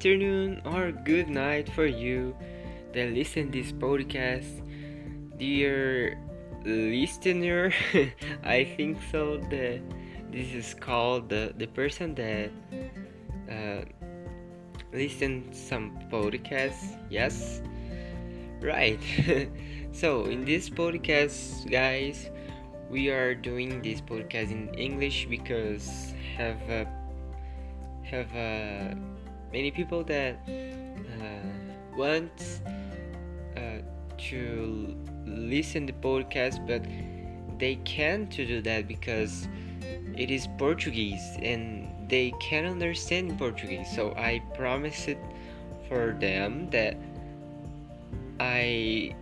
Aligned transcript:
Afternoon, 0.00 0.62
or 0.64 0.92
good 0.92 1.28
night 1.28 1.68
for 1.68 1.84
you 1.84 2.34
that 2.94 3.12
listen 3.12 3.50
this 3.50 3.70
podcast. 3.70 4.48
Dear 5.36 6.16
listener, 6.64 7.70
I 8.42 8.64
think 8.64 8.96
so 9.12 9.36
that 9.52 9.82
this 10.32 10.54
is 10.54 10.72
called 10.72 11.28
the, 11.28 11.52
the 11.54 11.66
person 11.66 12.14
that 12.14 12.48
uh, 13.52 13.84
listen 14.90 15.52
some 15.52 16.00
podcasts. 16.10 16.96
Yes, 17.10 17.60
right. 18.62 19.00
so 19.92 20.24
in 20.24 20.46
this 20.46 20.70
podcast, 20.70 21.70
guys, 21.70 22.30
we 22.88 23.10
are 23.10 23.34
doing 23.34 23.82
this 23.82 24.00
podcast 24.00 24.50
in 24.50 24.72
English 24.78 25.26
because 25.28 26.14
have 26.38 26.56
a 26.70 26.88
have 28.08 28.34
uh, 28.34 28.94
many 29.52 29.70
people 29.70 30.04
that 30.04 30.36
uh, 30.48 31.96
want 31.96 32.60
uh, 33.56 33.60
to 34.16 34.96
listen 35.26 35.86
the 35.86 35.92
podcast 35.92 36.66
but 36.66 36.82
they 37.58 37.76
can't 37.84 38.30
to 38.32 38.46
do 38.46 38.62
that 38.62 38.88
because 38.88 39.46
it 40.16 40.30
is 40.30 40.48
Portuguese 40.58 41.36
and 41.40 41.88
they 42.08 42.32
can't 42.40 42.66
understand 42.66 43.38
Portuguese. 43.38 43.88
So 43.94 44.12
I 44.16 44.42
promised 44.54 45.08
it 45.08 45.18
for 45.88 46.16
them 46.20 46.68
that 46.70 46.96
I 48.40 49.14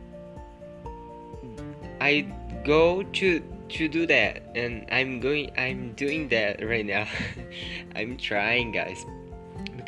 I 2.01 2.27
go 2.65 3.03
to 3.03 3.43
to 3.69 3.87
do 3.87 4.07
that 4.07 4.41
and 4.55 4.87
i'm 4.91 5.21
going 5.21 5.51
i'm 5.59 5.93
doing 5.93 6.29
that 6.29 6.65
right 6.65 6.87
now. 6.87 7.07
I'm 7.95 8.17
trying 8.17 8.73
guys 8.73 9.05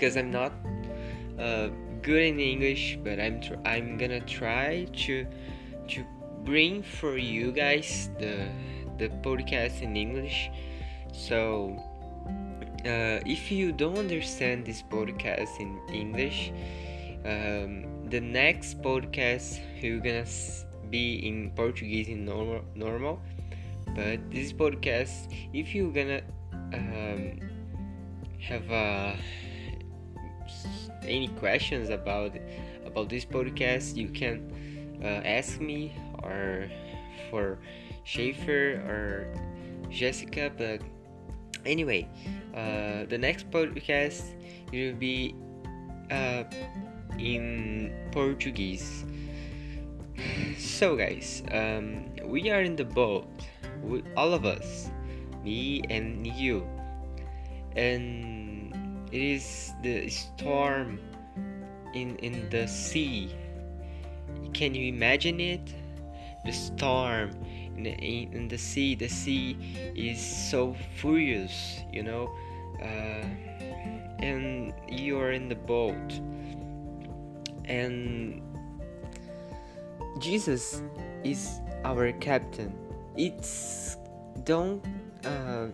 because 0.00 0.16
i'm 0.16 0.30
not 0.30 0.52
uh, 1.38 1.68
good 2.00 2.22
in 2.22 2.40
english 2.40 2.98
but 3.04 3.20
i'm 3.20 3.38
tr- 3.40 3.60
i'm 3.66 3.98
gonna 3.98 4.20
try 4.20 4.86
to 4.96 5.26
to 5.86 6.02
bring 6.42 6.82
for 6.82 7.18
you 7.18 7.52
guys 7.52 8.08
the 8.18 8.48
the 8.96 9.08
podcast 9.24 9.80
in 9.80 9.96
english. 9.96 10.50
So 11.12 11.76
uh, 12.84 13.20
if 13.26 13.50
you 13.50 13.72
don't 13.72 13.98
understand 13.98 14.64
this 14.64 14.82
podcast 14.82 15.60
in 15.60 15.80
english 15.92 16.52
um, 17.24 18.08
the 18.08 18.20
next 18.20 18.80
podcast 18.82 19.60
you're 19.80 20.00
gonna 20.00 20.26
be 20.90 21.26
in 21.26 21.50
portuguese 21.56 22.08
in 22.08 22.24
normal 22.24 22.62
normal 22.74 23.20
but 23.96 24.20
this 24.30 24.52
podcast 24.52 25.32
if 25.52 25.74
you're 25.74 25.92
gonna 25.92 26.20
um, 26.72 27.40
have 28.40 28.70
uh, 28.70 29.12
any 31.06 31.28
questions 31.28 31.90
about 31.90 32.32
about 32.86 33.08
this 33.08 33.24
podcast 33.24 33.96
you 33.96 34.08
can 34.08 34.98
uh, 35.02 35.22
ask 35.24 35.60
me 35.60 35.94
or 36.22 36.68
for 37.30 37.58
Schaefer 38.04 38.82
or 38.86 39.32
Jessica 39.90 40.50
but 40.56 40.80
anyway 41.64 42.08
uh, 42.54 43.06
the 43.08 43.18
next 43.18 43.50
podcast 43.50 44.22
will 44.72 44.94
be 44.94 45.34
uh, 46.10 46.44
in 47.18 47.92
Portuguese 48.12 49.04
so 50.58 50.96
guys 50.96 51.42
um, 51.52 52.04
we 52.24 52.50
are 52.50 52.62
in 52.62 52.76
the 52.76 52.84
boat 52.84 53.26
we, 53.82 54.02
all 54.16 54.32
of 54.32 54.44
us, 54.44 54.90
me 55.42 55.82
and 55.88 56.26
you. 56.26 56.66
And 57.76 58.39
it 59.12 59.20
is 59.20 59.72
the 59.82 60.08
storm 60.08 61.00
in 61.94 62.16
in 62.16 62.48
the 62.50 62.66
sea. 62.66 63.34
Can 64.52 64.74
you 64.74 64.88
imagine 64.88 65.40
it? 65.40 65.74
The 66.44 66.52
storm 66.52 67.30
in 67.76 67.82
the, 67.84 67.90
in 67.90 68.48
the 68.48 68.58
sea. 68.58 68.94
The 68.94 69.08
sea 69.08 69.56
is 69.94 70.20
so 70.20 70.74
furious, 70.96 71.80
you 71.92 72.02
know, 72.02 72.30
uh, 72.82 73.24
and 74.18 74.72
you 74.88 75.18
are 75.18 75.32
in 75.32 75.48
the 75.48 75.54
boat, 75.54 76.12
and 77.64 78.42
Jesus 80.18 80.82
is 81.24 81.60
our 81.84 82.12
captain 82.12 82.72
it's 83.16 83.96
don't 84.44 84.84
uh, 85.24 85.66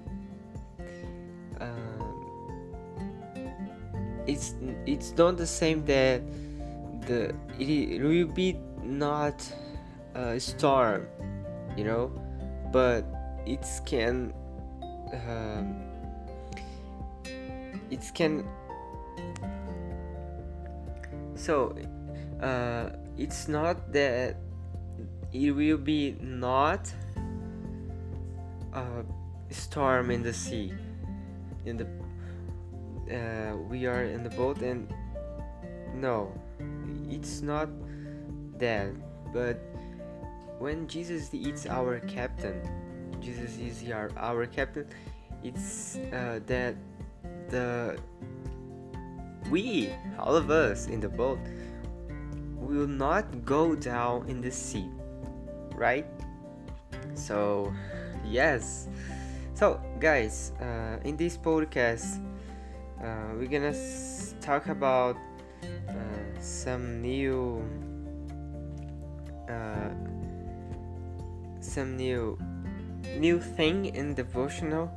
it's 4.26 4.54
it's 4.87 5.12
not 5.16 5.37
the 5.37 5.47
same 5.47 5.84
that 5.87 6.22
the 7.06 7.34
it 7.59 8.03
will 8.03 8.26
be 8.26 8.56
not 8.82 9.42
a 10.14 10.38
storm 10.41 11.06
you 11.76 11.84
know 11.84 12.10
but 12.72 13.04
it 13.47 13.64
can 13.84 14.32
um, 15.12 15.82
it 17.91 18.10
can 18.14 18.44
so 21.34 21.76
uh, 22.41 22.91
it's 23.16 23.47
not 23.48 23.93
that 23.93 24.37
it 25.32 25.50
will 25.53 25.78
be 25.78 26.16
not 26.20 26.93
a 28.72 29.04
storm 29.50 30.10
in 30.10 30.22
the 30.22 30.32
sea. 30.32 30.72
In 31.64 31.76
the 31.76 31.87
uh, 33.11 33.56
we 33.69 33.87
are 33.87 34.05
in 34.05 34.22
the 34.22 34.31
boat 34.31 34.59
and 34.62 34.93
no, 35.94 36.33
it's 37.09 37.41
not 37.43 37.69
that. 38.59 38.91
But 39.33 39.61
when 40.59 40.89
Jesus 40.89 41.33
is 41.33 41.67
our 41.67 42.00
captain, 42.00 42.61
Jesus 43.21 43.59
is 43.59 43.84
our 43.91 44.11
our 44.17 44.47
captain. 44.47 44.87
It's 45.43 45.97
uh, 46.12 46.41
that 46.47 46.77
the 47.49 47.99
we 49.50 49.91
all 50.19 50.34
of 50.34 50.50
us 50.50 50.87
in 50.87 51.00
the 51.00 51.09
boat 51.09 51.38
will 52.56 52.88
not 52.88 53.44
go 53.44 53.75
down 53.75 54.28
in 54.28 54.41
the 54.41 54.50
sea, 54.50 54.91
right? 55.75 56.06
So 57.15 57.73
yes 58.27 58.88
so 59.56 59.81
guys 59.99 60.53
uh, 60.61 61.00
in 61.09 61.17
this 61.17 61.38
podcast 61.41 62.20
uh, 63.02 63.34
we're 63.37 63.46
gonna 63.48 63.75
s- 63.75 64.34
talk 64.40 64.69
about 64.69 65.16
uh, 65.88 65.94
some 66.40 67.00
new 67.02 67.62
uh, 69.48 69.90
some 71.60 71.96
new 71.96 72.38
new 73.19 73.40
thing 73.40 73.87
in 73.87 74.14
devotional 74.14 74.90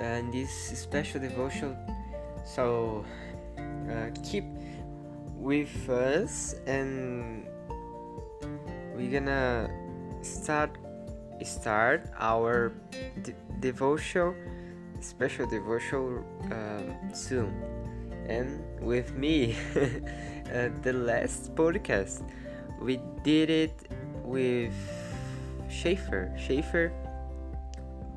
and 0.00 0.32
this 0.32 0.50
special 0.78 1.20
devotion 1.20 1.76
so 2.44 3.04
uh, 3.58 4.10
keep 4.22 4.44
with 5.36 5.88
us 5.88 6.54
and 6.66 7.46
we're 8.96 9.10
gonna 9.12 9.68
start 10.22 10.70
start 11.44 12.08
our 12.18 12.72
de- 13.22 13.34
devotion, 13.60 14.34
special 15.06 15.46
devotion 15.46 16.24
um, 16.50 17.14
soon. 17.14 17.54
And 18.28 18.62
with 18.80 19.14
me, 19.14 19.54
uh, 19.76 20.68
the 20.82 20.92
last 20.92 21.54
podcast, 21.54 22.22
we 22.80 23.00
did 23.22 23.50
it 23.50 23.88
with 24.24 24.74
Schaefer. 25.70 26.34
Schaefer 26.36 26.92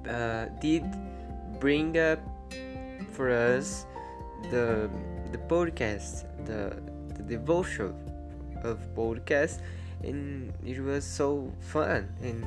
uh, 0.10 0.46
did 0.60 0.84
bring 1.60 1.98
up 1.98 2.20
for 3.12 3.30
us 3.30 3.86
the 4.50 4.90
the 5.32 5.38
podcast, 5.38 6.26
the 6.46 6.82
the 7.14 7.24
devotion 7.24 7.94
of 8.64 8.80
podcast, 8.96 9.62
and 10.02 10.52
it 10.66 10.82
was 10.82 11.06
so 11.06 11.52
fun 11.60 12.10
and 12.22 12.42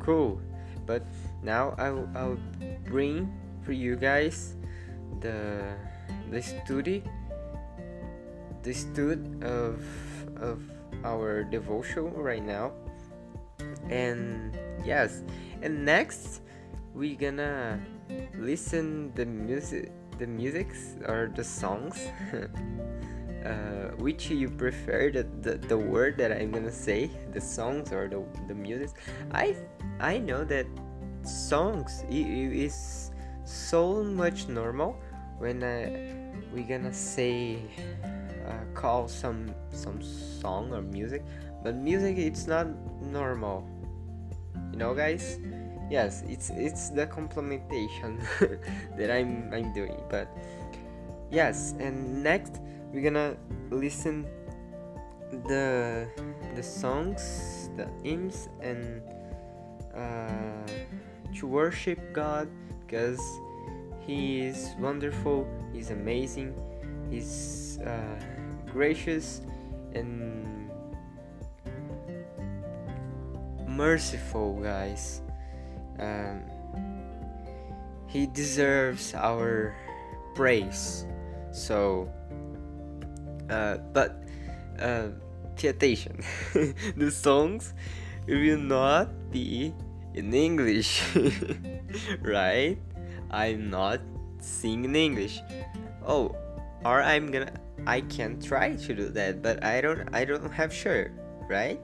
cool 0.00 0.40
but 0.88 1.02
now 1.42 1.74
I'll, 1.76 2.08
I'll 2.16 2.38
bring 2.86 3.30
for 3.62 3.72
you 3.72 3.96
guys. 3.96 4.56
The 5.20 5.74
the 6.30 6.42
study 6.42 7.02
the 8.62 8.74
stud 8.74 9.42
of 9.42 9.80
of 10.36 10.62
our 11.04 11.44
devotion 11.44 12.12
right 12.14 12.44
now. 12.44 12.72
And 13.90 14.58
yes. 14.84 15.22
And 15.62 15.84
next 15.84 16.42
we 16.94 17.14
gonna 17.14 17.80
listen 18.38 19.12
the 19.14 19.24
music 19.24 19.92
the 20.18 20.26
musics 20.26 20.96
or 21.06 21.30
the 21.34 21.44
songs 21.44 22.08
uh, 23.46 23.94
which 23.98 24.30
you 24.30 24.50
prefer 24.50 25.10
the, 25.10 25.22
the, 25.42 25.58
the 25.68 25.78
word 25.78 26.18
that 26.18 26.32
i'm 26.32 26.50
gonna 26.50 26.72
say 26.72 27.10
the 27.32 27.40
songs 27.40 27.92
or 27.92 28.08
the, 28.08 28.22
the 28.48 28.54
music 28.54 28.90
i 29.32 29.54
i 30.00 30.18
know 30.18 30.44
that 30.44 30.66
songs 31.22 32.02
is 32.10 33.07
so 33.48 34.04
much 34.04 34.46
normal 34.48 35.00
when 35.38 35.64
I 35.64 36.04
we 36.52 36.62
gonna 36.62 36.92
say 36.92 37.58
uh, 38.46 38.52
call 38.74 39.08
some 39.08 39.54
some 39.72 40.02
song 40.02 40.72
or 40.72 40.82
music, 40.82 41.24
but 41.62 41.74
music 41.74 42.18
it's 42.18 42.46
not 42.46 42.68
normal. 43.00 43.66
You 44.72 44.78
know, 44.78 44.94
guys. 44.94 45.40
Yes, 45.88 46.22
it's 46.28 46.50
it's 46.50 46.90
the 46.90 47.06
complementation 47.06 48.20
that 48.98 49.10
I'm 49.10 49.48
I'm 49.54 49.72
doing, 49.72 49.96
but 50.10 50.28
yes. 51.32 51.72
And 51.80 52.22
next 52.22 52.60
we're 52.92 53.00
gonna 53.00 53.36
listen 53.70 54.28
the 55.48 56.06
the 56.54 56.62
songs, 56.62 57.70
the 57.76 57.88
hymns, 58.04 58.50
and 58.60 59.00
uh, 59.96 60.68
to 61.40 61.46
worship 61.46 62.12
God 62.12 62.48
because 62.88 63.20
He 64.00 64.40
is 64.40 64.74
wonderful, 64.80 65.46
He's 65.72 65.90
amazing, 65.90 66.56
He's 67.10 67.78
uh, 67.84 68.16
gracious 68.72 69.42
and 69.94 70.70
merciful, 73.68 74.60
guys. 74.60 75.20
Um, 76.00 76.42
he 78.08 78.26
deserves 78.26 79.14
our 79.14 79.76
praise. 80.34 81.06
So, 81.52 82.10
uh, 83.50 83.76
but 83.92 84.24
uh, 84.80 85.08
pay 85.56 85.68
attention. 85.68 86.24
the 86.96 87.10
songs 87.10 87.74
will 88.26 88.58
not 88.58 89.30
be 89.30 89.74
in 90.18 90.34
English, 90.34 91.02
right? 92.20 92.76
I'm 93.30 93.70
not 93.70 94.00
singing 94.40 94.94
English. 94.94 95.40
Oh, 96.04 96.34
or 96.84 97.00
I'm 97.00 97.30
gonna. 97.30 97.52
I 97.86 98.02
can 98.02 98.42
try 98.42 98.74
to 98.74 98.94
do 98.94 99.08
that, 99.14 99.40
but 99.40 99.62
I 99.62 99.80
don't. 99.80 100.10
I 100.12 100.24
don't 100.24 100.50
have 100.50 100.74
sure, 100.74 101.10
right? 101.48 101.78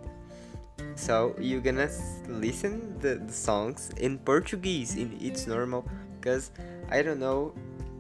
So 0.96 1.34
you're 1.38 1.62
gonna 1.62 1.90
listen 2.28 2.98
the, 2.98 3.22
the 3.22 3.32
songs 3.32 3.90
in 3.96 4.19
Portuguese 4.19 4.96
in 4.96 5.16
its 5.20 5.46
normal, 5.46 5.86
because 6.19 6.50
I 6.90 7.02
don't 7.02 7.20
know 7.20 7.54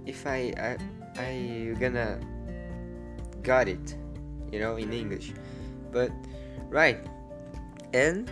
if 0.06 0.26
I 0.26 0.52
I 0.58 0.76
I 1.16 1.74
gonna 1.78 2.18
got 3.42 3.68
it, 3.68 3.96
you 4.50 4.58
know, 4.58 4.76
in 4.76 4.92
English, 4.92 5.32
but 5.92 6.10
right, 6.70 6.98
and 7.94 8.30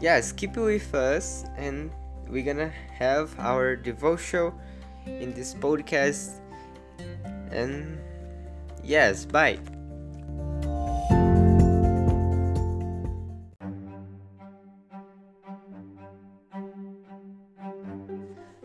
yes, 0.00 0.32
keep 0.32 0.56
it 0.56 0.60
with 0.60 0.94
us, 0.94 1.44
and 1.56 1.90
we're 2.28 2.44
gonna 2.44 2.72
have 2.98 3.38
our 3.38 3.76
devotion 3.76 4.52
in 5.06 5.32
this 5.34 5.54
podcast, 5.54 6.40
and 7.50 7.98
yes, 8.84 9.24
bye. 9.24 9.58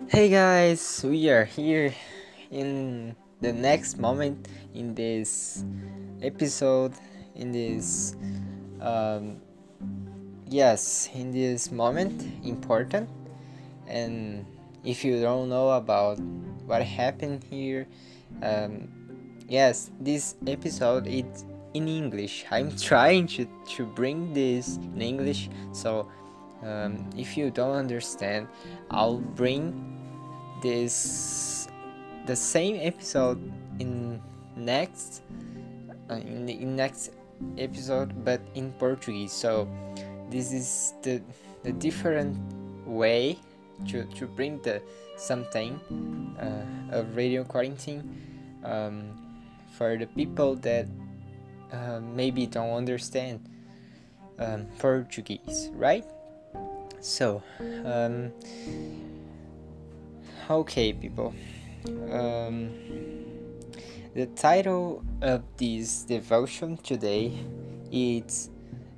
Hey 0.09 0.27
guys, 0.29 1.05
we 1.07 1.29
are 1.29 1.45
here 1.45 1.93
in 2.51 3.15
the 3.39 3.53
next 3.53 3.97
moment 3.97 4.47
in 4.73 4.93
this 4.93 5.63
episode 6.21 6.93
in 7.35 7.51
this 7.51 8.15
um, 8.81 9.39
yes 10.51 11.09
in 11.15 11.31
this 11.31 11.71
moment 11.71 12.21
important. 12.43 13.09
And 13.87 14.45
if 14.83 15.03
you 15.03 15.19
don't 15.21 15.49
know 15.49 15.71
about 15.71 16.19
what 16.65 16.83
happened 16.83 17.43
here 17.49 17.87
um, 18.43 18.87
yes 19.47 19.91
this 19.99 20.35
episode 20.45 21.07
is 21.07 21.45
in 21.73 21.87
english. 21.87 22.45
I'm 22.51 22.75
trying 22.91 23.27
to, 23.27 23.47
to 23.75 23.85
bring 23.85 24.33
this 24.33 24.77
in 24.77 25.01
english. 25.01 25.49
So 25.71 26.09
um, 26.63 27.09
if 27.17 27.37
you 27.37 27.49
don't 27.49 27.75
understand 27.75 28.47
i'll 28.91 29.17
bring 29.17 29.97
this 30.61 31.67
the 32.27 32.35
same 32.35 32.77
episode 32.79 33.39
in 33.79 34.21
next 34.55 35.23
uh, 36.09 36.15
in 36.15 36.45
the 36.45 36.53
in 36.53 36.75
next 36.75 37.11
episode 37.57 38.23
but 38.25 38.41
in 38.55 38.71
portuguese. 38.73 39.31
So 39.31 39.67
this 40.31 40.51
is 40.53 40.93
the 41.03 41.21
the 41.63 41.71
different 41.71 42.37
way 42.87 43.37
to, 43.87 44.03
to 44.05 44.25
bring 44.25 44.59
the 44.61 44.81
something 45.17 45.79
uh, 46.39 46.97
of 46.97 47.15
radio 47.15 47.43
quarantine 47.43 48.01
um, 48.63 49.11
for 49.77 49.97
the 49.97 50.07
people 50.07 50.55
that 50.55 50.87
uh, 51.71 51.99
maybe 51.99 52.47
don't 52.47 52.71
understand 52.71 53.39
um, 54.39 54.65
portuguese 54.79 55.69
right? 55.73 56.05
So 57.01 57.41
um, 57.85 58.31
okay 60.49 60.93
people. 60.93 61.33
Um, 62.11 62.69
the 64.13 64.27
title 64.35 65.03
of 65.21 65.41
this 65.57 66.03
devotion 66.03 66.77
today 66.77 67.33
is 67.91 68.50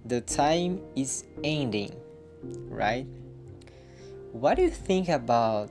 the 0.06 0.22
time 0.22 0.82
is 0.96 1.26
ending 1.44 1.96
right? 2.70 3.06
What 4.32 4.56
do 4.56 4.64
you 4.64 4.70
think 4.70 5.10
about 5.10 5.70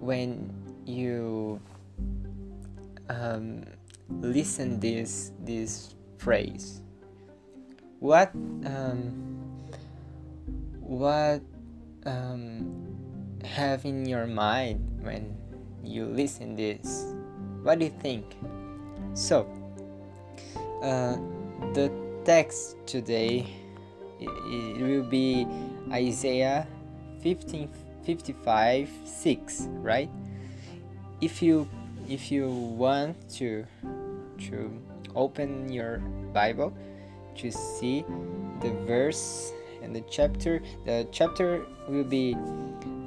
when 0.00 0.50
you 0.84 1.60
um, 3.08 3.64
listen 4.08 4.80
this 4.80 5.32
this 5.40 5.94
phrase? 6.18 6.82
What 8.00 8.32
um, 8.66 9.12
what 10.80 11.42
um, 12.06 12.66
have 13.44 13.84
in 13.84 14.06
your 14.06 14.26
mind 14.26 14.80
when 15.02 15.36
you 15.84 16.06
listen 16.06 16.56
this? 16.56 17.14
What 17.62 17.78
do 17.78 17.84
you 17.86 17.94
think? 18.00 18.24
So 19.14 19.46
uh, 20.82 21.20
the 21.74 21.92
text 22.24 22.76
today 22.86 23.46
it, 24.20 24.80
will 24.80 25.02
be 25.02 25.46
isaiah 25.90 26.66
15 27.22 27.68
55 28.04 28.90
6 29.04 29.68
right? 29.82 30.10
If 31.20 31.42
you 31.42 31.68
if 32.08 32.30
you 32.30 32.48
want 32.50 33.16
to 33.38 33.64
to 34.50 34.70
open 35.14 35.72
your 35.72 35.98
bible 36.32 36.72
to 37.36 37.50
see 37.50 38.04
the 38.60 38.70
verse 38.86 39.52
and 39.82 39.94
the 39.94 40.02
chapter 40.10 40.60
the 40.84 41.06
chapter 41.12 41.66
will 41.88 42.04
be 42.04 42.36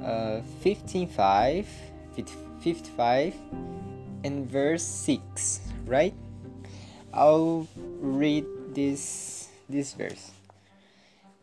uh, 0.04 0.40
15 0.60 1.08
5 1.08 1.66
55 2.60 3.34
and 4.24 4.48
verse 4.48 4.82
6 4.82 5.60
right? 5.84 6.14
I'll 7.12 7.66
read 8.00 8.44
this 8.76 9.48
this 9.72 9.96
verse. 9.96 10.36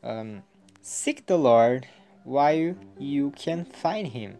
Um, 0.06 0.46
seek 0.86 1.26
the 1.26 1.36
lord 1.36 1.90
while 2.24 2.78
you 3.02 3.34
can 3.34 3.66
find 3.66 4.08
him. 4.14 4.38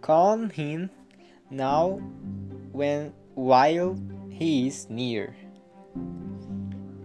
Call 0.00 0.32
on 0.32 0.50
him 0.50 0.88
now 1.52 2.00
when 2.72 3.12
while 3.36 4.00
he 4.32 4.66
is 4.66 4.88
near. 4.88 5.36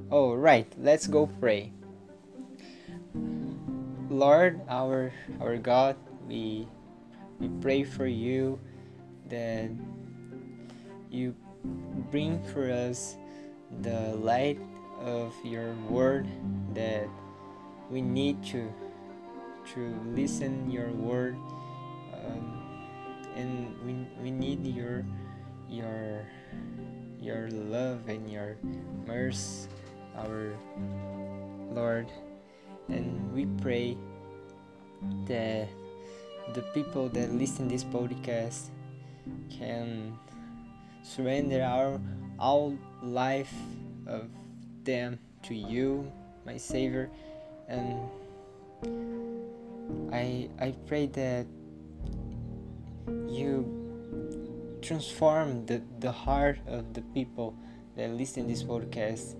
All 0.09 0.39
right 0.39 0.71
let's 0.79 1.05
go 1.05 1.27
pray. 1.27 1.75
Lord 4.07 4.61
our 4.69 5.11
our 5.43 5.59
god 5.59 5.99
we 6.31 6.65
we 7.43 7.51
pray 7.59 7.83
for 7.83 8.07
you 8.07 8.55
that 9.27 9.67
you 11.11 11.35
bring 12.09 12.39
for 12.53 12.71
us 12.71 13.17
the 13.81 14.13
light 14.21 14.61
of 15.03 15.33
your 15.43 15.73
word 15.89 16.27
that 16.73 17.07
we 17.89 18.01
need 18.01 18.43
to 18.43 18.71
to 19.73 19.95
listen 20.15 20.69
your 20.69 20.91
word 20.91 21.35
um, 22.13 22.89
and 23.35 23.75
we, 23.85 23.95
we 24.21 24.31
need 24.31 24.65
your 24.65 25.05
your 25.69 26.27
your 27.19 27.49
love 27.49 28.07
and 28.07 28.29
your 28.29 28.57
mercy 29.05 29.67
our 30.17 30.53
lord. 31.73 32.11
And 32.89 33.31
we 33.33 33.45
pray 33.61 33.97
that 35.25 35.67
the 36.53 36.61
people 36.73 37.09
that 37.09 37.31
listen 37.31 37.67
this 37.67 37.83
podcast 37.83 38.69
can 39.49 40.17
surrender 41.01 41.63
our 41.63 41.99
all 42.39 42.77
life 43.01 43.53
of 44.05 44.27
them 44.83 45.19
to 45.43 45.55
you 45.55 46.11
my 46.45 46.57
savior 46.57 47.09
and 47.67 47.99
i 50.11 50.49
i 50.59 50.73
pray 50.87 51.07
that 51.07 51.45
you 53.27 53.65
transform 54.81 55.65
the, 55.65 55.81
the 55.99 56.11
heart 56.11 56.59
of 56.67 56.93
the 56.93 57.01
people 57.13 57.55
that 57.95 58.09
listen 58.11 58.47
this 58.47 58.63
podcast 58.63 59.35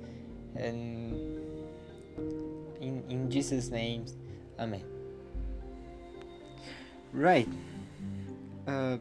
and 0.56 1.14
in 2.82 3.04
in 3.10 3.30
jesus 3.30 3.70
name 3.70 4.06
amen. 4.60 4.84
Right. 7.14 7.48
Uh, 8.68 8.98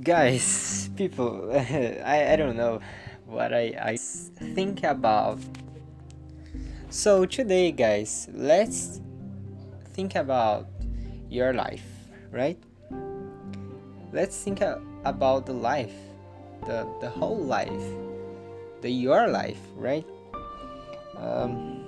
guys 0.00 0.88
people 0.96 1.50
I, 1.52 2.32
I 2.32 2.36
don't 2.36 2.56
know 2.56 2.80
what 3.28 3.52
I, 3.52 3.76
I 3.76 3.96
think 3.96 4.82
about. 4.82 5.38
So 6.88 7.26
today 7.26 7.70
guys 7.70 8.28
let's 8.32 9.00
think 9.92 10.14
about 10.16 10.66
your 11.28 11.52
life 11.52 11.84
right? 12.32 12.58
Let's 14.12 14.40
think 14.40 14.64
about 15.04 15.44
the 15.44 15.52
life 15.52 15.92
the 16.64 16.88
the 17.00 17.10
whole 17.10 17.36
life 17.36 17.84
the 18.80 18.90
your 18.90 19.28
life 19.28 19.60
right? 19.76 20.06
Um, 21.20 21.84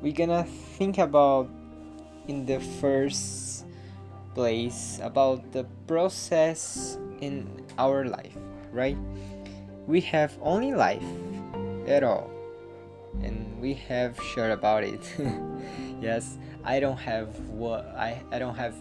we're 0.00 0.14
gonna 0.14 0.44
think 0.78 0.98
about 0.98 1.50
in 2.28 2.46
the 2.46 2.60
first 2.78 3.66
place 4.34 5.00
about 5.02 5.52
the 5.52 5.64
process 5.86 6.98
in 7.20 7.46
our 7.78 8.04
life 8.04 8.36
right 8.72 8.98
we 9.86 10.00
have 10.00 10.36
only 10.40 10.72
life 10.74 11.04
at 11.86 12.02
all. 12.02 12.30
And 13.22 13.60
we 13.60 13.74
have 13.74 14.20
shared 14.22 14.52
about 14.52 14.84
it. 14.84 15.00
Yes 16.00 16.36
i 16.66 16.80
don't 16.80 16.96
have 16.96 17.28
what 17.50 17.84
i 17.96 18.20
i 18.32 18.38
don't 18.38 18.56
have 18.56 18.74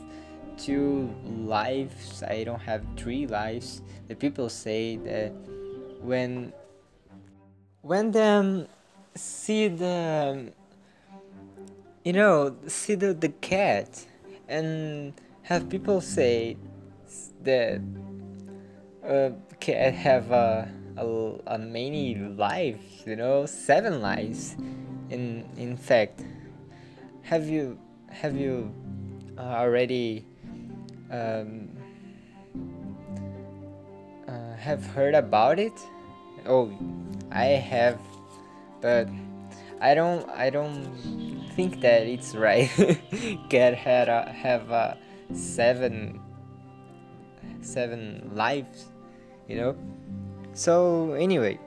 two 0.58 1.14
lives. 1.26 2.24
I 2.24 2.44
don't 2.44 2.62
have 2.62 2.84
three 2.96 3.28
lives. 3.28 3.82
The 4.08 4.16
people 4.16 4.50
say 4.50 4.98
that 4.98 5.32
when 6.02 6.54
when 7.82 8.12
them 8.12 8.68
see 9.16 9.68
the 9.68 10.52
you 12.04 12.14
know 12.14 12.56
see 12.68 12.96
the, 12.96 13.14
the 13.14 13.30
cat 13.30 14.06
and 14.48 15.14
have 15.44 15.70
people 15.70 16.02
say 16.02 16.58
that 17.44 17.82
uh, 19.08 19.32
cat 19.60 19.94
have 19.94 20.32
a, 20.32 20.70
a, 20.98 21.06
a 21.48 21.58
many 21.58 22.16
lives 22.16 23.04
you 23.06 23.16
know 23.16 23.46
seven 23.46 24.02
lives 24.02 24.56
in 25.10 25.46
in 25.58 25.78
fact. 25.78 26.24
Have 27.22 27.48
you 27.48 27.80
have 28.10 28.36
you 28.36 28.74
uh, 29.38 29.42
already 29.42 30.26
um, 31.10 31.70
uh, 34.28 34.56
have 34.58 34.86
heard 34.88 35.16
about 35.16 35.60
it? 35.60 35.74
Oh 36.46 36.72
i 37.34 37.46
have 37.46 38.00
but 38.80 39.10
i 39.82 39.96
don't 39.96 40.30
i 40.30 40.50
don't 40.50 40.86
think 41.56 41.82
that 41.82 42.08
it's 42.08 42.34
right. 42.34 42.68
Cat 43.50 43.76
had 43.76 44.10
a, 44.10 44.32
have 44.32 44.72
a 44.72 44.98
seven 45.34 46.20
seven 47.62 48.32
lives 48.34 48.86
you 49.48 49.56
know 49.58 49.76
so 50.54 51.14
anyway 51.14 51.60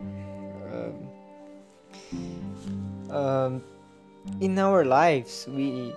um, 0.73 1.11
um, 3.11 3.65
in 4.41 4.59
our 4.59 4.85
lives 4.85 5.47
we 5.49 5.93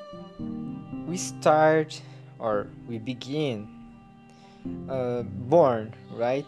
we 1.07 1.17
start 1.17 2.01
or 2.39 2.67
we 2.87 2.97
begin 2.97 3.67
uh, 4.89 5.23
born 5.49 5.93
right 6.13 6.45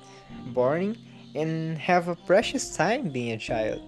born 0.47 0.97
and 1.35 1.77
have 1.77 2.07
a 2.07 2.15
precious 2.15 2.75
time 2.75 3.09
being 3.09 3.31
a 3.31 3.37
child 3.37 3.81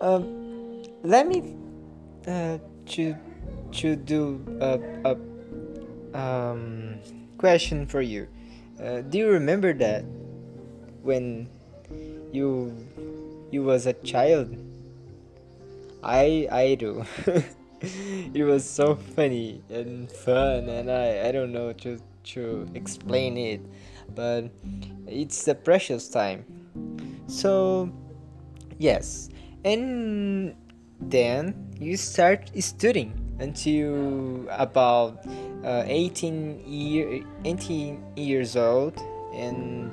um, 0.00 0.82
let 1.02 1.26
me 1.26 1.54
uh, 2.26 2.58
to 2.86 3.14
to 3.72 3.96
do 3.96 4.44
a, 4.60 4.78
a 5.04 5.16
um, 6.18 6.98
question 7.38 7.86
for 7.86 8.02
you. 8.02 8.28
Uh, 8.82 9.00
do 9.00 9.18
you 9.18 9.28
remember 9.28 9.72
that 9.72 10.04
when 11.02 11.48
you 12.32 12.74
you 13.50 13.62
was 13.62 13.86
a 13.86 13.92
child? 13.92 14.56
I 16.02 16.48
I 16.50 16.74
do. 16.74 17.04
it 17.82 18.42
was 18.44 18.64
so 18.64 18.94
funny 18.94 19.62
and 19.70 20.10
fun, 20.10 20.68
and 20.68 20.90
I 20.90 21.28
I 21.28 21.32
don't 21.32 21.52
know 21.52 21.72
to 21.84 21.98
to 22.34 22.66
explain 22.74 23.36
it, 23.36 23.60
but 24.14 24.50
it's 25.06 25.46
a 25.48 25.54
precious 25.54 26.08
time. 26.08 26.44
So 27.26 27.90
yes, 28.78 29.28
and 29.64 30.54
then 31.00 31.54
you 31.78 31.96
start 31.96 32.50
studying 32.58 33.12
until 33.38 34.46
about 34.50 35.26
uh, 35.64 35.82
18 35.86 36.62
year 36.66 37.24
18 37.44 38.02
years 38.16 38.56
old 38.56 38.98
and 39.34 39.90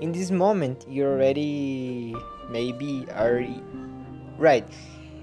in 0.00 0.12
this 0.12 0.30
moment 0.30 0.86
you 0.88 1.04
already 1.04 2.14
maybe 2.50 3.06
are 3.14 3.44
right. 4.38 4.66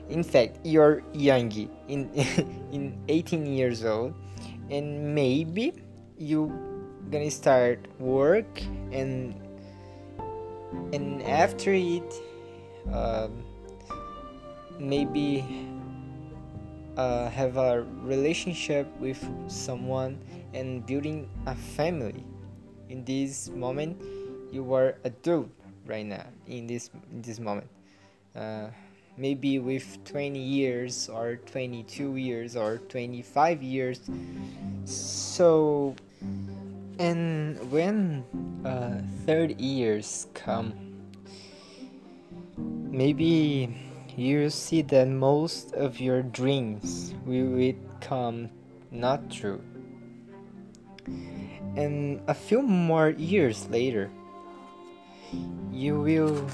In 0.10 0.24
fact 0.24 0.60
you're 0.64 1.02
young 1.14 1.52
in 1.88 2.10
in 2.72 2.98
18 3.08 3.46
years 3.46 3.84
old 3.84 4.14
and 4.70 5.16
maybe 5.16 5.74
you 6.18 6.52
gonna 7.12 7.32
start 7.32 7.80
work 8.00 8.62
and 8.92 9.34
and 10.94 11.24
after 11.24 11.74
it 11.74 12.14
um, 12.92 13.44
maybe 14.80 15.44
uh, 16.98 17.30
have 17.30 17.58
a 17.58 17.84
relationship 18.04 18.88
with 19.00 19.20
someone 19.48 20.20
and 20.54 20.86
building 20.86 21.30
a 21.46 21.56
family. 21.56 22.24
In 22.90 23.04
this 23.04 23.50
moment 23.50 24.02
you 24.56 24.74
are 24.74 24.96
adult 25.04 25.50
right 25.86 26.06
now 26.06 26.26
in 26.48 26.68
this 26.68 26.90
in 27.12 27.22
this 27.22 27.40
moment 27.40 27.68
uh, 28.36 28.68
maybe 29.18 29.60
with 29.60 29.86
20 30.06 30.40
years 30.40 31.10
or 31.10 31.38
22 31.46 32.16
years 32.16 32.56
or 32.56 32.78
25 32.90 33.62
years 33.62 34.00
so 34.86 35.96
and 37.00 37.60
when 37.72 38.24
uh, 38.66 39.02
third 39.26 39.60
years 39.60 40.28
come 40.34 40.74
maybe 42.90 43.70
you 44.16 44.50
see 44.50 44.82
that 44.82 45.08
most 45.08 45.74
of 45.74 46.00
your 46.00 46.24
dreams 46.24 47.14
will 47.26 47.74
come 48.00 48.50
not 48.92 49.30
true. 49.30 49.62
And 51.76 52.22
a 52.28 52.34
few 52.34 52.62
more 52.62 53.10
years 53.10 53.68
later, 53.68 54.10
you 55.72 56.00
will 56.00 56.48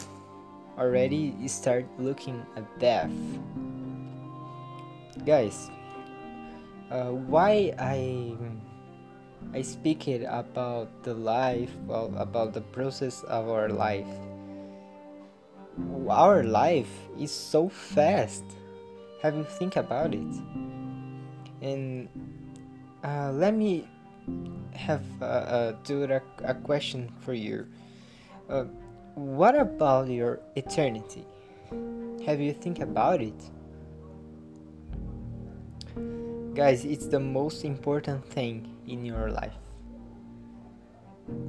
already 0.77 1.35
start 1.47 1.85
looking 1.99 2.45
at 2.55 2.65
death. 2.79 3.11
Guys, 5.25 5.69
uh, 6.89 7.11
why 7.11 7.73
I 7.77 8.33
I 9.53 9.61
speak 9.61 10.07
it 10.07 10.23
about 10.29 11.03
the 11.03 11.13
life, 11.13 11.71
well, 11.85 12.13
about 12.17 12.53
the 12.53 12.61
process 12.61 13.23
of 13.23 13.49
our 13.49 13.69
life 13.69 14.07
our 16.09 16.43
life 16.43 16.91
is 17.19 17.31
so 17.31 17.69
fast. 17.69 18.43
Have 19.21 19.35
you 19.35 19.43
think 19.43 19.75
about 19.75 20.13
it? 20.13 20.33
And 21.61 22.09
uh, 23.03 23.31
let 23.33 23.55
me 23.55 23.87
have 24.73 25.03
uh, 25.21 25.25
uh, 25.25 25.71
do 25.83 26.03
a, 26.03 26.21
a 26.43 26.53
question 26.55 27.11
for 27.19 27.33
you. 27.33 27.67
Uh, 28.51 28.65
what 29.15 29.55
about 29.57 30.09
your 30.09 30.41
eternity? 30.57 31.25
Have 32.25 32.41
you 32.41 32.51
think 32.51 32.81
about 32.81 33.21
it? 33.21 33.41
Guys, 36.53 36.83
it's 36.83 37.07
the 37.07 37.19
most 37.19 37.63
important 37.63 38.25
thing 38.25 38.67
in 38.85 39.05
your 39.05 39.31
life 39.31 39.55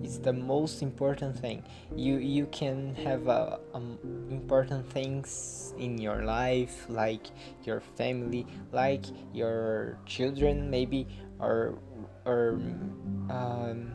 it's 0.03 0.19
the 0.19 0.33
most 0.33 0.83
important 0.83 1.39
thing 1.39 1.63
you 1.97 2.17
you 2.17 2.47
can 2.47 2.95
have 2.95 3.29
uh, 3.29 3.57
um, 3.75 3.99
important 4.31 4.89
things 4.93 5.75
in 5.79 5.99
your 5.99 6.25
life 6.25 6.87
like 6.89 7.29
your 7.65 7.81
family 7.81 8.47
like 8.73 9.05
your 9.33 9.99
children 10.07 10.71
maybe 10.71 11.07
or 11.41 11.79
or 12.25 12.61
um, 13.31 13.91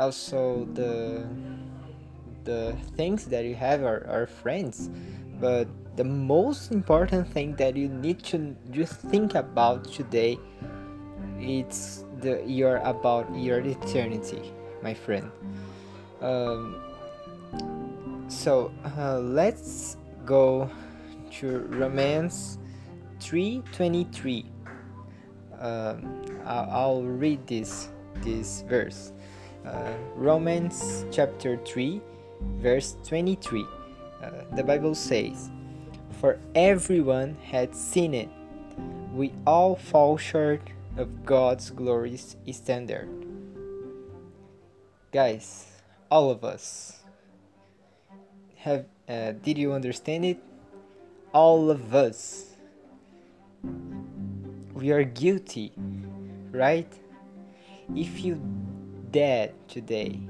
also 0.00 0.66
the 0.74 1.26
the 2.44 2.74
things 2.96 3.26
that 3.26 3.44
you 3.44 3.54
have 3.54 3.82
are, 3.82 4.06
are 4.08 4.26
friends 4.26 4.90
but 5.40 5.68
the 5.96 6.04
most 6.04 6.72
important 6.72 7.28
thing 7.28 7.54
that 7.56 7.76
you 7.76 7.88
need 7.88 8.18
to 8.22 8.56
just 8.70 8.94
think 9.12 9.34
about 9.34 9.84
today 9.84 10.38
it's 11.40 12.04
the 12.20 12.42
year 12.44 12.76
about 12.84 13.34
your 13.34 13.60
eternity, 13.60 14.52
my 14.82 14.94
friend. 14.94 15.30
Um, 16.20 16.80
so 18.28 18.72
uh, 18.96 19.18
let's 19.18 19.96
go 20.24 20.70
to 21.40 21.60
Romans 21.70 22.58
3:23. 23.20 24.44
Um, 25.58 26.24
I'll 26.44 27.02
read 27.02 27.46
this 27.46 27.88
this 28.22 28.62
verse. 28.68 29.12
Uh, 29.64 29.92
Romans 30.16 31.04
chapter 31.10 31.58
3, 31.64 32.00
verse 32.62 32.96
23. 33.04 33.66
Uh, 34.22 34.30
the 34.56 34.64
Bible 34.64 34.94
says, 34.94 35.50
For 36.20 36.38
everyone 36.54 37.36
had 37.44 37.74
sinned, 37.74 38.14
it 38.14 38.28
we 39.12 39.32
all 39.46 39.76
fall 39.76 40.16
short 40.16 40.62
of 40.96 41.24
God's 41.24 41.70
glorious 41.70 42.36
standard. 42.52 43.08
Guys, 45.12 45.66
all 46.10 46.30
of 46.30 46.44
us 46.44 47.02
have 48.56 48.86
uh, 49.08 49.32
did 49.42 49.58
you 49.58 49.72
understand 49.72 50.24
it? 50.24 50.38
All 51.32 51.70
of 51.70 51.94
us 51.94 52.46
we 54.72 54.92
are 54.92 55.04
guilty, 55.04 55.72
right? 56.52 56.90
If 57.94 58.24
you 58.24 58.40
dead 59.10 59.54
today, 59.68 60.20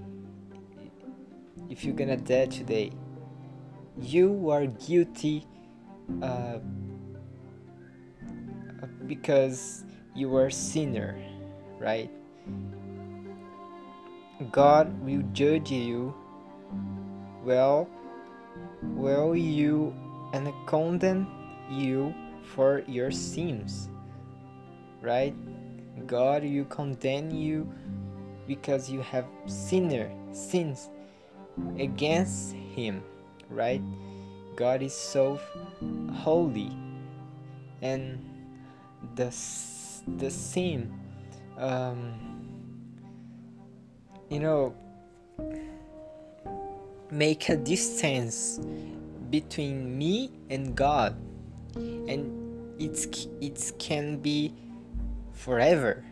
if 1.68 1.84
you're 1.84 1.94
gonna 1.94 2.16
die 2.16 2.46
today, 2.46 2.92
you 4.00 4.50
are 4.50 4.66
guilty 4.66 5.46
uh, 6.22 6.58
because 9.06 9.84
you 10.14 10.34
are 10.37 10.50
sinner, 10.50 11.18
right? 11.78 12.10
God 14.50 14.88
will 15.04 15.22
judge 15.32 15.70
you 15.70 16.14
well, 17.44 17.88
will 18.82 19.34
you 19.34 19.94
and 20.32 20.52
condemn 20.66 21.26
you 21.70 22.14
for 22.54 22.82
your 22.87 23.10
sins, 23.10 23.88
right? 25.00 25.34
God 26.06 26.44
will 26.44 26.64
condemn 26.66 27.30
you 27.30 27.72
because 28.50 28.90
you 28.90 29.01
have 29.01 29.27
sinner 29.46 30.11
sins 30.33 30.90
against 31.79 32.53
Him, 32.53 33.01
right? 33.48 33.81
God 34.57 34.83
is 34.83 34.92
so 34.92 35.38
holy, 36.12 36.74
and 37.81 38.18
the 39.14 39.31
the 40.18 40.31
sin, 40.33 40.90
um, 41.59 42.18
you 44.29 44.40
know, 44.40 44.74
make 47.12 47.48
a 47.51 47.57
distance 47.57 48.59
between 49.31 49.96
me 49.96 50.33
and 50.51 50.74
God, 50.74 51.14
and 51.77 52.27
it's 52.83 53.07
it 53.40 53.72
can 53.79 54.18
be 54.18 54.53
forever, 55.31 56.03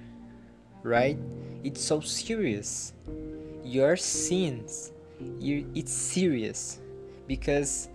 right? 0.83 1.19
It's 1.65 1.83
so 1.83 2.01
serious. 2.01 2.93
Your 3.65 3.97
sins, 3.97 4.93
it's 5.41 5.93
serious 5.93 6.81
because 7.27 7.89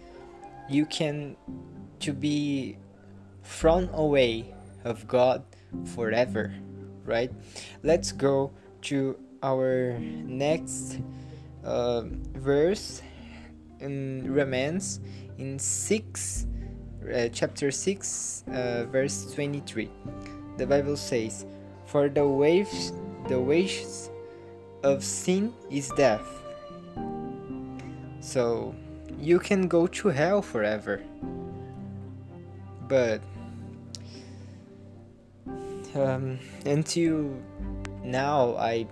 you 0.69 0.85
can 0.85 1.35
to 1.99 2.13
be 2.13 2.77
thrown 3.43 3.89
away 3.93 4.53
of 4.83 5.07
God 5.07 5.43
forever, 5.95 6.53
right? 7.05 7.31
Let's 7.81 8.11
go 8.11 8.51
to 8.83 9.17
our 9.41 9.97
next 9.99 10.99
uh, 11.63 12.03
verse 12.35 13.01
in 13.79 14.33
Romans 14.33 14.99
in 15.37 15.59
6 15.59 16.47
uh, 17.03 17.27
chapter 17.33 17.71
6 17.71 18.43
uh, 18.47 18.85
verse 18.91 19.33
23 19.33 19.89
the 20.57 20.65
bible 20.65 20.95
says 20.95 21.45
for 21.93 22.09
the 22.09 22.27
waves 22.27 22.91
the 23.29 23.39
wages 23.39 24.09
of 24.81 25.03
sin 25.03 25.53
is 25.69 25.89
death. 25.95 26.27
So 28.19 28.73
you 29.19 29.39
can 29.39 29.67
go 29.67 29.85
to 29.87 30.09
hell 30.09 30.41
forever. 30.41 31.03
But 32.89 33.21
um, 35.95 36.39
until 36.65 37.29
now 38.03 38.55
i 38.57 38.85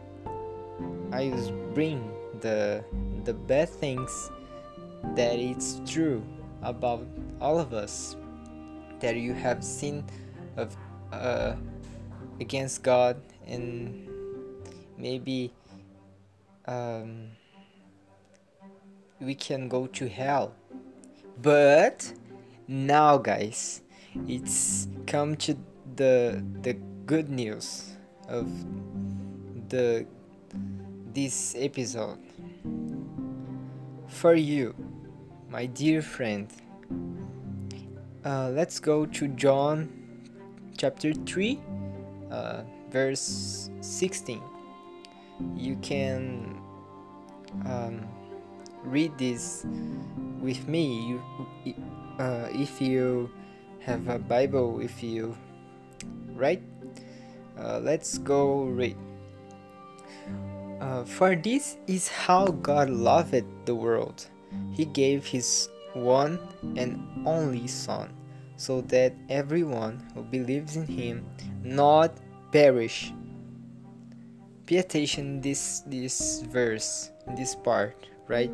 i 1.11 1.27
bring 1.73 1.99
the 2.39 2.85
the 3.25 3.33
bad 3.33 3.67
things 3.67 4.29
that 5.15 5.39
it's 5.39 5.81
true 5.85 6.23
about 6.61 7.05
all 7.41 7.59
of 7.59 7.73
us. 7.73 8.15
That 8.99 9.17
you 9.17 9.33
have 9.33 9.63
seen 9.63 10.05
of 10.55 10.77
uh, 11.11 11.55
against 12.41 12.83
God 12.83 13.21
and 13.45 14.09
maybe 14.97 15.53
um, 16.65 17.29
we 19.19 19.35
can 19.35 19.69
go 19.69 19.87
to 19.87 20.09
hell 20.09 20.53
but 21.41 22.11
now 22.67 23.17
guys 23.17 23.81
it's 24.27 24.87
come 25.07 25.35
to 25.37 25.55
the 25.95 26.43
the 26.61 26.73
good 27.05 27.29
news 27.29 27.95
of 28.27 28.49
the 29.69 30.05
this 31.13 31.55
episode 31.57 32.19
for 34.07 34.33
you 34.33 34.75
my 35.51 35.65
dear 35.65 36.01
friend. 36.01 36.47
Uh, 38.23 38.49
let's 38.53 38.79
go 38.79 39.05
to 39.05 39.27
John 39.27 39.89
chapter 40.77 41.13
3, 41.13 41.59
uh, 42.31 42.63
verse 42.89 43.69
16. 43.81 44.41
You 45.55 45.75
can 45.81 46.61
um, 47.65 48.07
read 48.83 49.17
this 49.17 49.65
with 50.39 50.67
me 50.67 51.05
you, 51.07 51.21
uh, 52.19 52.47
if 52.51 52.81
you 52.81 53.29
have 53.79 54.07
a 54.07 54.17
Bible 54.17 54.73
with 54.73 55.03
you, 55.03 55.35
right? 56.33 56.61
Uh, 57.59 57.79
let's 57.79 58.17
go 58.17 58.63
read. 58.65 58.97
Uh, 60.79 61.03
for 61.03 61.35
this 61.35 61.77
is 61.85 62.07
how 62.07 62.47
God 62.47 62.89
loved 62.89 63.45
the 63.65 63.75
world 63.75 64.25
he 64.73 64.85
gave 64.85 65.25
his 65.25 65.69
one 65.93 66.39
and 66.77 66.99
only 67.25 67.67
Son, 67.67 68.09
so 68.61 68.81
that 68.93 69.11
everyone 69.27 69.97
who 70.13 70.21
believes 70.21 70.75
in 70.75 70.85
him 70.85 71.25
not 71.63 72.13
perish. 72.51 73.11
Pay 74.67 74.77
attention 74.77 75.41
this 75.41 75.81
this 75.87 76.45
verse, 76.45 77.09
this 77.35 77.55
part, 77.55 77.97
right? 78.27 78.53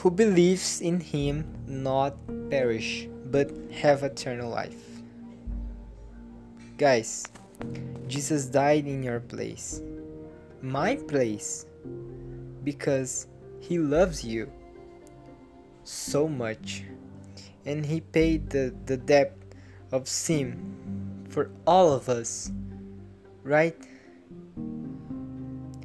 Who 0.00 0.10
believes 0.10 0.80
in 0.80 0.98
him 0.98 1.44
not 1.68 2.16
perish, 2.48 3.06
but 3.28 3.52
have 3.68 4.02
eternal 4.02 4.48
life. 4.48 4.80
Guys, 6.78 7.28
Jesus 8.08 8.46
died 8.46 8.88
in 8.88 9.02
your 9.02 9.20
place, 9.20 9.82
my 10.62 10.96
place, 10.96 11.66
because 12.64 13.28
he 13.60 13.76
loves 13.76 14.24
you 14.24 14.50
so 15.84 16.26
much, 16.26 16.88
and 17.66 17.84
He 17.84 18.00
paid 18.00 18.50
the, 18.50 18.74
the 18.86 18.96
debt 18.96 19.36
of 19.90 20.08
sin 20.08 20.56
for 21.28 21.50
all 21.66 21.92
of 21.92 22.08
us, 22.08 22.50
right? 23.42 23.76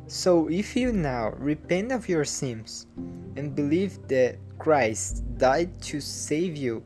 So, 0.07 0.47
if 0.47 0.75
you 0.75 0.91
now 0.91 1.31
repent 1.37 1.91
of 1.91 2.07
your 2.07 2.23
sins 2.23 2.87
and 3.35 3.55
believe 3.55 4.07
that 4.07 4.37
Christ 4.57 5.23
died 5.37 5.81
to 5.83 5.99
save 5.99 6.55
you 6.55 6.83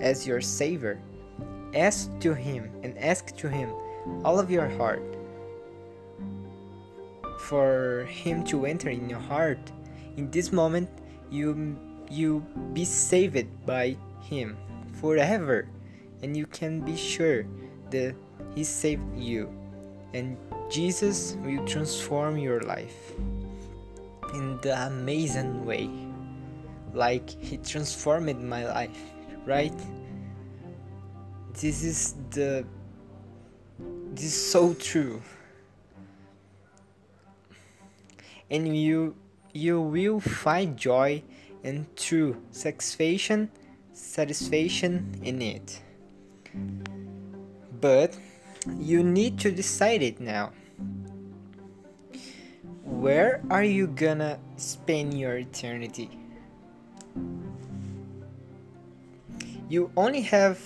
as 0.00 0.26
your 0.26 0.40
Savior, 0.40 1.00
ask 1.74 2.10
to 2.20 2.34
Him 2.34 2.70
and 2.82 2.98
ask 2.98 3.36
to 3.36 3.48
Him 3.48 3.70
all 4.24 4.38
of 4.38 4.50
your 4.50 4.68
heart 4.68 5.02
for 7.38 8.04
Him 8.10 8.42
to 8.44 8.66
enter 8.66 8.90
in 8.90 9.08
your 9.08 9.20
heart 9.20 9.60
in 10.16 10.30
this 10.30 10.52
moment, 10.52 10.88
you 11.30 11.76
you 12.08 12.40
be 12.72 12.84
saved 12.84 13.46
by 13.66 13.96
him 14.28 14.56
forever 15.00 15.68
and 16.22 16.36
you 16.36 16.46
can 16.46 16.80
be 16.80 16.96
sure 16.96 17.46
that 17.90 18.14
he 18.54 18.64
saved 18.64 19.06
you 19.16 19.48
and 20.14 20.36
Jesus 20.70 21.36
will 21.44 21.64
transform 21.66 22.38
your 22.38 22.60
life 22.62 23.12
in 24.34 24.58
the 24.62 24.74
amazing 24.86 25.64
way 25.64 25.88
like 26.92 27.28
he 27.30 27.56
transformed 27.58 28.42
my 28.42 28.66
life 28.66 28.98
right? 29.46 29.72
This 31.54 31.82
is 31.82 32.14
the 32.30 32.66
this 34.12 34.24
is 34.24 34.50
so 34.50 34.74
true. 34.74 35.22
And 38.50 38.76
you 38.76 39.14
you 39.54 39.80
will 39.80 40.20
find 40.20 40.76
joy 40.76 41.22
and 41.64 41.86
true 41.96 42.36
satisfaction 42.50 43.50
satisfaction 44.16 45.12
in 45.22 45.42
it. 45.42 45.82
But 47.82 48.16
you 48.80 49.04
need 49.04 49.38
to 49.40 49.50
decide 49.52 50.00
it 50.00 50.20
now. 50.20 50.52
Where 52.82 53.42
are 53.50 53.62
you 53.62 53.88
gonna 53.88 54.38
spend 54.56 55.20
your 55.20 55.36
eternity? 55.36 56.08
You 59.68 59.92
only 59.98 60.22
have 60.22 60.58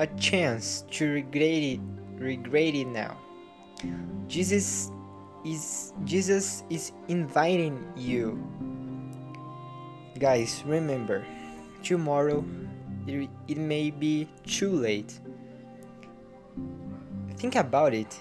a 0.00 0.08
chance 0.18 0.82
to 0.98 1.06
regret 1.12 1.78
it 1.78 1.80
regret 2.18 2.74
it 2.74 2.90
now. 2.90 3.14
Jesus 4.26 4.90
is 5.46 5.92
jesus 6.02 6.64
is 6.66 6.90
inviting 7.06 7.78
you. 7.94 8.42
Guys 10.18 10.64
remember 10.66 11.22
tomorrow 11.84 12.44
it, 13.06 13.58
may 13.58 13.90
be 13.90 14.26
too 14.46 14.72
late. 14.72 15.20
Think 17.36 17.56
about 17.56 17.92
it. 17.92 18.18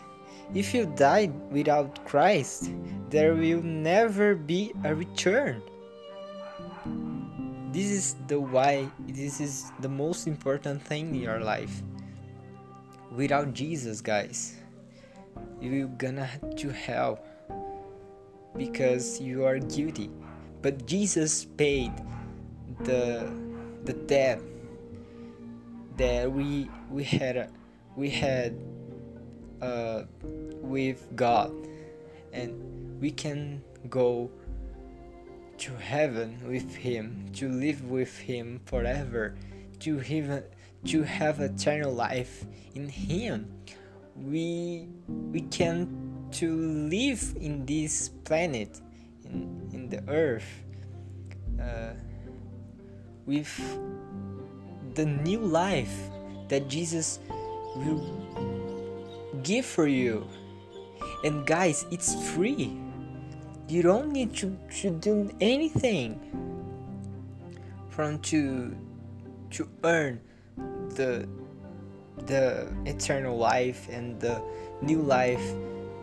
If 0.54 0.74
you 0.74 0.86
die 0.86 1.32
without 1.50 2.06
christ 2.06 2.70
there 3.10 3.34
will 3.34 3.62
never 3.62 4.36
be 4.36 4.74
a 4.84 4.94
return. 4.94 5.62
This 7.72 7.90
is 7.90 8.16
the 8.28 8.40
why 8.40 8.90
this 9.08 9.40
is 9.40 9.72
the 9.80 9.90
most 9.90 10.28
important 10.28 10.82
thing 10.82 11.16
in 11.16 11.22
your 11.22 11.40
life. 11.40 11.82
Without 13.16 13.54
jesus 13.54 14.02
guys 14.02 14.58
you're 15.62 15.88
gonna 15.88 16.30
to 16.58 16.70
hell 16.70 17.20
because 18.58 19.22
you 19.22 19.46
are 19.46 19.58
guilty. 19.58 20.10
But 20.62 20.86
jesus 20.86 21.46
paid 21.46 21.92
the 22.84 23.43
the 23.86 23.94
debt 23.94 24.42
that 25.98 26.32
we 26.32 26.70
we 26.90 27.04
had 27.04 27.52
we 27.96 28.10
had 28.10 28.56
uh, 29.62 30.04
with 30.62 31.08
god 31.16 31.52
and 32.32 33.00
we 33.00 33.12
can 33.12 33.62
go 33.90 34.30
to 35.58 35.76
heaven 35.78 36.40
with 36.48 36.76
him, 36.76 37.30
to 37.34 37.48
live 37.48 37.90
with 37.90 38.18
him 38.18 38.60
forever, 38.66 39.36
to 39.80 40.00
have, 40.00 40.44
to 40.86 41.04
have 41.04 41.40
eternal 41.40 41.94
life 41.94 42.46
in 42.76 42.90
him. 42.90 43.52
We 44.16 44.88
we 45.08 45.42
can 45.42 46.28
to 46.34 46.56
live 46.90 47.36
in 47.40 47.66
this 47.66 48.10
planet, 48.10 48.82
in, 49.26 49.70
in 49.72 49.90
the 49.90 50.04
earth, 50.08 50.52
uh, 51.62 51.94
with 53.26 53.50
the 54.96 55.06
new 55.06 55.40
life 55.40 55.94
that 56.50 56.68
Jesus 56.68 57.20
will 57.76 58.04
give 59.44 59.66
for 59.66 59.88
you. 59.88 60.28
And 61.24 61.46
guys, 61.46 61.86
it's 61.92 62.16
free 62.32 62.84
you 63.68 63.82
don't 63.82 64.12
need 64.12 64.36
to, 64.36 64.58
to 64.82 64.90
do 64.92 65.32
anything 65.40 66.20
from 67.90 68.20
to 68.20 68.76
to 69.52 69.70
earn 69.84 70.20
the 70.96 71.28
the 72.26 72.68
eternal 72.86 73.38
life 73.38 73.88
and 73.90 74.20
the 74.20 74.42
new 74.82 75.02
life 75.02 75.44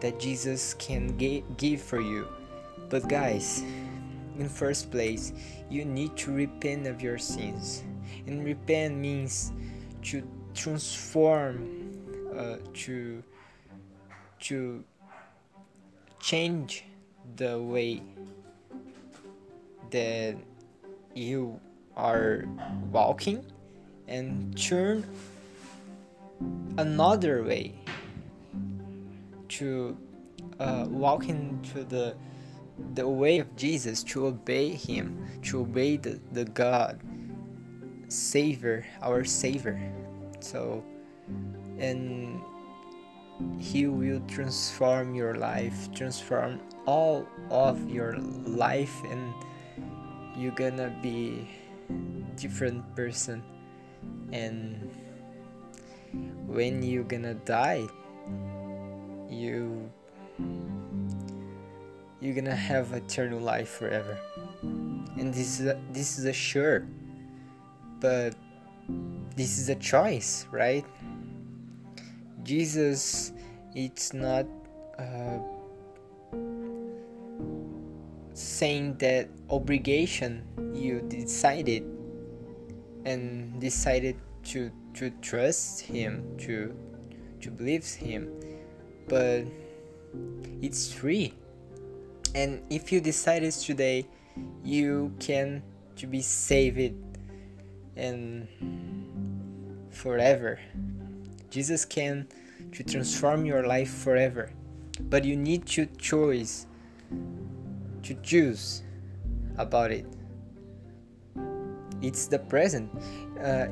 that 0.00 0.18
Jesus 0.18 0.74
can 0.74 1.16
give 1.16 1.80
for 1.80 2.00
you. 2.00 2.26
But 2.88 3.08
guys, 3.08 3.62
in 4.40 4.48
first 4.48 4.90
place, 4.90 5.32
you 5.68 5.84
need 5.84 6.16
to 6.16 6.32
repent 6.32 6.86
of 6.86 7.02
your 7.02 7.18
sins. 7.18 7.84
And 8.26 8.44
repent 8.44 8.96
means 8.96 9.52
to 10.02 10.26
transform, 10.54 11.92
uh, 12.36 12.56
to 12.86 13.22
to 14.40 14.82
change 16.18 16.84
the 17.36 17.60
way 17.60 18.02
that 19.90 20.36
you 21.14 21.60
are 21.96 22.46
walking 22.90 23.44
and 24.08 24.56
turn 24.56 25.04
another 26.78 27.44
way 27.44 27.74
to 29.48 29.96
uh, 30.58 30.86
walk 30.88 31.28
into 31.28 31.84
the 31.84 32.14
the 32.94 33.08
way 33.08 33.38
of 33.38 33.54
Jesus 33.56 34.02
to 34.04 34.26
obey 34.26 34.70
him 34.70 35.26
to 35.42 35.60
obey 35.60 35.96
the, 35.96 36.20
the 36.32 36.44
God 36.44 37.00
savior 38.08 38.86
our 39.02 39.24
savior. 39.24 39.80
So 40.40 40.84
and 41.78 42.40
he 43.58 43.86
will 43.86 44.20
transform 44.28 45.14
your 45.14 45.34
life 45.34 45.92
transform 45.94 46.60
all 46.86 47.26
of 47.50 47.88
your 47.88 48.16
life 48.18 49.02
and 49.04 49.32
you're 50.36 50.52
gonna 50.52 50.92
be 51.02 51.48
different 52.36 52.84
person. 52.96 53.42
And 54.32 54.90
when 56.46 56.82
you're 56.82 57.04
gonna 57.04 57.34
die 57.34 57.86
you 59.30 59.90
you're 62.20 62.34
gonna 62.34 62.54
have 62.54 62.92
eternal 62.92 63.40
life 63.40 63.68
forever. 63.68 64.18
And 64.62 65.32
this 65.32 65.60
is 65.60 65.66
a, 65.66 65.80
this 65.92 66.18
is 66.18 66.24
a 66.24 66.32
sure 66.32 66.86
but 68.00 68.34
this 69.36 69.58
is 69.58 69.68
a 69.68 69.74
choice 69.76 70.46
right? 70.50 70.84
Jesus 72.42 73.32
it's 73.74 74.12
not 74.12 74.46
uh, 74.98 75.38
saying 78.34 78.96
that 78.98 79.28
obligation 79.48 80.42
you 80.74 81.00
decided 81.02 81.84
and 83.04 83.60
decided 83.60 84.16
to 84.42 84.70
to 84.94 85.10
trust 85.22 85.80
him 85.80 86.24
to 86.38 86.74
to 87.40 87.50
believe 87.50 87.86
him 87.86 88.28
but 89.08 89.44
it's 90.60 90.92
free 90.92 91.32
and 92.34 92.62
if 92.70 92.92
you 92.92 93.00
decided 93.00 93.52
today 93.52 94.06
you 94.64 95.12
can 95.18 95.62
to 95.96 96.06
be 96.06 96.20
saved 96.20 96.94
and 97.96 98.46
forever 99.90 100.58
jesus 101.50 101.84
can 101.84 102.26
to 102.72 102.82
transform 102.84 103.44
your 103.44 103.66
life 103.66 103.90
forever 103.90 104.50
but 105.08 105.24
you 105.24 105.36
need 105.36 105.66
to 105.66 105.86
choose 105.98 106.66
to 108.02 108.14
choose 108.22 108.82
about 109.58 109.90
it. 109.90 110.06
It's 112.02 112.26
the 112.26 112.38
present. 112.38 112.90
Uh, 113.38 113.66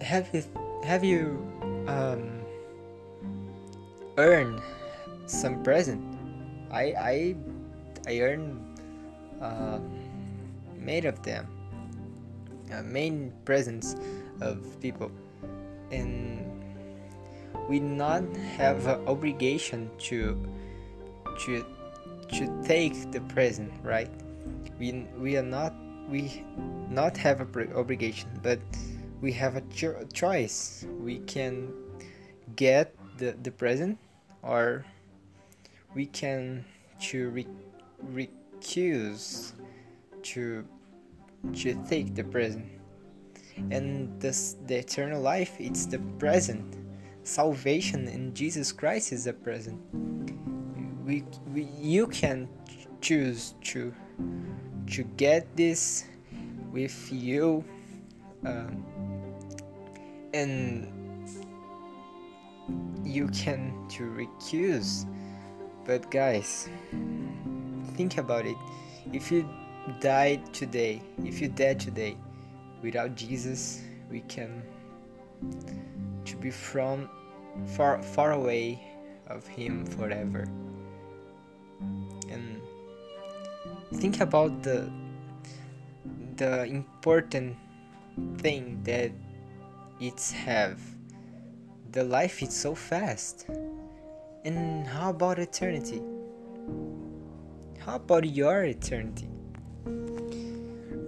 have 0.00 0.28
you 0.32 0.44
have 0.84 1.02
you 1.02 1.42
um, 1.88 2.44
earned 4.16 4.60
some 5.26 5.62
present? 5.62 6.04
I 6.70 6.84
I 6.92 7.36
I 8.08 8.20
earned 8.20 8.56
uh, 9.40 9.78
made 10.80 11.04
of 11.04 11.22
them. 11.22 11.46
Uh, 12.72 12.82
main 12.82 13.32
presents 13.44 13.96
of 14.40 14.60
people, 14.80 15.12
and 15.92 16.44
we 17.68 17.80
not 17.80 18.24
have 18.56 18.86
an 18.86 19.06
obligation 19.06 19.90
to 20.08 20.36
to 21.44 21.64
to 22.32 22.62
take 22.64 23.10
the 23.12 23.20
present, 23.28 23.72
right? 23.82 24.10
We 24.78 25.04
we 25.16 25.36
are 25.36 25.44
not 25.44 25.74
we 26.08 26.44
not 26.88 27.16
have 27.16 27.40
a 27.40 27.48
obligation, 27.76 28.28
but 28.42 28.60
we 29.20 29.32
have 29.32 29.56
a 29.56 29.62
cho- 29.72 30.04
choice. 30.12 30.86
We 31.00 31.20
can 31.20 31.72
get 32.56 32.96
the 33.16 33.36
the 33.42 33.50
present, 33.50 33.98
or 34.42 34.84
we 35.94 36.06
can 36.06 36.64
to 37.12 37.30
re- 37.30 37.46
recuse 38.12 39.52
to 40.22 40.64
to 41.54 41.74
take 41.88 42.14
the 42.14 42.24
present. 42.24 42.66
And 43.70 44.20
this 44.20 44.56
the 44.66 44.78
eternal 44.78 45.20
life, 45.20 45.56
it's 45.58 45.86
the 45.86 45.98
present. 46.18 46.76
Salvation 47.22 48.08
in 48.08 48.34
Jesus 48.34 48.72
Christ 48.72 49.12
is 49.12 49.24
the 49.24 49.34
present 49.34 49.78
we, 51.08 51.24
we 51.54 51.62
you 51.80 52.06
can 52.06 52.46
choose 53.00 53.54
to 53.62 53.94
to 54.86 55.02
get 55.16 55.56
this 55.56 56.04
with 56.70 57.10
you 57.10 57.64
um, 58.44 58.84
and 60.34 60.92
you 63.02 63.26
can 63.28 63.72
to 63.88 64.02
recuse 64.04 65.06
but 65.86 66.10
guys 66.10 66.68
think 67.98 68.16
about 68.16 68.46
it. 68.46 68.56
If 69.12 69.32
you 69.32 69.48
died 70.00 70.52
today 70.52 71.02
if 71.24 71.40
you 71.40 71.48
dead 71.48 71.80
today 71.80 72.16
without 72.82 73.14
jesus 73.14 73.82
we 74.10 74.20
can 74.20 74.62
to 76.24 76.36
be 76.36 76.50
from 76.50 77.08
far 77.66 78.02
far 78.02 78.32
away 78.32 78.80
of 79.28 79.46
him 79.46 79.84
forever. 79.86 80.46
And 82.30 82.60
think 83.94 84.20
about 84.20 84.62
the 84.62 84.90
the 86.36 86.64
important 86.64 87.56
thing 88.38 88.80
that 88.84 89.10
it's 90.00 90.30
have. 90.30 90.80
The 91.92 92.04
life 92.04 92.42
is 92.42 92.54
so 92.54 92.74
fast. 92.74 93.46
And 94.44 94.86
how 94.86 95.10
about 95.10 95.38
eternity 95.38 96.02
how 97.88 97.96
about 97.96 98.28
your 98.28 98.64
eternity? 98.64 99.26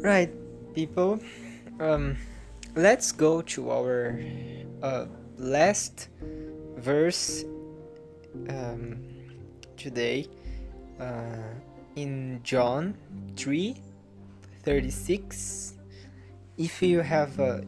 Right 0.01 0.33
people. 0.75 1.21
Um 1.79 2.17
let's 2.75 3.13
go 3.13 3.43
to 3.43 3.71
our 3.71 4.19
uh, 4.83 5.05
last 5.37 6.09
verse 6.79 7.45
um, 8.49 8.97
today 9.77 10.27
uh, 11.01 11.53
in 11.97 12.41
John 12.45 12.95
3 13.37 13.77
36 14.63 15.75
if 16.57 16.81
you 16.81 17.01
have 17.01 17.39
uh, 17.41 17.61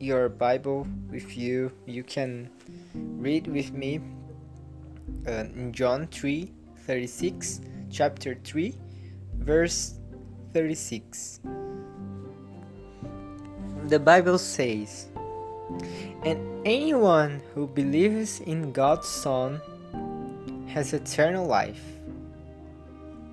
your 0.00 0.28
Bible 0.28 0.86
with 1.08 1.38
you 1.38 1.72
you 1.86 2.02
can 2.02 2.50
read 2.94 3.46
with 3.46 3.72
me 3.72 4.00
uh, 5.26 5.46
in 5.56 5.72
John 5.72 6.08
3 6.08 6.52
36 6.84 7.60
chapter 7.90 8.36
3 8.44 8.74
verse 9.38 9.94
36 10.52 11.40
the 13.86 13.98
Bible 13.98 14.38
says 14.38 15.08
and 16.24 16.40
anyone 16.66 17.40
who 17.54 17.66
believes 17.66 18.40
in 18.40 18.72
God's 18.72 19.06
Son 19.06 19.60
has 20.68 20.92
eternal 20.92 21.46
life. 21.46 21.82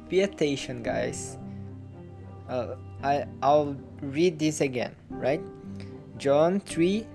Pay 0.09 0.21
attention, 0.21 0.83
guys. 0.83 1.37
Uh, 2.47 2.75
I, 3.03 3.25
I'll 3.41 3.75
read 4.01 4.39
this 4.39 4.61
again, 4.61 4.95
right? 5.09 5.41
John 6.17 6.59
3, 6.59 7.05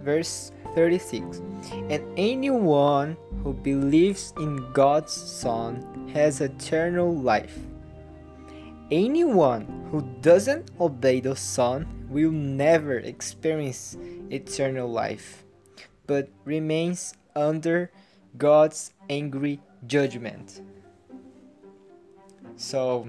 verse 0.00 0.52
36. 0.78 1.42
And 1.90 2.06
anyone 2.16 3.16
who 3.42 3.52
believes 3.52 4.32
in 4.38 4.72
God's 4.72 5.10
Son 5.10 5.82
has 6.14 6.40
eternal 6.40 7.12
life. 7.12 7.58
Anyone 8.92 9.66
who 9.90 10.02
doesn't 10.22 10.70
obey 10.78 11.18
the 11.18 11.34
Son 11.34 11.84
will 12.08 12.30
never 12.30 12.98
experience 12.98 13.98
eternal 14.30 14.88
life, 14.88 15.42
but 16.06 16.28
remains 16.44 17.12
under 17.34 17.90
God's 18.36 18.94
angry 19.10 19.58
judgment. 19.84 20.62
So, 22.54 23.08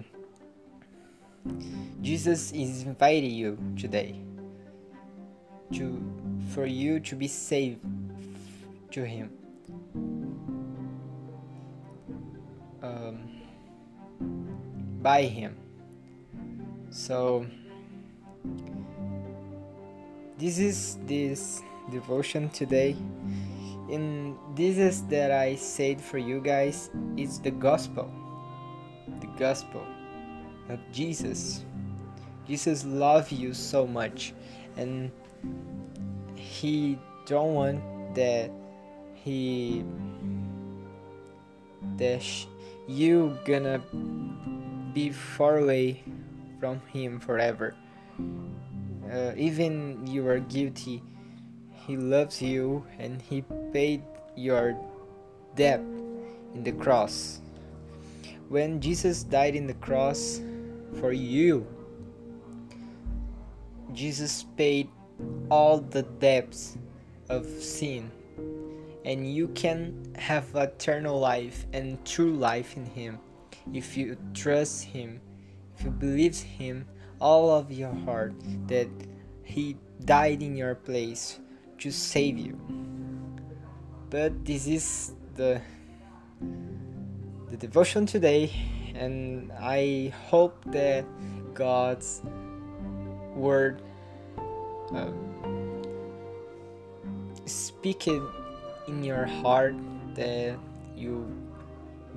Jesus 2.01 2.51
is 2.51 2.81
inviting 2.81 3.31
you 3.31 3.59
today 3.77 4.19
to 5.73 6.01
for 6.49 6.65
you 6.65 6.99
to 6.99 7.15
be 7.15 7.27
saved 7.27 7.79
to 8.91 9.05
him. 9.05 9.31
Um, 12.81 13.29
by 15.01 15.23
him. 15.23 15.55
So 16.89 17.45
this 20.37 20.57
is 20.57 20.97
this 21.05 21.61
devotion 21.91 22.49
today. 22.49 22.95
And 23.91 24.37
this 24.55 24.77
is 24.77 25.03
that 25.07 25.31
i 25.31 25.55
said 25.55 25.99
for 25.99 26.19
you 26.19 26.39
guys 26.39 26.89
it's 27.17 27.39
the 27.39 27.51
gospel. 27.51 28.11
The 29.21 29.27
gospel. 29.37 29.83
Of 30.69 30.79
jesus. 30.91 31.65
Jesus 32.47 32.85
loves 32.85 33.31
you 33.31 33.53
so 33.53 33.85
much. 33.87 34.33
And 34.77 35.11
he 36.49 36.97
don't 37.29 37.53
want 37.53 37.79
that 38.15 38.49
he 39.13 39.85
that 41.97 42.25
you 42.87 43.37
gonna 43.45 43.77
be 44.93 45.11
far 45.11 45.59
away 45.59 46.01
from 46.59 46.81
him 46.89 47.19
forever 47.19 47.75
uh, 49.09 49.33
even 49.35 50.05
you 50.05 50.27
are 50.27 50.39
guilty, 50.39 51.01
He 51.87 51.97
loves 51.97 52.41
you 52.41 52.85
and 52.99 53.21
He 53.21 53.41
paid 53.73 54.03
your 54.35 54.77
debt 55.55 55.81
in 56.53 56.63
the 56.63 56.73
cross. 56.73 57.41
When 58.49 58.79
Jesus 58.79 59.23
died 59.23 59.55
in 59.55 59.65
the 59.65 59.77
cross 59.81 60.41
for 60.99 61.11
you, 61.11 61.65
Jesus 63.93 64.45
paid 64.57 64.89
all 65.49 65.79
the 65.79 66.03
depths 66.03 66.77
of 67.29 67.45
sin, 67.45 68.11
and 69.05 69.31
you 69.31 69.47
can 69.49 70.13
have 70.17 70.55
eternal 70.55 71.19
life 71.19 71.65
and 71.73 72.03
true 72.05 72.33
life 72.33 72.75
in 72.77 72.85
Him 72.85 73.19
if 73.73 73.97
you 73.97 74.17
trust 74.33 74.83
Him, 74.83 75.21
if 75.77 75.85
you 75.85 75.91
believe 75.91 76.37
Him 76.37 76.85
all 77.19 77.51
of 77.51 77.71
your 77.71 77.93
heart 78.05 78.33
that 78.67 78.87
He 79.43 79.75
died 80.05 80.41
in 80.41 80.55
your 80.55 80.75
place 80.75 81.39
to 81.79 81.91
save 81.91 82.37
you. 82.37 82.59
But 84.09 84.45
this 84.45 84.67
is 84.67 85.13
the 85.35 85.61
the 87.49 87.57
devotion 87.57 88.05
today, 88.05 88.51
and 88.93 89.51
I 89.59 90.13
hope 90.29 90.63
that 90.67 91.05
God's 91.53 92.21
word 93.35 93.81
uh, 94.93 95.11
speak 97.45 98.07
it 98.07 98.21
in 98.87 99.03
your 99.03 99.25
heart 99.25 99.75
that 100.15 100.57
you 100.95 101.25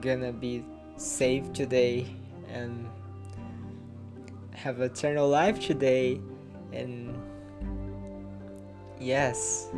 gonna 0.01 0.33
be 0.33 0.65
saved 0.97 1.55
today 1.55 2.07
and 2.49 2.89
have 4.51 4.81
eternal 4.81 5.29
life 5.29 5.61
today 5.61 6.21
and 6.73 7.15
yes 9.01 9.69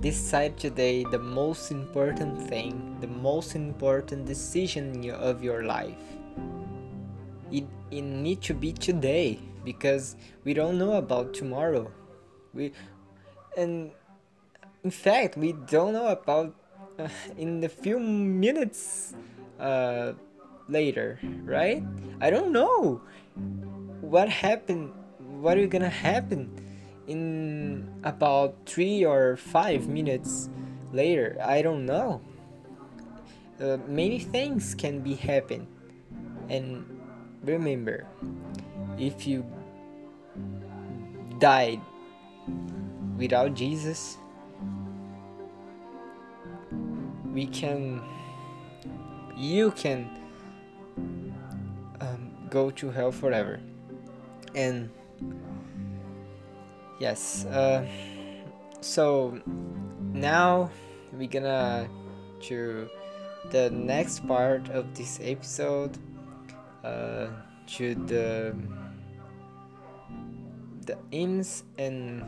decide 0.00 0.56
today 0.58 1.04
the 1.10 1.18
most 1.18 1.70
important 1.70 2.40
thing 2.48 2.86
the 3.00 3.06
most 3.06 3.54
important 3.54 4.24
decision 4.26 5.10
of 5.10 5.42
your 5.42 5.64
life. 5.64 6.04
It, 7.50 7.64
it 7.90 8.02
need 8.02 8.42
to 8.42 8.54
be 8.54 8.72
today 8.72 9.38
because 9.66 10.16
we 10.44 10.54
don't 10.54 10.78
know 10.78 10.94
about 10.94 11.34
tomorrow 11.34 11.90
we 12.54 12.72
and 13.58 13.90
in 14.82 14.90
fact 14.90 15.36
we 15.36 15.52
don't 15.52 15.92
know 15.92 16.08
about 16.08 16.54
uh, 16.98 17.08
in 17.36 17.60
the 17.60 17.68
few 17.68 17.98
minutes 18.00 19.14
uh, 19.60 20.12
later, 20.68 21.20
right? 21.44 21.82
I 22.20 22.30
don't 22.30 22.52
know 22.52 23.00
what 24.00 24.28
happened. 24.28 24.92
What 25.40 25.58
is 25.58 25.68
gonna 25.68 25.90
happen 25.90 26.50
in 27.06 27.88
about 28.04 28.56
three 28.66 29.04
or 29.04 29.36
five 29.36 29.88
minutes 29.88 30.48
later? 30.92 31.36
I 31.42 31.62
don't 31.62 31.84
know. 31.84 32.20
Uh, 33.60 33.78
many 33.88 34.18
things 34.18 34.74
can 34.74 35.00
be 35.00 35.14
happen, 35.14 35.66
and 36.48 36.84
remember, 37.42 38.06
if 38.98 39.26
you 39.26 39.44
died 41.38 41.80
without 43.16 43.54
Jesus, 43.54 44.18
we 47.32 47.46
can, 47.46 48.02
you 49.36 49.70
can 49.72 50.10
go 52.50 52.70
to 52.70 52.90
hell 52.90 53.12
forever. 53.12 53.60
And 54.54 54.90
yes, 56.98 57.44
uh, 57.46 57.86
so 58.80 59.40
now 60.12 60.70
we're 61.12 61.28
gonna 61.28 61.88
to 62.42 62.88
the 63.50 63.70
next 63.70 64.26
part 64.26 64.68
of 64.70 64.94
this 64.94 65.18
episode 65.22 65.98
uh, 66.84 67.28
to 67.66 67.94
the 67.94 68.54
the 70.86 70.96
hymns 71.10 71.64
and 71.78 72.24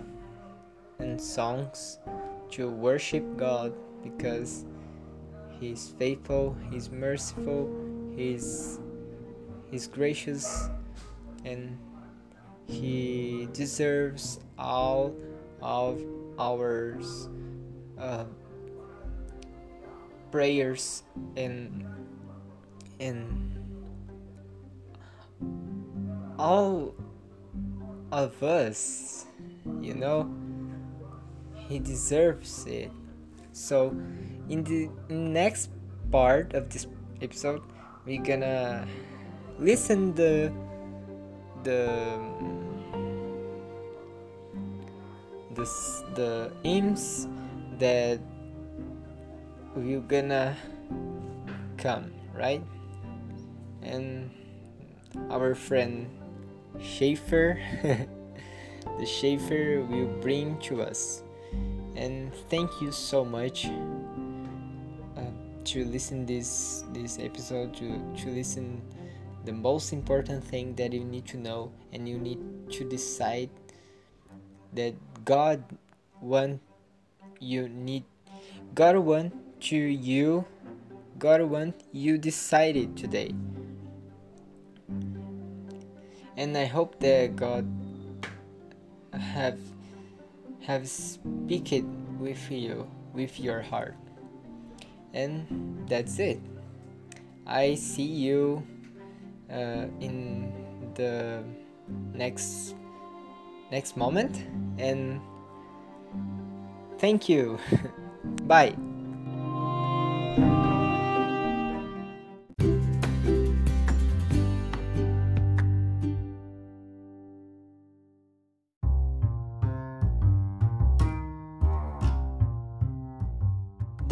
and 0.98 1.20
songs 1.20 1.98
to 2.50 2.68
worship 2.68 3.24
God 3.36 3.72
because 4.02 4.64
He's 5.60 5.94
faithful, 5.98 6.56
He's 6.70 6.90
merciful, 6.90 7.70
He's 8.16 8.80
He's 9.70 9.86
gracious, 9.86 10.68
and 11.44 11.78
He 12.66 13.48
deserves 13.52 14.40
all 14.58 15.14
of 15.62 16.02
our 16.38 17.00
uh, 17.98 18.24
prayers 20.30 21.02
and 21.36 21.86
and 23.00 23.54
all 26.38 26.94
of 28.12 28.42
us, 28.42 29.26
you 29.80 29.94
know, 29.94 30.30
He 31.68 31.78
deserves 31.78 32.66
it. 32.66 32.90
So, 33.52 33.90
in 34.48 34.64
the 34.64 34.88
next 35.08 35.70
part 36.10 36.54
of 36.54 36.70
this 36.70 36.86
episode, 37.20 37.62
we're 38.06 38.22
gonna 38.22 38.86
listen 39.58 40.14
the 40.14 40.52
the 41.64 42.18
the 45.54 45.66
the 46.14 46.52
hymns 46.62 47.26
that 47.78 48.20
we're 49.74 50.00
gonna 50.00 50.56
come 51.76 52.10
right 52.34 52.62
and 53.82 54.30
our 55.30 55.54
friend 55.54 56.06
Schaefer. 56.82 57.60
The 58.98 59.06
Schaefer 59.06 59.86
will 59.88 60.10
bring 60.20 60.58
to 60.66 60.82
us. 60.82 61.22
And 61.94 62.34
thank 62.50 62.80
you 62.80 62.90
so 62.90 63.24
much 63.24 63.66
uh, 65.16 65.30
to 65.64 65.84
listen 65.84 66.26
this 66.26 66.84
this 66.92 67.18
episode 67.18 67.74
to 67.78 67.94
to 68.22 68.26
listen 68.30 68.82
the 69.44 69.52
most 69.52 69.92
important 69.92 70.42
thing 70.42 70.74
that 70.74 70.92
you 70.92 71.04
need 71.04 71.26
to 71.26 71.38
know 71.38 71.70
and 71.92 72.08
you 72.08 72.18
need 72.18 72.38
to 72.70 72.84
decide 72.84 73.50
that 74.74 74.94
God 75.24 75.62
want 76.20 76.60
you 77.38 77.68
need 77.68 78.04
God 78.74 78.98
want 78.98 79.32
to 79.70 79.76
you 79.76 80.44
God 81.18 81.42
want 81.42 81.74
you 81.92 82.18
decided 82.18 82.96
today 82.96 83.34
and 86.38 86.56
I 86.56 86.66
hope 86.66 87.00
that 87.00 87.34
God 87.34 87.66
have 89.12 89.58
have 90.62 90.88
speak 90.88 91.72
it 91.72 91.84
with 92.20 92.50
you 92.50 92.86
with 93.12 93.40
your 93.40 93.60
heart. 93.60 93.96
And 95.12 95.84
that's 95.88 96.18
it. 96.20 96.40
I 97.44 97.74
see 97.74 98.06
you 98.06 98.62
uh, 99.50 99.90
in 99.98 100.52
the 100.94 101.42
next 102.14 102.76
next 103.72 103.96
moment. 103.96 104.46
And 104.78 105.20
thank 106.98 107.28
you. 107.28 107.58
Bye 108.46 108.76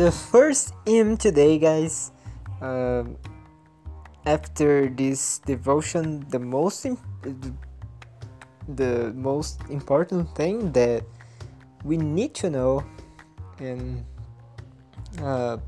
the 0.07 0.12
first 0.12 0.71
hymn 0.87 1.16
today 1.16 1.59
guys. 1.59 2.12
Um, 2.62 3.19
after 4.25 4.87
this 4.87 5.42
devotion 5.42 6.23
the 6.31 6.38
most 6.38 6.87
the 8.69 9.11
most 9.19 9.59
important 9.69 10.31
thing 10.38 10.71
that 10.71 11.03
we 11.83 11.97
need 11.99 12.38
to 12.38 12.51
know 12.51 12.87
and 13.59 14.07
uh, 15.19 15.59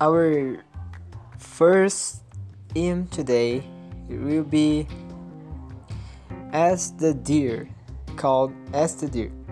our 0.00 0.56
first 1.36 2.24
hymn 2.72 3.06
today 3.08 3.60
will 4.08 4.44
be 4.44 4.88
as 6.52 6.96
the 6.96 7.12
deer 7.12 7.68
called 8.16 8.56
as 8.72 8.96
the 8.96 9.08
deer 9.08 9.43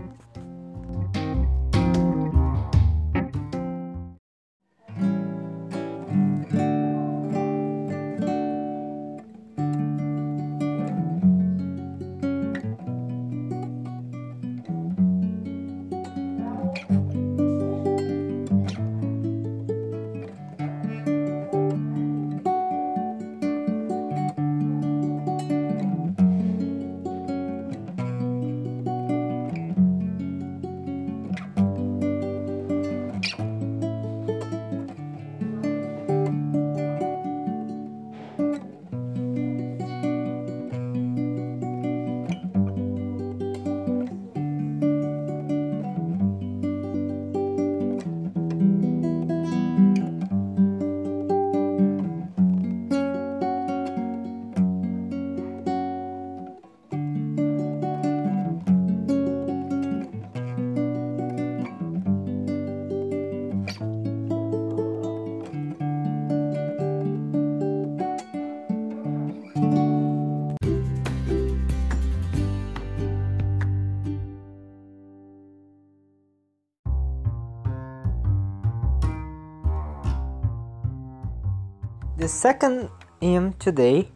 second 82.42 82.90
hymn 83.20 83.52
today 83.62 84.10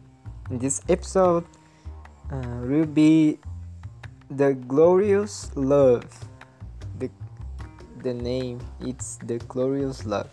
in 0.51 0.59
this 0.59 0.81
episode 0.89 1.45
uh, 2.29 2.59
will 2.67 2.85
be 2.85 3.39
the 4.29 4.51
glorious 4.67 5.49
love. 5.55 6.03
The 6.99 7.09
the 8.03 8.13
name 8.13 8.59
it's 8.81 9.15
the 9.23 9.39
glorious 9.47 10.03
love. 10.05 10.27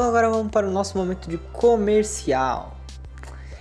Então 0.00 0.08
agora 0.08 0.30
vamos 0.30 0.50
para 0.50 0.66
o 0.66 0.70
nosso 0.70 0.96
momento 0.96 1.28
de 1.28 1.36
comercial. 1.36 2.74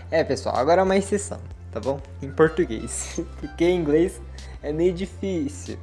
É, 0.09 0.23
pessoal, 0.23 0.55
agora 0.55 0.79
é 0.79 0.83
uma 0.85 0.95
exceção, 0.95 1.37
tá 1.69 1.81
bom? 1.81 1.99
Em 2.21 2.31
português, 2.31 3.19
porque 3.41 3.65
em 3.65 3.77
inglês 3.77 4.21
é 4.63 4.71
meio 4.71 4.93
difícil. 4.93 5.77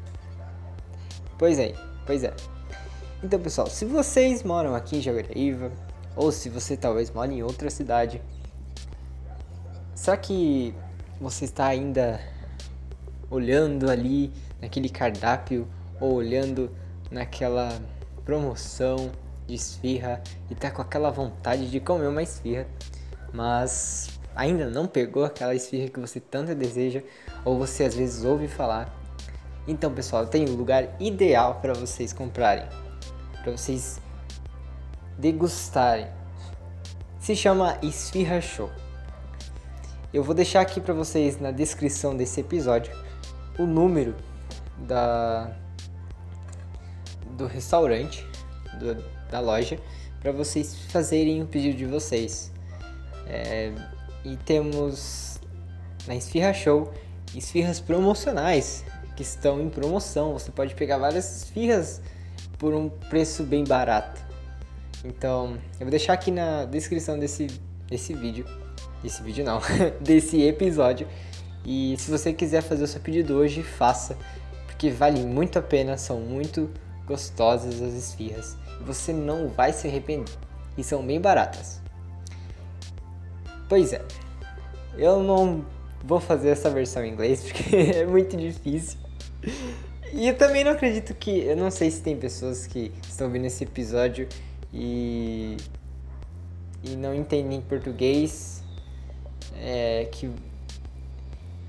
Pois 1.37 1.59
é, 1.59 1.75
pois 2.07 2.25
é. 2.25 2.33
Então, 3.23 3.39
pessoal, 3.39 3.67
se 3.67 3.85
vocês 3.85 4.43
moram 4.43 4.75
aqui 4.75 4.97
em 4.97 5.03
Jaguariúna, 5.03 5.73
ou 6.17 6.33
se 6.33 6.49
você 6.49 6.75
talvez 6.75 7.11
mora 7.11 7.31
em 7.31 7.43
outra 7.43 7.69
cidade, 7.69 8.23
será 9.95 10.17
que 10.17 10.75
você 11.21 11.45
está 11.45 11.67
ainda 11.67 12.19
olhando 13.31 13.91
ali 13.91 14.33
naquele 14.59 14.89
cardápio 14.89 15.69
ou 16.01 16.15
olhando 16.15 16.71
naquela 17.11 17.79
promoção 18.25 19.13
de 19.47 19.55
esfirra 19.55 20.23
e 20.51 20.55
tá 20.55 20.71
com 20.71 20.83
aquela 20.83 21.11
vontade 21.11 21.71
de 21.71 21.81
comer 21.81 22.09
uma 22.09 22.23
esfirra, 22.23 22.67
mas 23.33 24.19
ainda 24.35 24.69
não 24.69 24.87
pegou 24.87 25.25
aquela 25.25 25.55
esfirra 25.55 25.89
que 25.89 26.01
você 26.01 26.21
tanto 26.21 26.55
deseja 26.55 27.03
ou 27.45 27.59
você 27.59 27.85
às 27.85 27.95
vezes 27.95 28.25
ouve 28.25 28.49
falar. 28.49 28.95
Então, 29.67 29.93
pessoal, 29.93 30.27
tem 30.27 30.49
um 30.49 30.55
lugar 30.55 30.89
ideal 31.01 31.57
para 31.61 31.73
vocês 31.73 32.13
comprarem, 32.13 32.67
para 33.43 33.53
vocês 33.53 34.01
degustarem. 35.19 36.09
Se 37.19 37.35
chama 37.35 37.77
Esfirra 37.83 38.41
Show. 38.41 38.71
Eu 40.13 40.23
vou 40.23 40.35
deixar 40.35 40.61
aqui 40.61 40.81
para 40.81 40.95
vocês 40.95 41.41
na 41.41 41.51
descrição 41.51 42.17
desse 42.17 42.41
episódio 42.41 42.93
o 43.59 43.67
número 43.67 44.15
da 44.79 45.51
do 47.37 47.47
restaurante 47.47 48.27
do, 48.79 49.16
da 49.31 49.41
loja 49.41 49.79
para 50.21 50.33
vocês 50.33 50.75
fazerem 50.89 51.43
o 51.43 51.47
pedido 51.47 51.77
de 51.77 51.87
vocês. 51.87 52.53
É, 53.27 53.73
e 54.25 54.37
temos 54.37 55.39
na 56.07 56.15
Esfirra 56.15 56.53
Show 56.53 56.93
esfirras 57.35 57.81
promocionais 57.81 58.85
que 59.17 59.23
estão 59.23 59.61
em 59.61 59.69
promoção. 59.69 60.33
Você 60.33 60.51
pode 60.51 60.75
pegar 60.75 60.99
várias 60.99 61.43
esfirras 61.43 62.01
por 62.59 62.75
um 62.75 62.89
preço 62.89 63.43
bem 63.43 63.65
barato. 63.65 64.21
Então, 65.05 65.59
eu 65.75 65.81
vou 65.81 65.91
deixar 65.91 66.13
aqui 66.13 66.31
na 66.31 66.65
descrição 66.65 67.19
desse, 67.19 67.47
desse 67.89 68.15
vídeo. 68.15 68.47
Desse 69.03 69.23
vídeo 69.23 69.45
não, 69.45 69.61
desse 70.01 70.43
episódio. 70.43 71.07
E 71.65 71.97
se 71.99 72.11
você 72.11 72.33
quiser 72.33 72.63
fazer 72.63 72.85
o 72.85 72.87
seu 72.87 73.01
pedido 73.01 73.35
hoje, 73.35 73.63
faça, 73.63 74.17
porque 74.67 74.91
vale 74.91 75.21
muito 75.25 75.59
a 75.59 75.63
pena, 75.63 75.97
são 75.97 76.21
muito 76.21 76.71
gostosas 77.07 77.81
as 77.83 77.95
esfirras. 77.95 78.57
Você 78.83 79.13
não 79.13 79.49
vai 79.49 79.73
se 79.73 79.87
arrepender. 79.87 80.33
E 80.77 80.85
são 80.85 81.05
bem 81.05 81.21
baratas. 81.21 81.81
Pois 83.69 83.93
é. 83.93 84.03
Eu 84.97 85.23
não 85.23 85.65
vou 86.05 86.21
fazer 86.21 86.51
essa 86.51 86.71
versão 86.71 87.05
em 87.05 87.13
inglês 87.13 87.43
porque 87.49 87.77
é 87.77 88.07
muito 88.07 88.37
difícil. 88.37 88.99
E 90.13 90.29
eu 90.29 90.37
também 90.37 90.65
não 90.65 90.73
acredito 90.73 91.15
que. 91.15 91.41
Eu 91.41 91.57
não 91.57 91.71
sei 91.71 91.91
se 91.91 92.01
tem 92.01 92.17
pessoas 92.17 92.67
que 92.67 92.93
estão 93.09 93.29
vendo 93.31 93.47
esse 93.47 93.65
episódio 93.65 94.29
e. 94.73 95.57
e 96.83 96.91
não 96.97 97.15
entendem 97.15 97.61
português. 97.61 98.63
É, 99.59 100.09
que. 100.11 100.31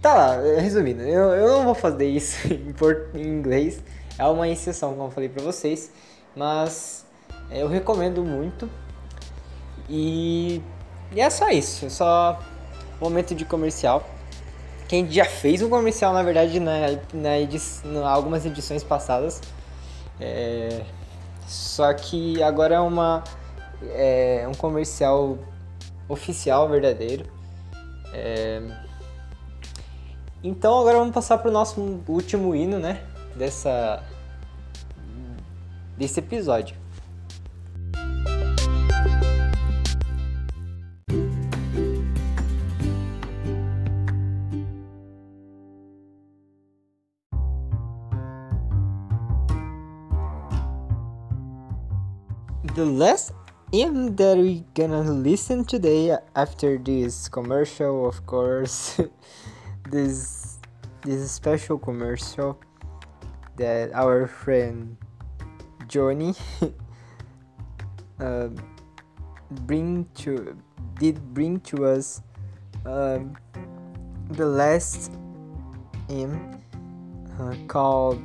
Tá 0.01 0.13
lá, 0.13 0.41
resumindo, 0.61 1.01
eu, 1.01 1.31
eu 1.31 1.47
não 1.57 1.65
vou 1.65 1.73
fazer 1.73 2.07
isso 2.07 2.47
em, 2.53 2.71
port, 2.73 3.13
em 3.15 3.27
inglês. 3.27 3.81
É 4.17 4.25
uma 4.25 4.47
exceção, 4.47 4.91
como 4.91 5.05
eu 5.05 5.11
falei 5.11 5.29
pra 5.29 5.43
vocês. 5.43 5.91
Mas 6.37 7.03
é, 7.49 7.63
eu 7.63 7.67
recomendo 7.67 8.23
muito. 8.23 8.69
E, 9.89 10.61
e 11.11 11.19
é 11.19 11.29
só 11.31 11.49
isso. 11.49 11.87
É 11.87 11.89
só 11.89 12.39
momento 13.01 13.33
de 13.33 13.43
comercial. 13.43 14.07
Quem 14.87 15.09
já 15.11 15.25
fez 15.25 15.61
um 15.63 15.69
comercial, 15.69 16.13
na 16.13 16.21
verdade, 16.21 16.59
na, 16.59 16.97
na 17.11 17.39
edi 17.39 17.59
algumas 18.05 18.45
edições 18.45 18.83
passadas. 18.83 19.41
É, 20.19 20.83
só 21.47 21.91
que 21.93 22.41
agora 22.43 22.75
é 22.75 22.79
uma 22.79 23.23
é 23.89 24.47
um 24.47 24.53
comercial 24.53 25.37
oficial, 26.07 26.69
verdadeiro. 26.69 27.25
É, 28.13 28.61
então 30.43 30.79
agora 30.79 30.99
vamos 30.99 31.13
passar 31.13 31.39
para 31.39 31.49
o 31.49 31.51
nosso 31.51 32.01
último 32.07 32.55
hino, 32.55 32.79
né? 32.79 33.01
Dessa 33.35 34.03
desse 35.97 36.19
episódio. 36.19 36.75
The 52.75 52.85
last 52.85 53.33
hymn 53.73 54.15
that 54.17 54.37
we 54.37 54.63
gonna 54.75 55.01
listen 55.01 55.65
today 55.65 56.15
after 56.35 56.77
this 56.77 57.27
commercial, 57.27 58.07
of 58.07 58.23
course, 58.27 59.01
this 59.89 60.59
this 61.01 61.31
special 61.31 61.79
commercial 61.79 62.59
that 63.55 63.89
our 63.93 64.27
friend 64.27 64.95
Johnny 65.87 66.33
uh, 68.19 68.49
bring 69.65 70.07
to 70.15 70.57
did 70.99 71.33
bring 71.33 71.59
to 71.61 71.85
us 71.85 72.21
uh, 72.85 73.19
the 74.31 74.45
last 74.45 75.11
hymn 76.09 76.61
uh, 77.39 77.55
called 77.67 78.21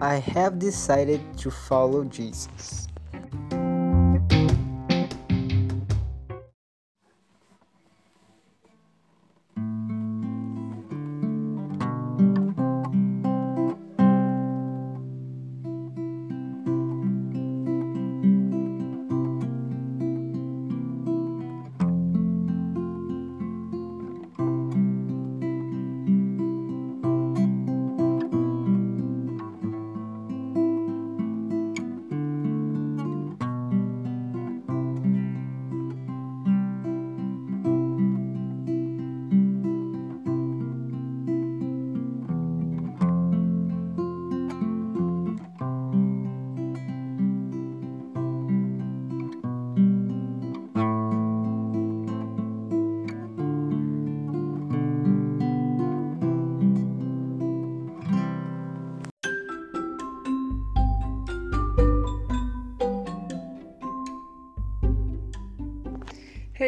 I 0.00 0.14
have 0.16 0.58
decided 0.58 1.20
to 1.38 1.50
follow 1.50 2.04
Jesus. 2.04 2.88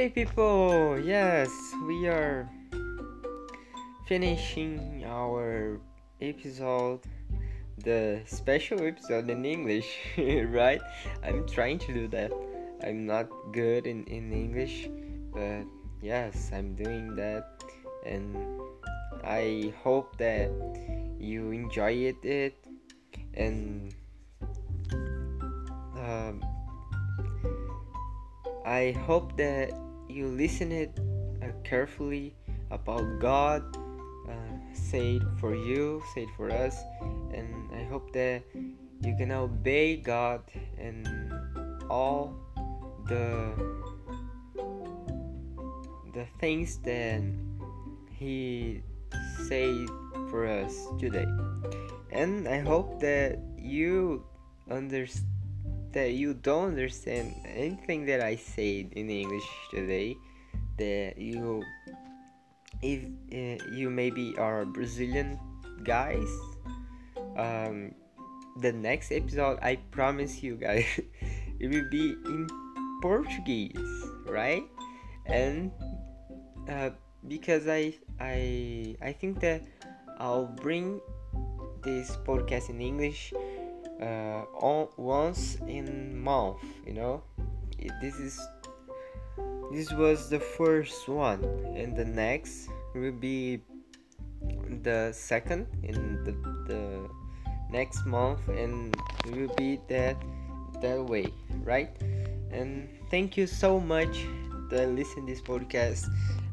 Hey 0.02 0.08
people, 0.08 0.98
yes, 0.98 1.48
we 1.86 2.08
are 2.08 2.50
finishing 4.08 5.04
our 5.06 5.78
episode, 6.20 6.98
the 7.84 8.20
special 8.26 8.82
episode 8.82 9.30
in 9.30 9.44
English, 9.44 9.86
right? 10.50 10.82
I'm 11.22 11.46
trying 11.46 11.78
to 11.86 11.94
do 11.94 12.08
that. 12.08 12.32
I'm 12.82 13.06
not 13.06 13.30
good 13.52 13.86
in, 13.86 14.02
in 14.10 14.32
English, 14.32 14.90
but 15.32 15.70
yes, 16.02 16.50
I'm 16.52 16.74
doing 16.74 17.14
that, 17.14 17.62
and 18.04 18.34
I 19.22 19.72
hope 19.84 20.18
that 20.18 20.50
you 21.20 21.52
enjoy 21.52 22.10
it, 22.10 22.18
it 22.24 22.58
and 23.34 23.94
um, 25.94 26.42
I 28.66 28.98
hope 29.06 29.36
that 29.36 29.70
you 30.12 30.28
listen 30.28 30.70
it 30.70 30.98
uh, 31.42 31.46
carefully 31.64 32.34
about 32.70 33.18
God 33.18 33.64
uh, 34.28 34.34
said 34.72 35.22
for 35.40 35.54
you, 35.54 36.02
said 36.14 36.28
for 36.36 36.50
us, 36.50 36.76
and 37.32 37.48
I 37.74 37.84
hope 37.84 38.12
that 38.12 38.42
you 39.00 39.16
can 39.16 39.32
obey 39.32 39.96
God 39.96 40.42
and 40.78 41.08
all 41.90 42.34
the 43.08 43.52
the 46.14 46.26
things 46.38 46.76
that 46.84 47.22
he 48.12 48.82
said 49.48 49.88
for 50.28 50.46
us 50.46 50.86
today. 51.00 51.26
And 52.12 52.46
i 52.46 52.60
hope 52.60 53.00
that 53.00 53.38
you 53.56 54.24
understand 54.70 55.31
that 55.92 56.12
you 56.12 56.34
don't 56.34 56.68
understand 56.68 57.34
anything 57.46 58.06
that 58.06 58.20
i 58.20 58.36
said 58.36 58.88
in 58.92 59.10
english 59.10 59.44
today 59.70 60.16
that 60.78 61.18
you 61.18 61.62
if 62.82 63.04
uh, 63.32 63.62
you 63.72 63.90
maybe 63.90 64.34
are 64.38 64.64
brazilian 64.64 65.38
guys 65.84 66.28
um 67.36 67.94
the 68.60 68.72
next 68.72 69.12
episode 69.12 69.58
i 69.62 69.76
promise 69.90 70.42
you 70.42 70.56
guys 70.56 70.86
it 71.60 71.68
will 71.68 71.88
be 71.90 72.14
in 72.26 72.46
portuguese 73.00 74.02
right? 74.32 74.64
And 75.26 75.70
uh, 76.68 76.90
because 77.28 77.68
i 77.68 77.94
i 78.18 78.96
i 79.00 79.12
think 79.12 79.38
that 79.40 79.62
i'll 80.18 80.46
bring 80.46 81.00
this 81.84 82.16
podcast 82.26 82.70
in 82.70 82.80
english 82.80 83.32
uh, 84.02 84.44
on, 84.58 84.88
once 84.96 85.56
in 85.66 86.18
month 86.18 86.58
you 86.86 86.92
know? 86.92 87.22
This 88.00 88.16
is 88.16 88.40
this 89.72 89.90
was 89.92 90.28
the 90.28 90.38
first 90.38 91.08
one. 91.08 91.42
And 91.74 91.96
the 91.96 92.04
next 92.04 92.68
will 92.94 93.12
be 93.12 93.62
the 94.82 95.12
second 95.12 95.66
in 95.82 96.22
the, 96.24 96.32
the 96.66 97.08
next 97.70 98.04
month 98.04 98.48
and 98.48 98.94
will 99.30 99.54
be 99.56 99.80
that 99.88 100.16
that 100.82 101.02
way 101.02 101.32
right? 101.64 101.90
And 102.50 102.88
thank 103.10 103.36
you 103.36 103.46
so 103.46 103.80
much 103.80 104.26
to 104.70 104.86
listen 104.86 105.26
this 105.26 105.40
podcast. 105.40 106.08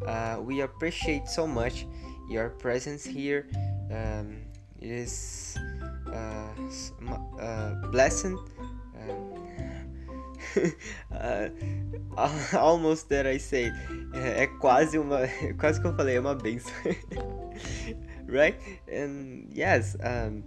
Uh, 0.05 0.41
we 0.41 0.61
appreciate 0.61 1.27
so 1.27 1.45
much 1.45 1.85
your 2.29 2.49
presence 2.49 3.03
here. 3.03 3.47
Um, 3.91 4.37
it 4.79 4.89
is 4.89 5.57
blessing 7.91 8.37
uh, 11.11 11.49
almost 12.57 13.09
that 13.09 13.27
I 13.27 13.37
say. 13.37 13.71
É, 14.13 14.43
é 14.43 14.47
quase 14.47 14.97
uma 14.97 15.21
quase 15.59 15.79
que 15.81 15.87
eu 15.87 15.95
falei 15.95 16.17
é 16.17 16.19
uma 16.19 16.35
benção. 16.35 16.73
Right? 18.27 18.59
And 18.87 19.47
yes 19.51 19.97
um, 20.03 20.43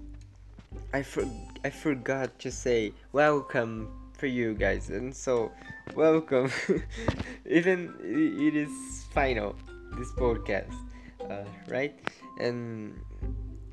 I 0.95 1.03
for, 1.03 1.25
I 1.65 1.71
forgot 1.71 2.31
to 2.39 2.51
say 2.53 2.93
welcome 3.13 3.89
for 4.17 4.27
you 4.27 4.55
guys. 4.55 4.89
And 4.89 5.13
so 5.13 5.51
welcome. 5.97 6.49
Even 7.45 7.93
it 8.01 8.55
is 8.55 8.71
final 9.13 9.57
this 9.99 10.13
podcast 10.13 10.73
uh, 11.29 11.45
right? 11.69 11.95
And 12.39 12.95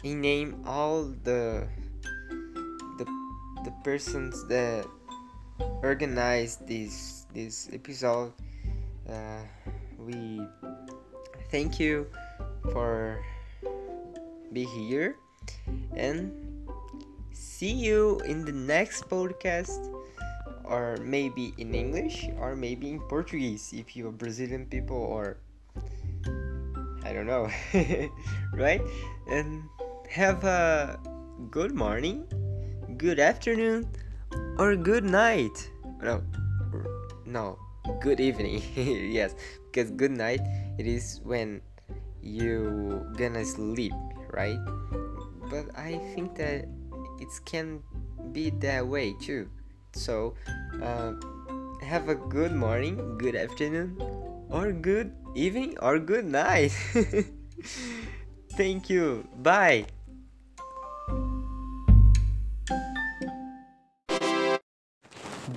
in 0.03 0.21
name 0.21 0.63
all 0.65 1.03
the 1.23 1.67
the 2.97 3.05
the 3.63 3.73
persons 3.83 4.45
that 4.47 4.85
organized 5.83 6.67
this 6.67 7.25
this 7.33 7.69
episode. 7.73 8.31
Uh, 9.09 9.41
we 9.97 10.41
thank 11.51 11.79
you 11.79 12.07
for 12.71 13.23
be 14.53 14.65
here 14.65 15.17
and 15.95 16.31
see 17.33 17.71
you 17.71 18.19
in 18.25 18.45
the 18.45 18.51
next 18.51 19.09
podcast 19.09 19.77
or 20.63 20.97
maybe 21.01 21.53
in 21.57 21.73
english 21.73 22.29
or 22.37 22.55
maybe 22.55 22.89
in 22.89 22.99
portuguese 23.09 23.73
if 23.73 23.95
you're 23.95 24.11
brazilian 24.11 24.65
people 24.65 24.97
or 24.97 25.37
i 27.03 27.13
don't 27.13 27.25
know 27.25 27.49
right? 28.53 28.81
And 29.29 29.63
have 30.09 30.43
a 30.43 30.99
good 31.51 31.75
morning 31.75 32.25
good 32.97 33.19
afternoon 33.19 33.85
or 34.57 34.75
good 34.75 35.03
night. 35.03 35.69
No 36.01 36.23
no 37.25 37.59
good 38.01 38.19
evening 38.19 38.63
yes. 38.75 39.35
Because 39.69 39.91
good 39.91 40.09
night 40.09 40.41
it 40.79 40.87
is 40.87 41.21
when 41.23 41.61
you 42.23 43.05
gonna 43.17 43.45
sleep 43.45 43.93
right? 44.33 44.57
But 45.49 45.69
i 45.77 46.01
think 46.17 46.33
that 46.41 46.65
it 47.21 47.29
can 47.45 47.83
be 48.33 48.49
that 48.65 48.81
way 48.85 49.13
too. 49.21 49.47
So 49.93 50.33
uh, 50.81 51.13
have 51.85 52.09
a 52.09 52.15
good 52.15 52.51
morning 52.51 52.97
good 53.21 53.35
afternoon 53.35 53.93
or 54.49 54.71
good 54.73 55.13
evening 55.35 55.77
or 55.81 55.99
good 55.99 56.25
night. 56.25 56.73
Thank 58.57 58.89
you. 58.89 59.29
Bye 59.37 59.85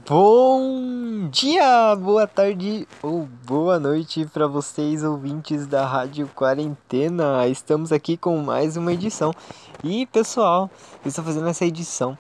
Bom 0.01 1.29
dia, 1.31 1.95
boa 1.97 2.27
tarde 2.27 2.89
ou 3.03 3.29
boa 3.45 3.79
noite 3.79 4.25
para 4.25 4.47
vocês 4.47 5.05
ouvintes 5.05 5.67
da 5.67 5.87
Rádio 5.87 6.27
Quarentena. 6.35 7.47
Estamos 7.47 7.93
aqui 7.93 8.17
com 8.17 8.39
mais 8.39 8.79
uma 8.79 8.95
edição. 8.95 9.35
E 9.85 10.07
pessoal, 10.07 10.71
eu 11.05 11.09
estou 11.11 11.23
fazendo 11.23 11.47
essa 11.47 11.67
edição 11.67 12.17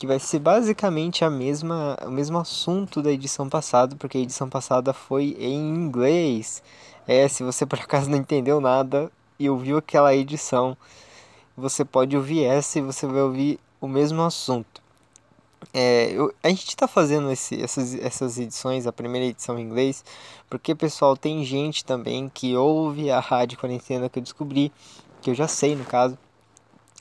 que 0.00 0.06
vai 0.06 0.18
ser 0.18 0.40
basicamente 0.40 1.24
a 1.24 1.30
mesma, 1.30 1.96
o 2.04 2.10
mesmo 2.10 2.38
assunto 2.38 3.00
da 3.00 3.12
edição 3.12 3.48
passada, 3.48 3.94
porque 3.94 4.18
a 4.18 4.22
edição 4.22 4.48
passada 4.48 4.92
foi 4.92 5.36
em 5.38 5.76
inglês. 5.76 6.60
É, 7.06 7.28
se 7.28 7.44
você 7.44 7.64
por 7.64 7.78
acaso 7.78 8.10
não 8.10 8.18
entendeu 8.18 8.60
nada 8.60 9.12
e 9.38 9.48
ouviu 9.48 9.76
aquela 9.78 10.12
edição, 10.12 10.76
você 11.56 11.84
pode 11.84 12.16
ouvir 12.16 12.42
essa 12.42 12.80
e 12.80 12.82
você 12.82 13.06
vai 13.06 13.22
ouvir 13.22 13.60
o 13.80 13.86
mesmo 13.86 14.22
assunto. 14.22 14.81
É, 15.72 16.10
eu, 16.12 16.34
a 16.42 16.48
gente 16.48 16.68
está 16.68 16.88
fazendo 16.88 17.30
esse, 17.30 17.62
essas, 17.62 17.94
essas 17.94 18.38
edições, 18.38 18.86
a 18.86 18.92
primeira 18.92 19.26
edição 19.26 19.58
em 19.58 19.62
inglês, 19.62 20.04
porque, 20.48 20.74
pessoal, 20.74 21.16
tem 21.16 21.44
gente 21.44 21.84
também 21.84 22.30
que 22.32 22.56
ouve 22.56 23.10
a 23.10 23.20
rádio 23.20 23.58
quarentena 23.58 24.08
que 24.08 24.18
eu 24.18 24.22
descobri, 24.22 24.72
que 25.20 25.30
eu 25.30 25.34
já 25.34 25.46
sei 25.46 25.76
no 25.76 25.84
caso, 25.84 26.18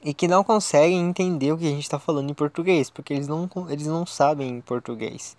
e 0.04 0.14
que 0.14 0.28
não 0.28 0.44
conseguem 0.44 1.00
entender 1.00 1.52
o 1.52 1.58
que 1.58 1.66
a 1.66 1.70
gente 1.70 1.84
está 1.84 2.00
falando 2.00 2.30
em 2.30 2.34
português, 2.34 2.90
porque 2.90 3.14
eles 3.14 3.28
não, 3.28 3.50
eles 3.70 3.88
não 3.88 4.06
sabem 4.06 4.50
em 4.50 4.62
português. 4.62 5.38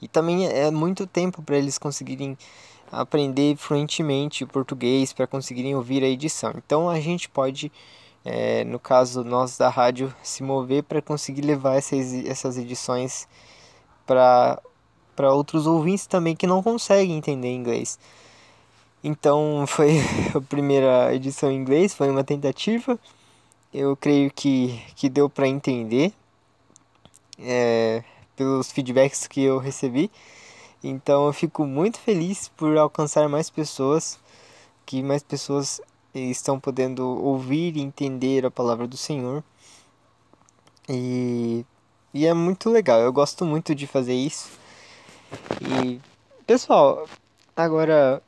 E 0.00 0.08
também 0.08 0.46
é 0.46 0.70
muito 0.70 1.06
tempo 1.06 1.42
para 1.42 1.58
eles 1.58 1.76
conseguirem 1.76 2.36
aprender 2.90 3.56
fluentemente 3.56 4.42
o 4.44 4.46
português, 4.46 5.12
para 5.12 5.26
conseguirem 5.26 5.74
ouvir 5.74 6.02
a 6.02 6.08
edição. 6.08 6.54
Então 6.56 6.88
a 6.88 6.98
gente 6.98 7.28
pode 7.28 7.70
é, 8.24 8.64
no 8.64 8.78
caso 8.78 9.24
nós 9.24 9.56
da 9.56 9.68
rádio, 9.68 10.14
se 10.22 10.42
mover 10.42 10.82
para 10.82 11.00
conseguir 11.00 11.42
levar 11.42 11.76
essas, 11.76 12.12
essas 12.26 12.58
edições 12.58 13.26
para 14.06 14.60
outros 15.32 15.66
ouvintes 15.66 16.06
também 16.06 16.36
que 16.36 16.46
não 16.46 16.62
conseguem 16.62 17.16
entender 17.16 17.52
inglês. 17.52 17.98
Então 19.02 19.64
foi 19.68 19.98
a 20.34 20.40
primeira 20.40 21.14
edição 21.14 21.50
em 21.50 21.56
inglês, 21.56 21.94
foi 21.94 22.10
uma 22.10 22.24
tentativa. 22.24 22.98
Eu 23.72 23.96
creio 23.96 24.30
que, 24.32 24.82
que 24.96 25.08
deu 25.08 25.30
para 25.30 25.46
entender 25.46 26.12
é, 27.38 28.02
pelos 28.36 28.70
feedbacks 28.70 29.26
que 29.26 29.42
eu 29.42 29.58
recebi. 29.58 30.10
Então 30.82 31.26
eu 31.26 31.32
fico 31.32 31.64
muito 31.64 31.98
feliz 31.98 32.48
por 32.56 32.76
alcançar 32.76 33.28
mais 33.28 33.50
pessoas, 33.50 34.18
que 34.86 35.02
mais 35.02 35.22
pessoas 35.22 35.80
estão 36.14 36.58
podendo 36.58 37.06
ouvir 37.06 37.76
e 37.76 37.80
entender 37.80 38.44
a 38.44 38.50
palavra 38.50 38.86
do 38.86 38.96
Senhor. 38.96 39.42
E, 40.88 41.64
e 42.12 42.26
é 42.26 42.34
muito 42.34 42.68
legal, 42.68 43.00
eu 43.00 43.12
gosto 43.12 43.44
muito 43.44 43.74
de 43.74 43.86
fazer 43.86 44.14
isso. 44.14 44.50
E 45.62 46.00
pessoal, 46.46 47.06
agora 47.56 48.22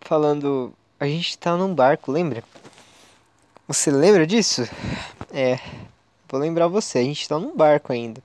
falando, 0.00 0.72
a 1.00 1.06
gente 1.06 1.30
está 1.30 1.56
num 1.56 1.74
barco, 1.74 2.12
lembra? 2.12 2.44
Você 3.66 3.90
lembra 3.90 4.26
disso? 4.26 4.62
É, 5.32 5.58
vou 6.28 6.40
lembrar 6.40 6.68
você, 6.68 6.98
a 6.98 7.02
gente 7.02 7.22
está 7.22 7.38
num 7.38 7.56
barco 7.56 7.92
ainda. 7.92 8.22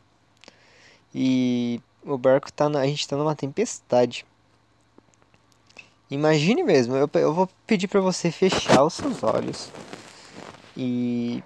E 1.16 1.82
o 2.03 2.18
barco 2.18 2.51
tá 2.51 2.70
na, 2.70 2.82
a 2.82 2.86
gente 2.86 2.99
está 2.99 3.16
numa 3.16 3.36
tempestade. 3.36 4.26
Imagine 6.12 6.64
mesmo, 6.64 6.95
eu, 6.95 7.10
eu 7.16 7.34
vou 7.34 7.47
pedir 7.68 7.88
para 7.88 8.01
você 8.01 8.32
fechar 8.32 8.84
os 8.84 8.95
seus 8.95 9.24
olhos 9.24 9.70
e 10.76 11.43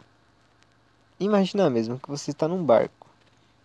imaginar 1.19 1.69
mesmo 1.69 1.99
que 1.99 2.09
você 2.09 2.31
está 2.31 2.47
num 2.47 2.63
barco 2.63 3.09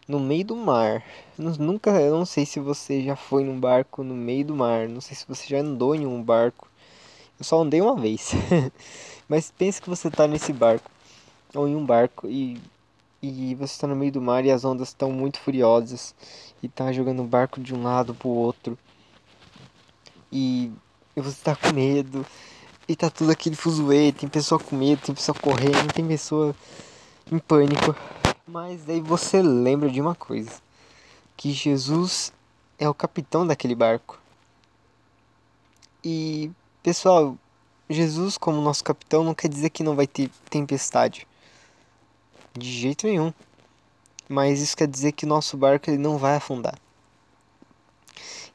no 0.09 0.19
meio 0.19 0.45
do 0.45 0.57
mar. 0.57 1.05
Eu 1.39 1.51
nunca, 1.59 1.91
eu 1.91 2.17
não 2.17 2.25
sei 2.25 2.47
se 2.47 2.59
você 2.59 3.03
já 3.03 3.15
foi 3.15 3.45
num 3.45 3.61
barco 3.61 4.03
no 4.03 4.15
meio 4.15 4.47
do 4.47 4.57
mar, 4.57 4.89
não 4.89 5.01
sei 5.01 5.15
se 5.15 5.27
você 5.29 5.47
já 5.47 5.59
andou 5.59 5.95
em 5.95 6.07
um 6.07 6.23
barco. 6.23 6.69
Eu 7.39 7.45
só 7.45 7.61
andei 7.61 7.81
uma 7.81 7.95
vez. 7.95 8.33
Mas 9.29 9.53
pense 9.57 9.81
que 9.81 9.91
você 9.91 10.09
está 10.09 10.27
nesse 10.27 10.53
barco 10.53 10.91
ou 11.55 11.69
em 11.69 11.77
um 11.77 11.85
barco 11.85 12.27
e 12.29 12.61
e 13.21 13.55
você 13.57 13.73
está 13.73 13.87
no 13.87 13.97
meio 13.97 14.13
do 14.13 14.21
mar 14.21 14.45
e 14.45 14.51
as 14.51 14.65
ondas 14.65 14.89
estão 14.89 15.11
muito 15.11 15.41
furiosas 15.41 16.15
e 16.63 16.69
tá 16.69 16.93
jogando 16.93 17.23
o 17.23 17.27
barco 17.27 17.61
de 17.61 17.75
um 17.75 17.83
lado 17.83 18.15
pro 18.15 18.29
outro. 18.29 18.79
E, 20.31 20.71
e 21.19 21.21
você 21.21 21.43
tá 21.43 21.57
com 21.57 21.73
medo 21.73 22.25
e 22.87 22.95
tá 22.95 23.11
tudo 23.11 23.33
aquele 23.33 23.57
fuzuê, 23.57 24.13
tem 24.13 24.29
pessoa 24.29 24.59
com 24.59 24.77
medo, 24.77 25.03
tem 25.03 25.15
pessoa 25.15 25.35
correndo, 25.35 25.93
tem 25.93 26.07
pessoa 26.07 26.55
em 27.31 27.39
pânico. 27.39 27.95
Mas 28.47 28.85
daí 28.85 29.01
você 29.01 29.43
lembra 29.43 29.91
de 29.91 30.01
uma 30.01 30.15
coisa, 30.15 30.51
que 31.37 31.53
Jesus 31.53 32.33
é 32.79 32.89
o 32.89 32.95
capitão 32.95 33.47
daquele 33.47 33.75
barco. 33.75 34.19
E 36.03 36.51
pessoal, 36.83 37.37
Jesus 37.91 38.39
como 38.39 38.61
nosso 38.61 38.85
capitão 38.85 39.25
não 39.25 39.35
quer 39.35 39.49
dizer 39.49 39.71
que 39.71 39.83
não 39.83 39.97
vai 39.97 40.07
ter 40.07 40.31
tempestade. 40.49 41.27
De 42.57 42.71
jeito 42.71 43.07
nenhum. 43.07 43.33
Mas 44.29 44.61
isso 44.61 44.77
quer 44.77 44.87
dizer 44.87 45.13
que 45.13 45.25
o 45.25 45.29
nosso 45.29 45.57
barco 45.57 45.91
ele 45.91 45.99
não 45.99 46.17
vai 46.17 46.37
afundar. 46.37 46.79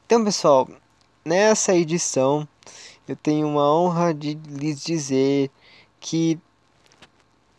Então, 0.06 0.24
pessoal, 0.24 0.68
nessa 1.24 1.74
edição 1.74 2.46
eu 3.06 3.16
tenho 3.16 3.46
uma 3.46 3.70
honra 3.72 4.14
de 4.14 4.34
lhes 4.34 4.82
dizer 4.82 5.50
que 6.00 6.38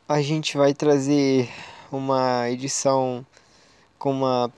a 0.07 0.21
gente 0.21 0.57
vai 0.57 0.73
trazer 0.73 1.49
uma 1.91 2.49
edição 2.49 3.25
com 3.97 4.11
uma 4.11 4.51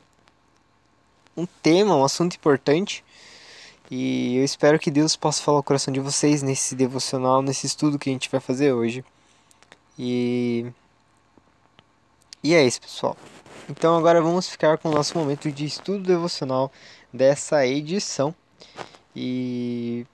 um 1.36 1.46
tema, 1.46 1.96
um 1.96 2.04
assunto 2.04 2.36
importante. 2.36 3.04
E 3.92 4.38
eu 4.38 4.44
espero 4.44 4.80
que 4.80 4.92
Deus 4.92 5.16
possa 5.16 5.42
falar 5.42 5.60
o 5.60 5.64
coração 5.64 5.94
de 5.94 6.00
vocês 6.00 6.42
nesse 6.42 6.76
devocional, 6.76 7.42
nesse 7.42 7.68
estudo 7.68 8.00
que 8.00 8.10
a 8.10 8.14
gente 8.14 8.30
vai 8.30 8.40
fazer 8.40 8.74
hoje. 8.74 9.06
E 9.98 10.66
E 12.44 12.54
é 12.54 12.66
isso, 12.66 12.82
pessoal. 12.82 13.16
Então 13.70 13.98
agora 13.98 14.22
vamos 14.22 14.48
ficar 14.50 14.78
com 14.78 14.90
o 14.90 14.94
nosso 14.94 15.18
momento 15.18 15.52
de 15.52 15.66
estudo 15.66 16.04
devocional 16.04 16.72
dessa 17.14 17.66
edição. 17.66 18.34
E 19.16 20.06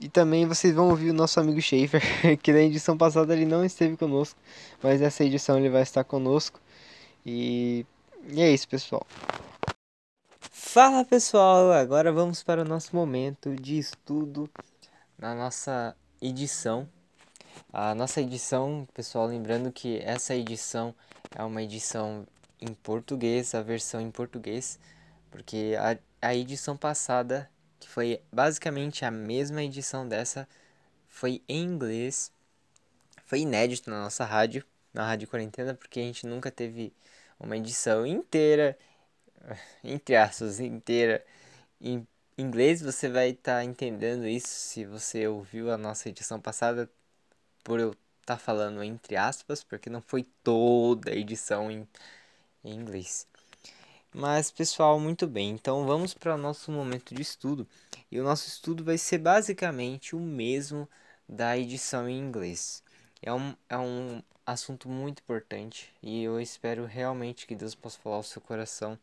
e 0.00 0.08
também 0.08 0.46
vocês 0.46 0.74
vão 0.74 0.88
ouvir 0.88 1.10
o 1.10 1.14
nosso 1.14 1.40
amigo 1.40 1.60
Schaefer, 1.60 2.02
que 2.42 2.52
na 2.52 2.60
edição 2.60 2.96
passada 2.96 3.34
ele 3.34 3.44
não 3.44 3.64
esteve 3.64 3.96
conosco, 3.96 4.38
mas 4.82 5.00
nessa 5.00 5.24
edição 5.24 5.58
ele 5.58 5.68
vai 5.68 5.82
estar 5.82 6.04
conosco. 6.04 6.60
E, 7.26 7.84
e 8.28 8.40
é 8.40 8.50
isso, 8.50 8.68
pessoal. 8.68 9.04
Fala 10.50 11.04
pessoal, 11.04 11.72
agora 11.72 12.12
vamos 12.12 12.42
para 12.42 12.62
o 12.62 12.64
nosso 12.64 12.94
momento 12.94 13.54
de 13.56 13.78
estudo 13.78 14.48
na 15.18 15.34
nossa 15.34 15.96
edição. 16.22 16.88
A 17.72 17.94
nossa 17.94 18.20
edição, 18.20 18.86
pessoal, 18.94 19.26
lembrando 19.26 19.72
que 19.72 19.98
essa 19.98 20.34
edição 20.34 20.94
é 21.34 21.42
uma 21.42 21.62
edição 21.62 22.24
em 22.60 22.72
português, 22.72 23.54
a 23.54 23.62
versão 23.62 24.00
em 24.00 24.10
português, 24.10 24.78
porque 25.30 25.74
a, 25.78 26.28
a 26.28 26.34
edição 26.34 26.76
passada 26.76 27.50
que 27.78 27.88
foi 27.88 28.20
basicamente 28.32 29.04
a 29.04 29.10
mesma 29.10 29.62
edição 29.62 30.06
dessa, 30.08 30.48
foi 31.08 31.42
em 31.48 31.64
inglês. 31.64 32.32
Foi 33.24 33.40
inédito 33.40 33.90
na 33.90 34.02
nossa 34.02 34.24
rádio, 34.24 34.64
na 34.92 35.06
Rádio 35.06 35.28
Quarentena, 35.28 35.74
porque 35.74 36.00
a 36.00 36.02
gente 36.02 36.26
nunca 36.26 36.50
teve 36.50 36.92
uma 37.38 37.56
edição 37.56 38.06
inteira, 38.06 38.78
entre 39.84 40.16
aspas, 40.16 40.60
inteira 40.60 41.24
em 41.80 42.06
inglês. 42.36 42.80
Você 42.82 43.08
vai 43.08 43.30
estar 43.30 43.56
tá 43.58 43.64
entendendo 43.64 44.26
isso 44.26 44.48
se 44.48 44.84
você 44.84 45.26
ouviu 45.28 45.70
a 45.72 45.78
nossa 45.78 46.08
edição 46.08 46.40
passada, 46.40 46.90
por 47.64 47.80
eu 47.80 47.90
estar 48.20 48.36
tá 48.36 48.38
falando 48.38 48.82
entre 48.82 49.16
aspas, 49.16 49.62
porque 49.64 49.90
não 49.90 50.02
foi 50.02 50.24
toda 50.42 51.10
a 51.10 51.16
edição 51.16 51.70
em, 51.70 51.88
em 52.64 52.74
inglês. 52.74 53.26
Mas, 54.12 54.50
pessoal, 54.50 54.98
muito 54.98 55.26
bem. 55.26 55.50
Então, 55.50 55.86
vamos 55.86 56.14
para 56.14 56.34
o 56.34 56.38
nosso 56.38 56.70
momento 56.72 57.14
de 57.14 57.22
estudo. 57.22 57.66
E 58.10 58.18
o 58.18 58.24
nosso 58.24 58.48
estudo 58.48 58.82
vai 58.82 58.96
ser 58.98 59.18
basicamente 59.18 60.16
o 60.16 60.20
mesmo 60.20 60.88
da 61.28 61.56
edição 61.58 62.08
em 62.08 62.18
inglês. 62.18 62.82
É 63.20 63.32
um, 63.32 63.54
é 63.68 63.76
um 63.76 64.22
assunto 64.46 64.88
muito 64.88 65.20
importante 65.20 65.92
e 66.02 66.22
eu 66.22 66.40
espero 66.40 66.86
realmente 66.86 67.46
que 67.46 67.54
Deus 67.54 67.74
possa 67.74 67.98
falar 67.98 68.16
ao 68.16 68.22
seu 68.22 68.40
coração, 68.40 68.98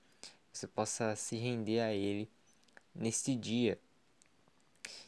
você 0.51 0.65
possa 0.65 1.15
se 1.15 1.35
render 1.35 1.81
a 1.81 1.93
Ele 1.93 2.27
neste 2.93 3.35
dia. 3.35 3.77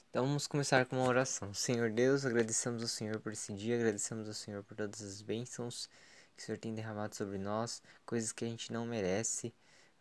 Então 0.09 0.25
vamos 0.25 0.45
começar 0.45 0.85
com 0.85 0.97
uma 0.97 1.07
oração. 1.07 1.53
Senhor 1.53 1.89
Deus, 1.89 2.25
agradecemos 2.25 2.81
ao 2.81 2.87
Senhor 2.87 3.19
por 3.19 3.31
esse 3.31 3.53
dia, 3.53 3.75
agradecemos 3.75 4.27
ao 4.27 4.33
Senhor 4.33 4.63
por 4.63 4.75
todas 4.75 5.01
as 5.01 5.21
bênçãos 5.21 5.89
que 6.35 6.43
o 6.43 6.45
Senhor 6.45 6.57
tem 6.59 6.73
derramado 6.75 7.15
sobre 7.15 7.39
nós, 7.39 7.81
coisas 8.05 8.31
que 8.31 8.45
a 8.45 8.47
gente 8.47 8.71
não 8.71 8.85
merece. 8.85 9.51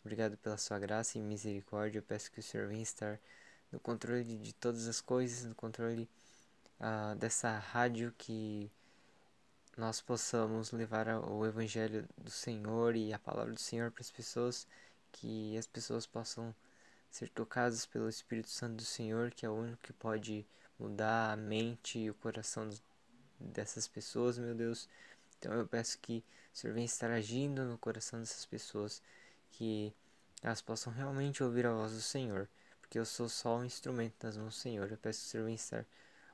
Obrigado 0.06 0.36
pela 0.36 0.56
sua 0.56 0.78
graça 0.78 1.18
e 1.18 1.20
misericórdia. 1.20 1.98
Eu 1.98 2.02
peço 2.02 2.30
que 2.30 2.38
o 2.38 2.42
Senhor 2.42 2.68
venha 2.68 2.80
estar 2.80 3.18
no 3.72 3.80
controle 3.80 4.22
de 4.38 4.54
todas 4.54 4.86
as 4.86 5.00
coisas, 5.00 5.44
no 5.44 5.52
controle 5.52 6.08
uh, 6.78 7.16
dessa 7.16 7.58
rádio 7.58 8.14
que 8.16 8.70
nós 9.76 10.00
possamos 10.00 10.70
levar 10.70 11.08
o 11.08 11.44
Evangelho 11.44 12.08
do 12.16 12.30
Senhor 12.30 12.94
e 12.94 13.12
a 13.12 13.18
palavra 13.18 13.52
do 13.52 13.58
Senhor 13.58 13.90
para 13.90 14.00
as 14.00 14.10
pessoas, 14.12 14.64
que 15.10 15.58
as 15.58 15.66
pessoas 15.66 16.06
possam 16.06 16.54
ser 17.10 17.28
tocadas 17.30 17.84
pelo 17.84 18.08
Espírito 18.08 18.48
Santo 18.48 18.76
do 18.76 18.84
Senhor, 18.84 19.32
que 19.32 19.44
é 19.44 19.50
o 19.50 19.54
único 19.54 19.82
que 19.82 19.92
pode 19.92 20.46
mudar 20.78 21.32
a 21.32 21.36
mente 21.36 21.98
e 21.98 22.10
o 22.10 22.14
coração 22.14 22.70
dessas 23.40 23.88
pessoas, 23.88 24.38
meu 24.38 24.54
Deus. 24.54 24.88
Então 25.36 25.52
eu 25.52 25.66
peço 25.66 25.98
que 25.98 26.22
o 26.54 26.56
Senhor 26.56 26.74
venha 26.74 26.86
estar 26.86 27.10
agindo 27.10 27.64
no 27.64 27.76
coração 27.76 28.20
dessas 28.20 28.46
pessoas 28.46 29.02
que 29.56 29.92
elas 30.42 30.60
possam 30.60 30.92
realmente 30.92 31.42
ouvir 31.42 31.66
a 31.66 31.72
voz 31.72 31.92
do 31.92 32.00
Senhor, 32.00 32.48
porque 32.80 32.98
eu 32.98 33.04
sou 33.04 33.28
só 33.28 33.58
um 33.58 33.64
instrumento 33.64 34.14
nas 34.22 34.36
mãos 34.36 34.54
do 34.54 34.60
Senhor. 34.60 34.90
Eu 34.90 34.98
peço 34.98 35.20
que 35.20 35.26
o 35.26 35.30
Senhor 35.30 35.44
venha 35.44 35.86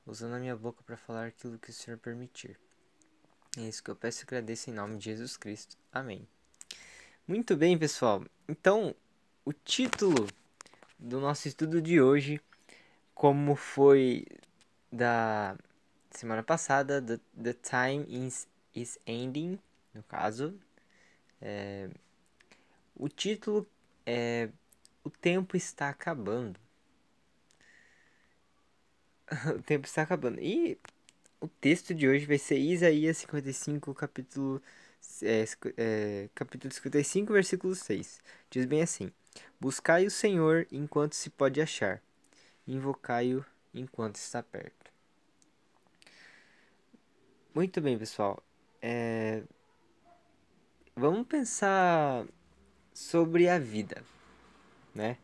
usando 0.05 0.33
a 0.33 0.39
minha 0.39 0.55
boca 0.55 0.83
para 0.83 0.97
falar 0.97 1.27
aquilo 1.27 1.57
que 1.57 1.69
o 1.69 1.73
Senhor 1.73 1.97
permitir. 1.97 2.59
É 3.57 3.61
isso 3.61 3.81
que 3.83 3.89
eu 3.89 3.95
peço 3.95 4.21
e 4.21 4.25
agradeço 4.25 4.69
em 4.69 4.73
nome 4.73 4.97
de 4.97 5.05
Jesus 5.05 5.37
Cristo. 5.37 5.77
Amém. 5.91 6.27
Muito 7.25 7.55
bem, 7.55 7.77
pessoal. 7.77 8.23
Então, 8.47 8.93
o 9.45 9.53
título 9.53 10.27
do 10.99 11.21
nosso 11.21 11.47
estudo 11.47 11.81
de 11.81 12.01
hoje, 12.01 12.41
como 13.15 13.55
foi 13.55 14.25
da 14.91 15.55
semana 16.11 16.43
passada, 16.43 17.01
The, 17.01 17.19
the 17.41 17.53
Time 17.53 18.05
is, 18.27 18.47
is 18.75 18.99
Ending, 19.07 19.57
no 19.93 20.03
caso, 20.03 20.59
é, 21.41 21.89
o 22.95 23.09
título 23.09 23.67
é 24.05 24.49
O 25.03 25.09
tempo 25.09 25.57
está 25.57 25.89
acabando. 25.89 26.59
o 29.57 29.61
tempo 29.61 29.85
está 29.85 30.01
acabando. 30.03 30.39
E 30.39 30.77
o 31.39 31.47
texto 31.47 31.93
de 31.93 32.07
hoje 32.07 32.25
vai 32.25 32.37
ser 32.37 32.57
Isaías 32.57 33.17
55, 33.17 33.93
capítulo, 33.93 34.61
é, 35.21 35.45
é, 35.77 36.29
capítulo 36.33 36.73
55, 36.73 37.33
versículo 37.33 37.75
6. 37.75 38.21
Diz 38.49 38.65
bem 38.65 38.81
assim: 38.81 39.11
Buscai 39.59 40.05
o 40.05 40.11
Senhor 40.11 40.67
enquanto 40.71 41.13
se 41.13 41.29
pode 41.29 41.61
achar, 41.61 42.01
invocai-o 42.67 43.45
enquanto 43.73 44.15
está 44.15 44.41
perto. 44.43 44.91
Muito 47.53 47.79
bem, 47.81 47.97
pessoal. 47.97 48.43
É... 48.81 49.43
Vamos 50.95 51.27
pensar 51.27 52.25
sobre 52.93 53.49
a 53.49 53.57
vida, 53.59 54.03
né? 54.93 55.17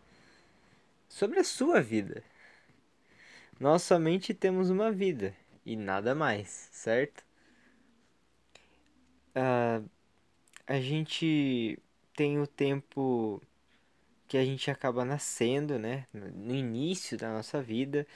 Sobre 1.07 1.39
a 1.39 1.43
sua 1.43 1.81
vida. 1.81 2.23
Nós 3.59 3.83
somente 3.83 4.33
temos 4.33 4.69
uma 4.69 4.91
vida 4.91 5.35
e 5.65 5.75
nada 5.75 6.15
mais, 6.15 6.69
certo? 6.71 7.23
Uh, 9.35 9.87
a 10.65 10.79
gente 10.79 11.77
tem 12.15 12.39
o 12.39 12.47
tempo 12.47 13.41
que 14.27 14.37
a 14.37 14.45
gente 14.45 14.69
acaba 14.71 15.03
nascendo, 15.03 15.77
né? 15.79 16.05
No 16.13 16.55
início 16.55 17.17
da 17.17 17.31
nossa 17.33 17.61
vida. 17.61 18.07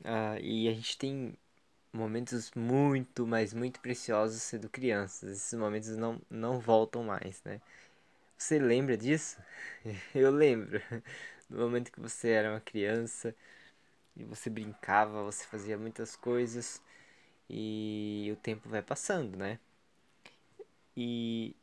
Uh, 0.00 0.38
e 0.40 0.68
a 0.68 0.74
gente 0.74 0.98
tem 0.98 1.34
momentos 1.92 2.50
muito, 2.54 3.26
mas 3.26 3.52
muito 3.54 3.80
preciosos 3.80 4.42
sendo 4.42 4.68
crianças. 4.68 5.38
Esses 5.38 5.58
momentos 5.58 5.96
não, 5.96 6.20
não 6.30 6.58
voltam 6.60 7.04
mais, 7.04 7.42
né? 7.44 7.60
Você 8.42 8.58
lembra 8.58 8.96
disso? 8.96 9.40
Eu 10.12 10.32
lembro. 10.32 10.80
Do 11.48 11.58
momento 11.58 11.92
que 11.92 12.00
você 12.00 12.30
era 12.30 12.50
uma 12.50 12.60
criança 12.60 13.36
e 14.16 14.24
você 14.24 14.50
brincava, 14.50 15.22
você 15.22 15.44
fazia 15.46 15.78
muitas 15.78 16.16
coisas 16.16 16.82
e 17.48 18.30
o 18.32 18.36
tempo 18.36 18.68
vai 18.68 18.82
passando, 18.82 19.36
né? 19.36 19.60
E 20.96 21.54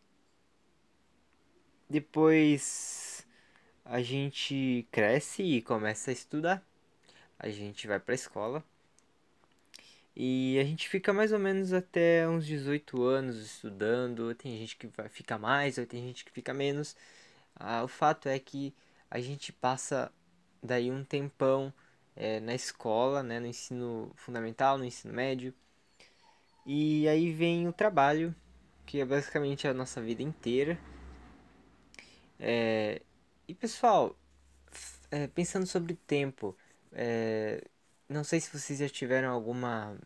depois 1.89 3.27
a 3.84 4.01
gente 4.01 4.88
cresce 4.91 5.43
e 5.43 5.61
começa 5.61 6.11
a 6.11 6.13
estudar. 6.13 6.63
A 7.39 7.49
gente 7.49 7.88
vai 7.88 7.99
para 7.99 8.13
a 8.13 8.15
escola 8.15 8.63
E 10.22 10.59
a 10.59 10.65
gente 10.65 10.89
fica 10.89 11.13
mais 11.13 11.32
ou 11.32 11.39
menos 11.39 11.72
até 11.72 12.28
uns 12.28 12.45
18 12.45 13.01
anos 13.03 13.38
estudando. 13.38 14.36
Tem 14.36 14.57
gente 14.57 14.76
que 14.76 14.86
vai 14.88 15.07
ficar 15.07 15.39
mais, 15.39 15.78
ou 15.78 15.86
tem 15.86 16.05
gente 16.05 16.26
que 16.26 16.32
fica 16.32 16.53
menos. 16.53 16.93
Ah, 17.55 17.84
o 17.86 17.88
fato 17.88 18.28
é 18.28 18.38
que 18.38 18.76
a 19.09 19.22
gente 19.22 19.53
passa 19.53 20.11
daí 20.61 20.91
um 20.91 21.05
tempão 21.05 21.74
é, 22.17 22.41
na 22.41 22.53
escola, 22.53 23.24
né, 23.24 23.39
no 23.39 23.47
ensino 23.47 24.11
fundamental, 24.17 24.78
no 24.78 24.84
ensino 24.84 25.13
médio. 25.13 25.53
E 26.65 27.07
aí 27.07 27.32
vem 27.32 27.65
o 27.70 27.72
trabalho, 27.72 28.36
que 28.86 28.99
é 28.99 29.05
basicamente 29.05 29.70
a 29.70 29.74
nossa 29.74 30.01
vida 30.01 30.22
inteira. 30.22 30.78
É, 32.38 33.01
e 33.47 33.55
pessoal, 33.55 34.17
é, 35.11 35.28
pensando 35.28 35.65
sobre 35.65 35.93
tempo, 35.95 36.57
é, 36.91 37.63
não 38.10 38.24
sei 38.24 38.39
se 38.41 38.51
vocês 38.51 38.80
já 38.80 38.89
tiveram 38.89 39.32
alguma, 39.32 39.97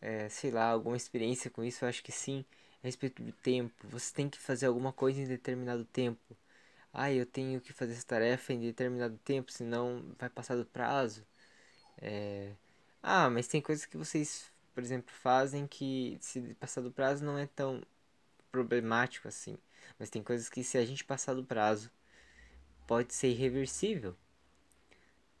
é, 0.00 0.28
sei 0.28 0.50
lá, 0.50 0.70
alguma 0.70 0.96
experiência 0.96 1.50
com 1.50 1.64
isso, 1.64 1.84
eu 1.84 1.88
acho 1.88 2.02
que 2.02 2.12
sim, 2.12 2.44
a 2.82 2.86
respeito 2.86 3.22
do 3.22 3.32
tempo. 3.32 3.86
Você 3.88 4.12
tem 4.14 4.28
que 4.28 4.38
fazer 4.38 4.66
alguma 4.66 4.92
coisa 4.92 5.20
em 5.20 5.26
determinado 5.26 5.84
tempo. 5.84 6.36
Ah, 6.92 7.12
eu 7.12 7.26
tenho 7.26 7.60
que 7.60 7.72
fazer 7.72 7.92
essa 7.94 8.06
tarefa 8.06 8.52
em 8.52 8.60
determinado 8.60 9.18
tempo, 9.18 9.52
senão 9.52 10.14
vai 10.18 10.30
passar 10.30 10.56
do 10.56 10.66
prazo. 10.66 11.26
É... 11.98 12.52
Ah, 13.02 13.30
mas 13.30 13.48
tem 13.48 13.60
coisas 13.62 13.86
que 13.86 13.96
vocês, 13.96 14.52
por 14.74 14.82
exemplo, 14.82 15.12
fazem 15.14 15.66
que 15.66 16.18
se 16.20 16.40
passar 16.56 16.82
do 16.82 16.92
prazo 16.92 17.24
não 17.24 17.38
é 17.38 17.46
tão 17.46 17.82
problemático 18.52 19.28
assim. 19.28 19.58
Mas 19.98 20.10
tem 20.10 20.22
coisas 20.22 20.48
que 20.48 20.64
se 20.64 20.78
a 20.78 20.84
gente 20.86 21.04
passar 21.04 21.34
do 21.34 21.44
prazo 21.44 21.90
pode 22.86 23.14
ser 23.14 23.28
irreversível, 23.30 24.16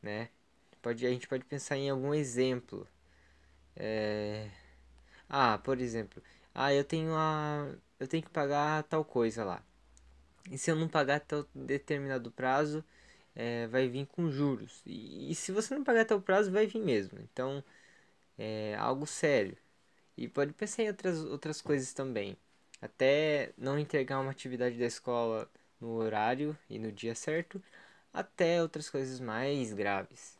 né? 0.02 0.30
Pode, 0.86 1.04
a 1.04 1.10
gente 1.10 1.26
pode 1.26 1.44
pensar 1.44 1.76
em 1.76 1.90
algum 1.90 2.14
exemplo. 2.14 2.86
É... 3.76 4.48
Ah, 5.28 5.58
por 5.58 5.80
exemplo, 5.80 6.22
ah, 6.54 6.72
eu 6.74 6.84
tenho 6.84 7.12
a, 7.16 7.74
eu 8.00 8.06
tenho 8.08 8.22
que 8.22 8.30
pagar 8.30 8.84
tal 8.84 9.04
coisa 9.04 9.44
lá. 9.44 9.64
E 10.50 10.58
se 10.58 10.70
eu 10.70 10.76
não 10.76 10.88
pagar 10.88 11.16
até 11.16 11.36
determinado 11.54 12.30
prazo, 12.30 12.84
é, 13.34 13.66
vai 13.68 13.88
vir 13.88 14.06
com 14.06 14.30
juros. 14.30 14.82
E, 14.86 15.32
e, 15.32 15.34
se 15.34 15.52
você 15.52 15.74
não 15.74 15.84
pagar 15.84 16.02
até 16.02 16.14
o 16.14 16.20
prazo, 16.22 16.52
vai 16.52 16.66
vir 16.68 16.80
mesmo. 16.80 17.18
Então, 17.20 17.64
é 18.38 18.76
algo 18.78 19.06
sério. 19.06 19.56
E 20.16 20.28
pode 20.28 20.52
pensar 20.54 20.84
em 20.84 20.88
outras, 20.88 21.20
outras 21.24 21.62
coisas 21.62 21.92
também. 21.94 22.36
Até 22.82 23.52
não 23.58 23.78
entregar 23.78 24.20
uma 24.20 24.30
atividade 24.32 24.78
da 24.78 24.86
escola 24.86 25.50
no 25.80 25.94
horário 25.96 26.58
e 26.70 26.78
no 26.78 26.92
dia 26.92 27.14
certo, 27.14 27.62
até 28.12 28.62
outras 28.62 28.90
coisas 28.90 29.20
mais 29.20 29.72
graves. 29.72 30.35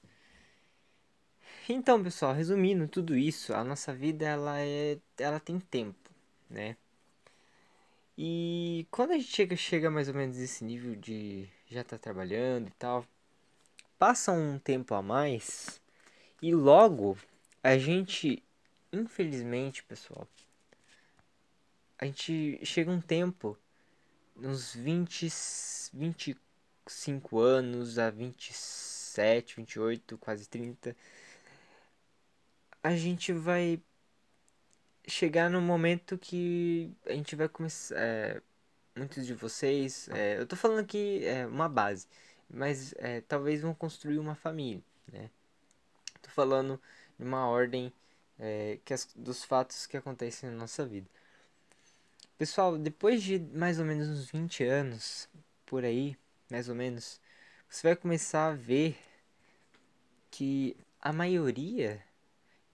Então, 1.69 2.01
pessoal, 2.03 2.33
resumindo 2.33 2.87
tudo 2.87 3.17
isso, 3.17 3.53
a 3.53 3.65
nossa 3.65 3.93
vida 3.93 4.25
ela 4.25 4.61
é 4.61 4.99
ela 5.19 5.41
tem 5.41 5.59
tempo, 5.59 6.11
né? 6.49 6.77
E 8.17 8.87
quando 8.91 9.13
a 9.13 9.19
gente 9.19 9.29
chega, 9.29 9.57
chega 9.57 9.91
mais 9.91 10.09
ou 10.09 10.15
menos 10.15 10.37
nesse 10.39 10.65
nível 10.65 10.95
de 10.95 11.49
já 11.69 11.83
tá 11.83 11.99
trabalhando 11.99 12.69
e 12.69 12.73
tal, 12.73 13.05
passa 13.99 14.33
um 14.33 14.59
tempo 14.59 14.95
a 14.95 15.03
mais 15.03 15.81
e 16.41 16.55
logo 16.55 17.19
a 17.63 17.77
gente, 17.77 18.43
infelizmente, 18.93 19.83
pessoal, 19.83 20.29
a 21.99 22.07
gente 22.07 22.61
chega 22.65 22.91
um 22.93 23.01
tempo, 23.01 23.59
uns 24.37 24.75
20, 24.75 25.29
25 25.93 27.39
anos 27.41 27.99
a 27.99 28.09
27, 28.11 29.57
28, 29.57 30.17
quase 30.19 30.49
30, 30.49 30.97
a 32.87 32.95
gente 32.95 33.33
vai 33.33 33.83
chegar 35.09 35.51
no 35.51 35.61
momento 35.61 36.17
que 36.17 36.93
a 37.05 37.13
gente 37.15 37.35
vai 37.35 37.49
começar. 37.49 37.97
É, 37.99 38.41
muitos 38.95 39.27
de 39.27 39.35
vocês, 39.35 40.09
é, 40.11 40.39
eu 40.39 40.47
tô 40.47 40.55
falando 40.55 40.79
aqui 40.79 41.25
é, 41.25 41.45
uma 41.47 41.69
base, 41.69 42.07
mas 42.49 42.95
é, 42.99 43.21
talvez 43.23 43.61
vão 43.61 43.75
construir 43.75 44.21
uma 44.21 44.37
família, 44.37 44.81
né? 45.13 45.29
Tô 46.23 46.31
falando 46.31 46.81
de 47.19 47.25
uma 47.25 47.49
ordem 47.49 47.93
é, 48.39 48.79
que 48.85 48.95
as, 48.95 49.09
dos 49.17 49.43
fatos 49.45 49.85
que 49.87 49.97
acontecem 49.97 50.49
na 50.49 50.57
nossa 50.57 50.87
vida. 50.87 51.09
Pessoal, 52.39 52.79
depois 52.79 53.21
de 53.21 53.41
mais 53.53 53.81
ou 53.81 53.85
menos 53.85 54.09
uns 54.09 54.31
20 54.31 54.63
anos, 54.63 55.29
por 55.67 55.85
aí, 55.85 56.17
mais 56.49 56.69
ou 56.69 56.75
menos, 56.77 57.21
você 57.69 57.89
vai 57.89 57.97
começar 57.97 58.47
a 58.47 58.55
ver 58.55 58.97
que 60.31 60.77
a 61.01 61.13
maioria 61.13 62.01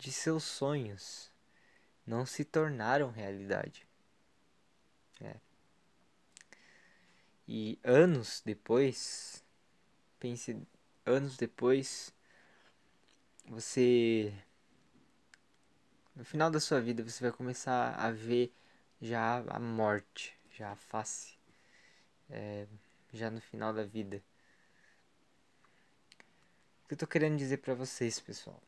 de 0.02 0.10
seus 0.10 0.42
sonhos 0.42 1.30
não 2.04 2.26
se 2.26 2.44
tornaram 2.44 3.12
realidade. 3.12 3.86
É. 5.20 5.36
E 7.46 7.78
anos 7.84 8.42
depois, 8.44 9.44
pense 10.18 10.60
anos 11.06 11.36
depois, 11.36 12.12
você 13.46 14.34
no 16.16 16.24
final 16.24 16.50
da 16.50 16.58
sua 16.58 16.80
vida 16.80 17.04
você 17.04 17.22
vai 17.22 17.32
começar 17.32 17.94
a 17.94 18.10
ver 18.10 18.52
já 19.00 19.44
a 19.48 19.60
morte, 19.60 20.36
já 20.50 20.72
a 20.72 20.76
face, 20.76 21.38
é, 22.28 22.66
já 23.12 23.30
no 23.30 23.40
final 23.40 23.72
da 23.72 23.84
vida. 23.84 24.20
O 26.84 26.88
que 26.88 26.94
eu 26.94 26.98
tô 26.98 27.06
querendo 27.06 27.38
dizer 27.38 27.58
para 27.58 27.74
vocês, 27.74 28.18
pessoal? 28.18 28.60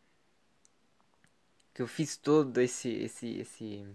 Que 1.75 1.83
eu 1.83 1.87
fiz 1.89 2.17
todo 2.17 2.61
esse 2.61 2.89
esse 2.89 3.39
esse 3.39 3.87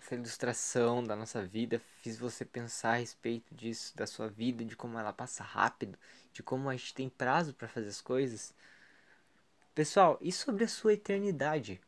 essa 0.00 0.14
ilustração 0.14 1.02
da 1.02 1.16
nossa 1.16 1.44
vida, 1.44 1.80
fiz 2.00 2.16
você 2.16 2.44
pensar 2.44 2.92
a 2.92 2.96
respeito 2.98 3.52
disso, 3.54 3.96
da 3.96 4.06
sua 4.06 4.28
vida, 4.28 4.64
de 4.64 4.76
como 4.76 4.96
ela 4.98 5.12
passa 5.12 5.42
rápido, 5.42 5.98
de 6.32 6.44
como 6.44 6.68
a 6.68 6.76
gente 6.76 6.94
tem 6.94 7.08
prazo 7.08 7.52
para 7.52 7.66
fazer 7.66 7.88
as 7.88 8.00
coisas. 8.00 8.54
Pessoal, 9.74 10.16
e 10.20 10.32
sobre 10.32 10.64
a 10.64 10.68
sua 10.68 10.92
eternidade? 10.94 11.80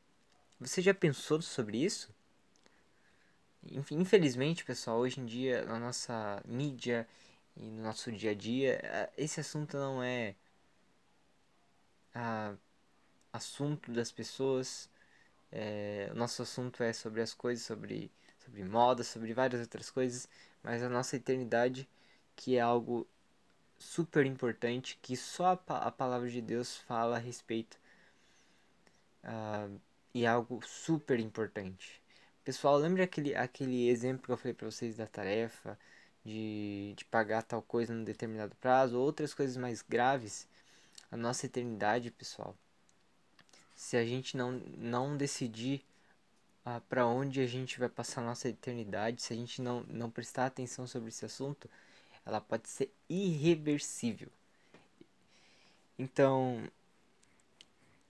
Você 0.61 0.82
já 0.82 0.92
pensou 0.92 1.40
sobre 1.40 1.78
isso? 1.84 2.12
Infelizmente, 3.92 4.64
pessoal, 4.64 4.98
hoje 4.98 5.20
em 5.20 5.26
dia 5.26 5.64
na 5.64 5.78
nossa 5.78 6.42
mídia 6.44 7.06
e 7.56 7.70
no 7.70 7.82
nosso 7.82 8.11
dia 8.12 8.32
a 8.32 8.34
dia, 8.34 8.80
eh, 8.82 9.11
esse 9.16 9.40
assunto 9.40 9.76
não 9.76 10.02
é 10.02 10.34
ah, 12.14 12.54
assunto 13.39 13.93
das 13.93 14.12
pessoas. 14.12 14.91
É, 15.51 16.11
o 16.12 16.16
nosso 16.16 16.43
assunto 16.43 16.82
é 16.82 16.93
sobre 16.93 17.22
as 17.22 17.32
coisas, 17.34 17.64
sobre, 17.64 18.11
sobre 18.39 18.64
moda, 18.64 19.03
sobre 19.05 19.32
várias 19.32 19.61
outras 19.62 19.91
coisas, 19.91 20.28
mas 20.62 20.82
a 20.82 20.89
nossa 20.89 21.16
eternidade, 21.16 21.89
que 22.36 22.57
é 22.57 22.61
algo 22.61 23.07
super 23.78 24.26
importante, 24.26 24.99
que 25.03 25.16
só 25.16 25.59
a, 25.68 25.78
a 25.89 25.91
palavra 25.93 26.28
de 26.30 26.43
Deus 26.43 26.76
fala 26.78 27.16
a 27.16 27.18
respeito, 27.20 27.78
uh, 29.24 29.80
e 30.14 30.24
é 30.24 30.28
algo 30.28 30.61
super 30.66 31.18
importante. 31.20 32.03
Pessoal, 32.45 32.76
lembra 32.76 33.05
aquele, 33.05 33.34
aquele 33.34 33.89
exemplo 33.89 34.26
que 34.26 34.32
eu 34.32 34.36
falei 34.36 34.55
para 34.55 34.70
vocês 34.70 34.97
da 34.97 35.07
tarefa, 35.07 35.78
de, 36.24 36.95
de 36.97 37.05
pagar 37.07 37.43
tal 37.43 37.62
coisa 37.62 37.95
num 37.95 38.05
determinado 38.05 38.55
prazo, 38.57 38.99
outras 38.99 39.34
coisas 39.34 39.57
mais 39.57 39.82
graves? 39.82 40.49
A 41.11 41.16
nossa 41.16 41.47
eternidade, 41.47 42.11
pessoal, 42.11 42.57
se 43.79 43.97
a 43.97 44.05
gente 44.05 44.37
não, 44.37 44.61
não 44.76 45.16
decidir 45.16 45.85
ah, 46.64 46.81
para 46.89 47.07
onde 47.07 47.41
a 47.41 47.47
gente 47.47 47.79
vai 47.79 47.89
passar 47.89 48.22
a 48.22 48.24
nossa 48.24 48.49
eternidade, 48.49 49.22
se 49.22 49.33
a 49.33 49.37
gente 49.37 49.62
não, 49.62 49.85
não 49.85 50.11
prestar 50.11 50.47
atenção 50.47 50.85
sobre 50.85 51.11
esse 51.11 51.24
assunto, 51.24 51.70
ela 52.26 52.41
pode 52.41 52.68
ser 52.68 52.93
irreversível. 53.09 54.29
Então, 55.97 56.68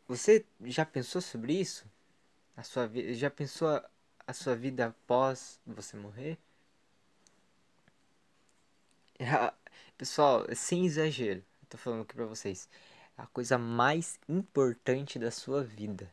você 0.09 0.43
já 0.65 0.87
pensou 0.87 1.21
sobre 1.21 1.53
isso? 1.53 1.85
A 2.57 2.63
sua 2.63 2.91
já 3.13 3.31
pensou 3.31 3.69
a, 3.69 3.85
a 4.27 4.33
sua 4.33 4.57
vida 4.57 4.87
após 4.87 5.61
você 5.67 5.99
morrer? 5.99 6.39
Pessoal, 9.99 10.47
sem 10.57 10.87
exagero, 10.87 11.45
tô 11.69 11.77
falando 11.77 12.03
aqui 12.03 12.15
pra 12.15 12.25
vocês 12.25 12.69
a 13.19 13.27
coisa 13.27 13.59
mais 13.59 14.19
importante 14.29 15.19
da 15.19 15.33
sua 15.33 15.65
vida. 15.65 16.09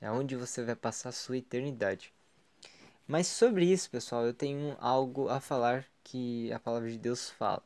É 0.00 0.10
onde 0.10 0.34
você 0.34 0.64
vai 0.64 0.74
passar 0.74 1.10
a 1.10 1.12
sua 1.12 1.38
eternidade. 1.38 2.12
Mas 3.06 3.28
sobre 3.28 3.64
isso, 3.64 3.88
pessoal, 3.88 4.26
eu 4.26 4.34
tenho 4.34 4.76
algo 4.80 5.28
a 5.28 5.40
falar 5.40 5.86
que 6.02 6.52
a 6.52 6.58
palavra 6.58 6.90
de 6.90 6.98
Deus 6.98 7.30
fala. 7.30 7.62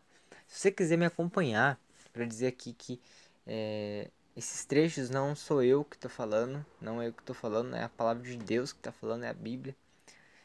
Se 0.46 0.60
você 0.60 0.70
quiser 0.70 0.98
me 0.98 1.06
acompanhar, 1.06 1.80
para 2.12 2.26
dizer 2.26 2.48
aqui 2.48 2.74
que 2.74 3.00
é, 3.46 4.10
esses 4.36 4.66
trechos 4.66 5.08
não 5.08 5.34
sou 5.34 5.62
eu 5.62 5.82
que 5.82 5.96
estou 5.96 6.10
falando, 6.10 6.64
não 6.80 7.00
é 7.00 7.08
eu 7.08 7.14
que 7.14 7.22
estou 7.22 7.34
falando, 7.34 7.74
é 7.74 7.82
a 7.82 7.88
palavra 7.88 8.22
de 8.22 8.36
Deus 8.36 8.74
que 8.74 8.80
está 8.80 8.92
falando, 8.92 9.24
é 9.24 9.30
a 9.30 9.34
Bíblia. 9.34 9.74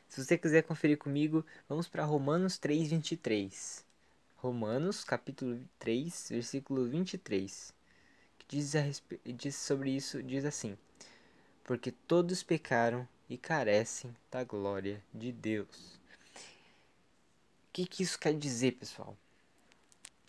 Se 0.07 0.24
você 0.24 0.38
quiser 0.38 0.63
conferir 0.63 0.97
comigo, 0.97 1.45
vamos 1.68 1.89
para 1.89 2.05
Romanos 2.05 2.57
3, 2.57 2.89
23. 2.91 3.84
Romanos, 4.38 5.03
capítulo 5.03 5.59
3, 5.80 6.28
versículo 6.30 6.88
23 6.88 7.74
diz, 8.47 8.73
diz 9.25 9.55
sobre 9.55 9.91
isso, 9.91 10.21
diz 10.23 10.45
assim: 10.45 10.77
porque 11.65 11.91
todos 11.91 12.43
pecaram 12.43 13.07
e 13.29 13.37
carecem 13.37 14.15
da 14.31 14.43
glória 14.43 15.03
de 15.13 15.31
Deus. 15.31 15.95
O 17.69 17.73
que, 17.73 17.85
que 17.85 18.03
isso 18.03 18.17
quer 18.19 18.37
dizer, 18.37 18.73
pessoal? 18.73 19.17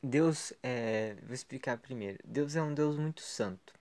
Deus 0.03 0.53
é. 0.63 1.15
Vou 1.23 1.35
explicar 1.35 1.79
primeiro. 1.79 2.19
Deus 2.25 2.57
é 2.57 2.63
um 2.63 2.75
Deus 2.75 2.97
muito 2.97 3.21
santo. 3.21 3.75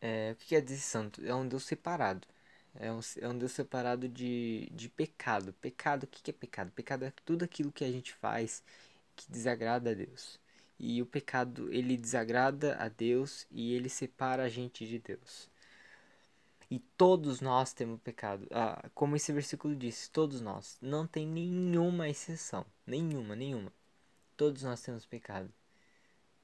É, 0.00 0.32
o 0.32 0.36
que 0.36 0.48
quer 0.48 0.62
dizer 0.62 0.80
santo? 0.80 1.24
É 1.24 1.34
um 1.34 1.46
Deus 1.46 1.64
separado. 1.64 2.26
É 2.74 2.92
um, 2.92 3.00
é 3.20 3.28
um 3.28 3.38
Deus 3.38 3.52
separado 3.52 4.08
de, 4.08 4.68
de 4.72 4.88
pecado. 4.88 5.52
Pecado, 5.54 6.04
o 6.04 6.06
que, 6.06 6.22
que 6.22 6.30
é 6.30 6.34
pecado? 6.34 6.70
Pecado 6.72 7.04
é 7.04 7.12
tudo 7.24 7.44
aquilo 7.44 7.72
que 7.72 7.84
a 7.84 7.90
gente 7.90 8.12
faz 8.14 8.62
que 9.16 9.30
desagrada 9.30 9.90
a 9.90 9.94
Deus. 9.94 10.40
E 10.78 11.00
o 11.00 11.06
pecado, 11.06 11.72
ele 11.72 11.96
desagrada 11.96 12.76
a 12.76 12.88
Deus 12.88 13.46
e 13.50 13.72
ele 13.74 13.88
separa 13.88 14.44
a 14.44 14.48
gente 14.48 14.86
de 14.86 14.98
Deus. 14.98 15.48
E 16.70 16.78
todos 16.96 17.40
nós 17.40 17.72
temos 17.72 18.00
pecado. 18.00 18.46
Ah, 18.50 18.90
como 18.94 19.16
esse 19.16 19.32
versículo 19.32 19.76
diz, 19.76 20.08
todos 20.08 20.40
nós. 20.40 20.76
Não 20.80 21.06
tem 21.06 21.26
nenhuma 21.26 22.08
exceção. 22.08 22.66
Nenhuma, 22.86 23.36
nenhuma. 23.36 23.72
Todos 24.36 24.62
nós 24.62 24.80
temos 24.82 25.06
pecado. 25.06 25.52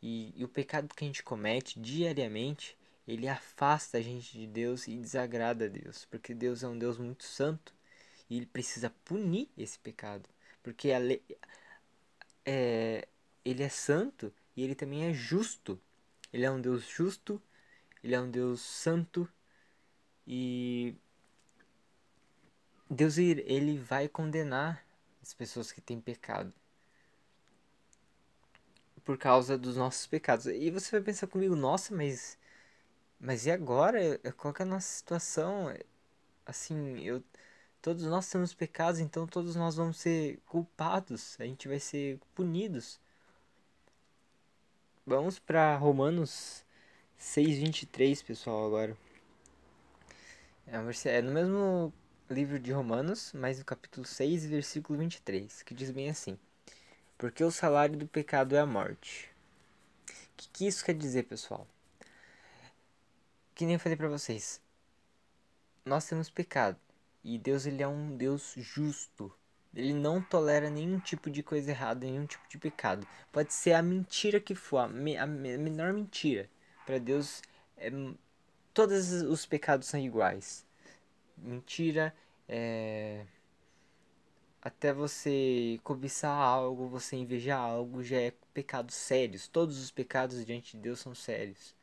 E, 0.02 0.32
e 0.36 0.44
o 0.44 0.48
pecado 0.48 0.94
que 0.94 1.04
a 1.04 1.06
gente 1.06 1.22
comete 1.22 1.80
diariamente, 1.80 2.76
ele 3.08 3.28
afasta 3.28 3.98
a 3.98 4.00
gente 4.00 4.32
de 4.38 4.46
Deus 4.46 4.86
e 4.86 4.96
desagrada 4.96 5.64
a 5.64 5.68
Deus. 5.68 6.04
Porque 6.04 6.34
Deus 6.34 6.62
é 6.62 6.68
um 6.68 6.78
Deus 6.78 6.98
muito 6.98 7.24
santo. 7.24 7.74
E 8.28 8.36
ele 8.36 8.46
precisa 8.46 8.90
punir 9.04 9.48
esse 9.58 9.78
pecado. 9.78 10.28
Porque 10.62 10.92
a 10.92 10.98
lei, 10.98 11.22
é, 12.44 13.08
ele 13.45 13.62
é 13.62 13.68
santo 13.68 14.32
e 14.57 14.62
ele 14.62 14.74
também 14.74 15.05
é 15.05 15.12
justo. 15.12 15.80
Ele 16.32 16.45
é 16.45 16.51
um 16.51 16.61
Deus 16.61 16.88
justo, 16.88 17.43
ele 18.03 18.14
é 18.14 18.20
um 18.20 18.30
Deus 18.30 18.61
santo 18.61 19.28
e 20.26 20.95
Deus 22.88 23.18
ele 23.18 23.78
vai 23.78 24.09
condenar 24.09 24.84
as 25.22 25.34
pessoas 25.34 25.72
que 25.72 25.80
têm 25.80 26.01
pecado 26.01 26.53
por 29.05 29.18
causa 29.18 29.59
dos 29.59 29.76
nossos 29.76 30.07
pecados. 30.07 30.47
E 30.47 30.70
você 30.70 30.91
vai 30.93 31.01
pensar 31.01 31.26
comigo, 31.26 31.57
nossa, 31.57 31.95
mas 31.95 32.38
mas 33.18 33.47
e 33.47 33.51
agora? 33.51 34.18
Qual 34.36 34.55
é 34.59 34.62
a 34.62 34.66
nossa 34.66 34.88
situação? 34.88 35.74
Assim, 36.47 37.01
eu 37.01 37.22
todos 37.82 38.05
nós 38.05 38.28
temos 38.30 38.55
pecados, 38.55 39.01
então 39.01 39.26
todos 39.26 39.57
nós 39.57 39.76
vamos 39.76 39.99
ser 39.99 40.38
culpados, 40.47 41.36
a 41.41 41.45
gente 41.45 41.68
vai 41.68 41.80
ser 41.80 42.18
punidos. 42.34 43.01
Vamos 45.07 45.38
para 45.38 45.76
Romanos 45.76 46.64
6:23, 47.18 48.22
pessoal, 48.22 48.66
agora. 48.66 48.96
É, 50.66 50.76
é 51.09 51.22
no 51.22 51.32
mesmo 51.32 51.92
livro 52.28 52.59
de 52.59 52.70
Romanos, 52.70 53.32
mas 53.34 53.59
no 53.59 53.64
capítulo 53.64 54.07
6, 54.07 54.44
versículo 54.44 54.98
23, 54.98 55.62
que 55.62 55.74
diz 55.74 55.90
bem 55.90 56.11
assim: 56.11 56.38
Porque 57.16 57.42
o 57.42 57.51
salário 57.51 57.96
do 57.96 58.07
pecado 58.07 58.55
é 58.55 58.61
a 58.61 58.66
morte. 58.66 59.30
O 60.09 60.12
que, 60.36 60.48
que 60.51 60.66
isso 60.66 60.84
quer 60.84 60.94
dizer, 60.94 61.24
pessoal? 61.24 61.66
Que 63.55 63.64
nem 63.64 63.74
eu 63.74 63.80
falei 63.80 63.96
para 63.96 64.09
vocês. 64.09 64.61
Nós 65.84 66.05
temos 66.07 66.28
pecado. 66.28 66.78
E 67.24 67.38
Deus 67.38 67.64
ele 67.66 67.82
é 67.82 67.88
um 67.88 68.16
Deus 68.16 68.53
justo. 68.57 69.34
Ele 69.74 69.92
não 69.92 70.20
tolera 70.20 70.68
nenhum 70.68 70.98
tipo 70.98 71.30
de 71.30 71.42
coisa 71.42 71.70
errada, 71.70 72.06
nenhum 72.06 72.26
tipo 72.26 72.48
de 72.48 72.58
pecado. 72.58 73.06
Pode 73.30 73.52
ser 73.52 73.72
a 73.74 73.82
mentira 73.82 74.40
que 74.40 74.54
for, 74.54 74.78
a, 74.78 74.88
me, 74.88 75.16
a 75.16 75.26
menor 75.26 75.92
mentira. 75.92 76.50
Para 76.84 76.98
Deus, 76.98 77.40
é, 77.76 77.90
todos 78.74 79.12
os 79.12 79.46
pecados 79.46 79.86
são 79.88 80.00
iguais. 80.00 80.66
Mentira, 81.36 82.14
é, 82.48 83.24
até 84.62 84.92
você 84.92 85.80
cobiçar 85.84 86.36
algo, 86.36 86.88
você 86.88 87.16
invejar 87.16 87.60
algo, 87.60 88.02
já 88.02 88.20
é 88.20 88.32
pecados 88.52 88.94
sérios. 88.94 89.48
Todos 89.48 89.78
os 89.78 89.90
pecados 89.90 90.44
diante 90.44 90.76
de 90.76 90.82
Deus 90.82 91.00
são 91.00 91.14
sérios. 91.14 91.74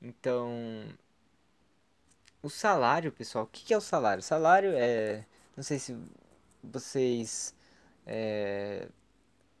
Então, 0.00 0.84
o 2.42 2.50
salário, 2.50 3.12
pessoal, 3.12 3.44
o 3.44 3.48
que 3.48 3.72
é 3.72 3.76
o 3.76 3.80
salário? 3.80 4.20
O 4.20 4.24
salário 4.24 4.72
é. 4.74 5.24
Não 5.56 5.62
sei 5.62 5.78
se 5.78 5.96
vocês. 6.62 7.54
É, 8.06 8.88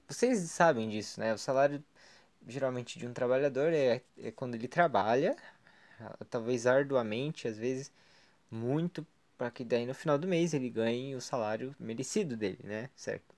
vocês 0.08 0.38
sabem 0.50 0.88
disso, 0.88 1.20
né? 1.20 1.34
O 1.34 1.38
salário 1.38 1.82
geralmente 2.46 2.98
de 2.98 3.06
um 3.06 3.12
trabalhador 3.12 3.72
é, 3.72 4.02
é 4.18 4.30
quando 4.30 4.54
ele 4.54 4.68
trabalha, 4.68 5.36
talvez 6.30 6.66
arduamente, 6.66 7.48
às 7.48 7.56
vezes 7.56 7.92
muito, 8.50 9.06
para 9.38 9.50
que 9.50 9.64
daí 9.64 9.86
no 9.86 9.94
final 9.94 10.18
do 10.18 10.26
mês 10.26 10.54
ele 10.54 10.68
ganhe 10.70 11.14
o 11.14 11.20
salário 11.20 11.74
merecido 11.78 12.36
dele, 12.36 12.60
né? 12.64 12.90
Certo? 12.96 13.34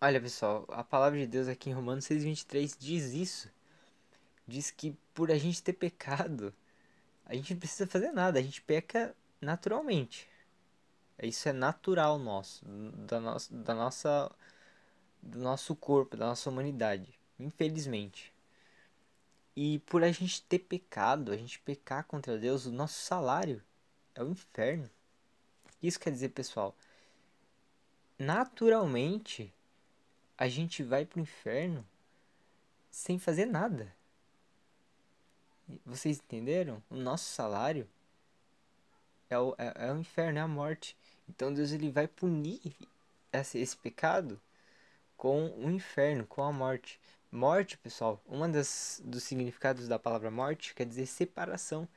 Olha 0.00 0.20
pessoal, 0.20 0.66
a 0.68 0.84
palavra 0.84 1.18
de 1.18 1.26
Deus 1.26 1.48
aqui 1.48 1.70
em 1.70 1.72
Romanos 1.72 2.04
6,23 2.06 2.76
diz 2.78 3.12
isso. 3.12 3.50
Diz 4.46 4.70
que 4.70 4.96
por 5.14 5.30
a 5.30 5.38
gente 5.38 5.62
ter 5.62 5.72
pecado, 5.72 6.54
a 7.24 7.34
gente 7.34 7.54
não 7.54 7.60
precisa 7.60 7.86
fazer 7.86 8.12
nada, 8.12 8.38
a 8.38 8.42
gente 8.42 8.62
peca 8.62 9.14
naturalmente. 9.40 10.28
Isso 11.22 11.48
é 11.48 11.52
natural 11.52 12.18
nosso, 12.18 12.64
da, 12.64 13.18
nossa, 13.18 13.54
da 13.54 13.74
nossa, 13.74 14.32
do 15.22 15.38
nosso 15.38 15.74
corpo, 15.74 16.16
da 16.16 16.26
nossa 16.26 16.50
humanidade, 16.50 17.18
infelizmente. 17.38 18.32
E 19.54 19.78
por 19.80 20.04
a 20.04 20.12
gente 20.12 20.42
ter 20.42 20.58
pecado, 20.58 21.32
a 21.32 21.36
gente 21.36 21.58
pecar 21.60 22.04
contra 22.04 22.38
Deus, 22.38 22.66
o 22.66 22.72
nosso 22.72 23.00
salário 23.00 23.62
é 24.14 24.22
o 24.22 24.30
inferno. 24.30 24.90
Isso 25.82 25.98
quer 25.98 26.10
dizer, 26.10 26.30
pessoal, 26.30 26.76
naturalmente 28.18 29.52
a 30.36 30.48
gente 30.48 30.82
vai 30.82 31.06
pro 31.06 31.20
inferno 31.20 31.86
sem 32.90 33.18
fazer 33.18 33.46
nada. 33.46 33.94
Vocês 35.84 36.18
entenderam? 36.18 36.82
O 36.90 36.96
nosso 36.96 37.24
salário 37.24 37.88
é 39.28 39.38
o, 39.38 39.54
é, 39.58 39.88
é 39.88 39.92
o 39.92 39.98
inferno, 39.98 40.38
é 40.38 40.42
a 40.42 40.48
morte. 40.48 40.96
Então 41.28 41.52
Deus 41.52 41.72
ele 41.72 41.90
vai 41.90 42.06
punir 42.06 42.60
esse, 43.32 43.58
esse 43.58 43.76
pecado 43.76 44.40
com 45.16 45.48
o 45.58 45.70
inferno, 45.70 46.26
com 46.26 46.42
a 46.42 46.52
morte. 46.52 47.00
Morte, 47.30 47.76
pessoal, 47.78 48.22
uma 48.26 48.48
das 48.48 49.02
dos 49.04 49.24
significados 49.24 49.88
da 49.88 49.98
palavra 49.98 50.30
morte 50.30 50.74
quer 50.74 50.86
dizer 50.86 51.06
separação. 51.06 51.88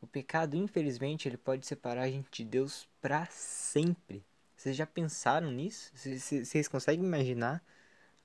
O 0.00 0.06
pecado, 0.06 0.56
infelizmente, 0.56 1.28
ele 1.28 1.36
pode 1.36 1.66
separar 1.66 2.02
a 2.02 2.10
gente 2.10 2.30
de 2.30 2.44
Deus 2.44 2.88
para 3.00 3.26
sempre. 3.26 4.24
Vocês 4.56 4.76
já 4.76 4.86
pensaram 4.86 5.50
nisso? 5.50 5.90
Vocês 5.94 6.68
conseguem 6.68 7.04
imaginar 7.04 7.62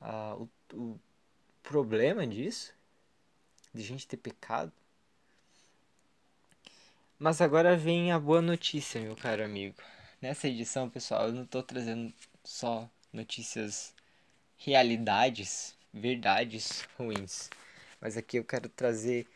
uh, 0.02 0.48
o, 0.74 0.78
o 0.78 1.00
problema 1.64 2.28
disso? 2.28 2.74
de 3.76 3.84
gente 3.84 4.08
ter 4.08 4.18
pecado. 4.18 4.72
Mas 7.20 7.42
agora 7.42 7.76
vem 7.76 8.12
a 8.12 8.20
boa 8.20 8.42
notícia, 8.42 9.02
meu 9.02 9.16
caro 9.16 9.44
amigo. 9.44 9.76
Nessa 10.22 10.48
edição, 10.48 10.90
pessoal, 10.90 11.28
eu 11.28 11.34
não 11.34 11.44
estou 11.44 11.62
trazendo 11.62 12.12
só 12.44 12.90
notícias, 13.12 13.94
realidades, 14.58 15.78
verdades 15.94 16.88
ruins. 16.98 17.50
Mas 18.00 18.16
aqui 18.16 18.38
eu 18.38 18.44
quero 18.44 18.70
trazer 18.70 19.28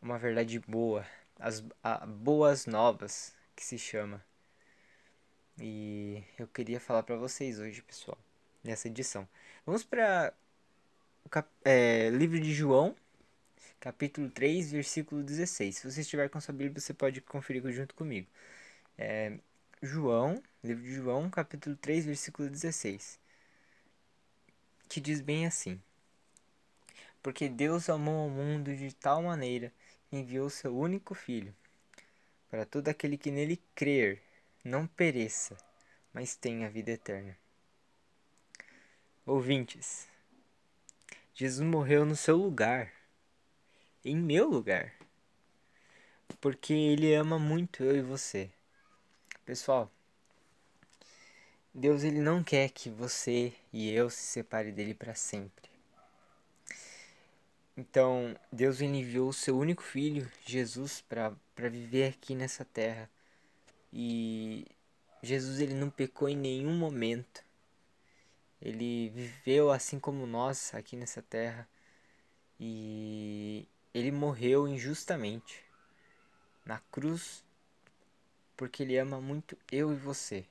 uma 0.00 0.18
verdade 0.18 0.60
boa, 0.60 1.04
as 1.38 1.64
a, 1.82 2.06
boas 2.06 2.66
novas 2.66 3.34
que 3.56 3.64
se 3.64 3.76
chama. 3.76 4.24
E 5.60 6.22
eu 6.38 6.46
queria 6.46 6.78
falar 6.80 7.02
para 7.02 7.16
vocês 7.16 7.58
hoje, 7.58 7.82
pessoal, 7.82 8.16
nessa 8.62 8.88
edição. 8.88 9.28
Vamos 9.66 9.82
para 9.82 10.32
o 11.26 11.44
é, 11.64 12.10
livro 12.10 12.40
de 12.40 12.54
João, 12.54 12.94
capítulo 13.80 14.30
3, 14.30 14.70
versículo 14.70 15.22
16. 15.22 15.78
Se 15.78 15.90
você 15.90 16.00
estiver 16.00 16.30
com 16.30 16.40
sua 16.40 16.54
Bíblia, 16.54 16.80
você 16.80 16.94
pode 16.94 17.20
conferir 17.20 17.68
junto 17.72 17.94
comigo. 17.94 18.28
É, 18.96 19.38
João, 19.84 20.40
livro 20.62 20.84
de 20.84 20.94
João, 20.94 21.28
capítulo 21.28 21.74
3, 21.74 22.06
versículo 22.06 22.48
16. 22.48 23.18
Que 24.88 25.00
diz 25.00 25.20
bem 25.20 25.44
assim: 25.44 25.82
Porque 27.20 27.48
Deus 27.48 27.90
amou 27.90 28.28
o 28.28 28.30
mundo 28.30 28.76
de 28.76 28.94
tal 28.94 29.24
maneira 29.24 29.72
que 30.08 30.16
enviou 30.16 30.48
seu 30.48 30.78
único 30.78 31.16
filho, 31.16 31.52
para 32.48 32.64
todo 32.64 32.86
aquele 32.86 33.18
que 33.18 33.32
nele 33.32 33.60
crer 33.74 34.22
não 34.64 34.86
pereça, 34.86 35.56
mas 36.12 36.36
tenha 36.36 36.70
vida 36.70 36.92
eterna. 36.92 37.36
Ouvintes, 39.26 40.06
Jesus 41.34 41.68
morreu 41.68 42.06
no 42.06 42.14
seu 42.14 42.36
lugar 42.36 42.92
em 44.04 44.14
meu 44.14 44.48
lugar. 44.48 44.94
Porque 46.40 46.72
ele 46.72 47.12
ama 47.12 47.36
muito 47.36 47.82
eu 47.82 47.96
e 47.96 48.00
você. 48.00 48.48
Pessoal, 49.44 49.90
Deus 51.74 52.04
ele 52.04 52.20
não 52.20 52.44
quer 52.44 52.70
que 52.70 52.88
você 52.88 53.52
e 53.72 53.90
eu 53.90 54.08
se 54.08 54.22
separe 54.22 54.70
dele 54.70 54.94
para 54.94 55.16
sempre. 55.16 55.68
Então, 57.76 58.36
Deus 58.52 58.80
enviou 58.80 59.30
o 59.30 59.32
seu 59.32 59.58
único 59.58 59.82
filho, 59.82 60.30
Jesus, 60.46 61.00
para 61.00 61.34
viver 61.68 62.10
aqui 62.10 62.36
nessa 62.36 62.64
terra. 62.64 63.10
E 63.92 64.64
Jesus 65.22 65.58
ele 65.58 65.74
não 65.74 65.90
pecou 65.90 66.28
em 66.28 66.36
nenhum 66.36 66.76
momento. 66.76 67.44
Ele 68.60 69.08
viveu 69.08 69.72
assim 69.72 69.98
como 69.98 70.24
nós 70.24 70.72
aqui 70.72 70.94
nessa 70.94 71.20
terra. 71.20 71.68
E 72.60 73.66
ele 73.92 74.12
morreu 74.12 74.68
injustamente 74.68 75.64
na 76.64 76.78
cruz 76.92 77.42
porque 78.62 78.84
ele 78.84 78.96
ama 78.96 79.20
muito 79.20 79.58
eu 79.72 79.92
e 79.92 79.96
você. 79.96 80.44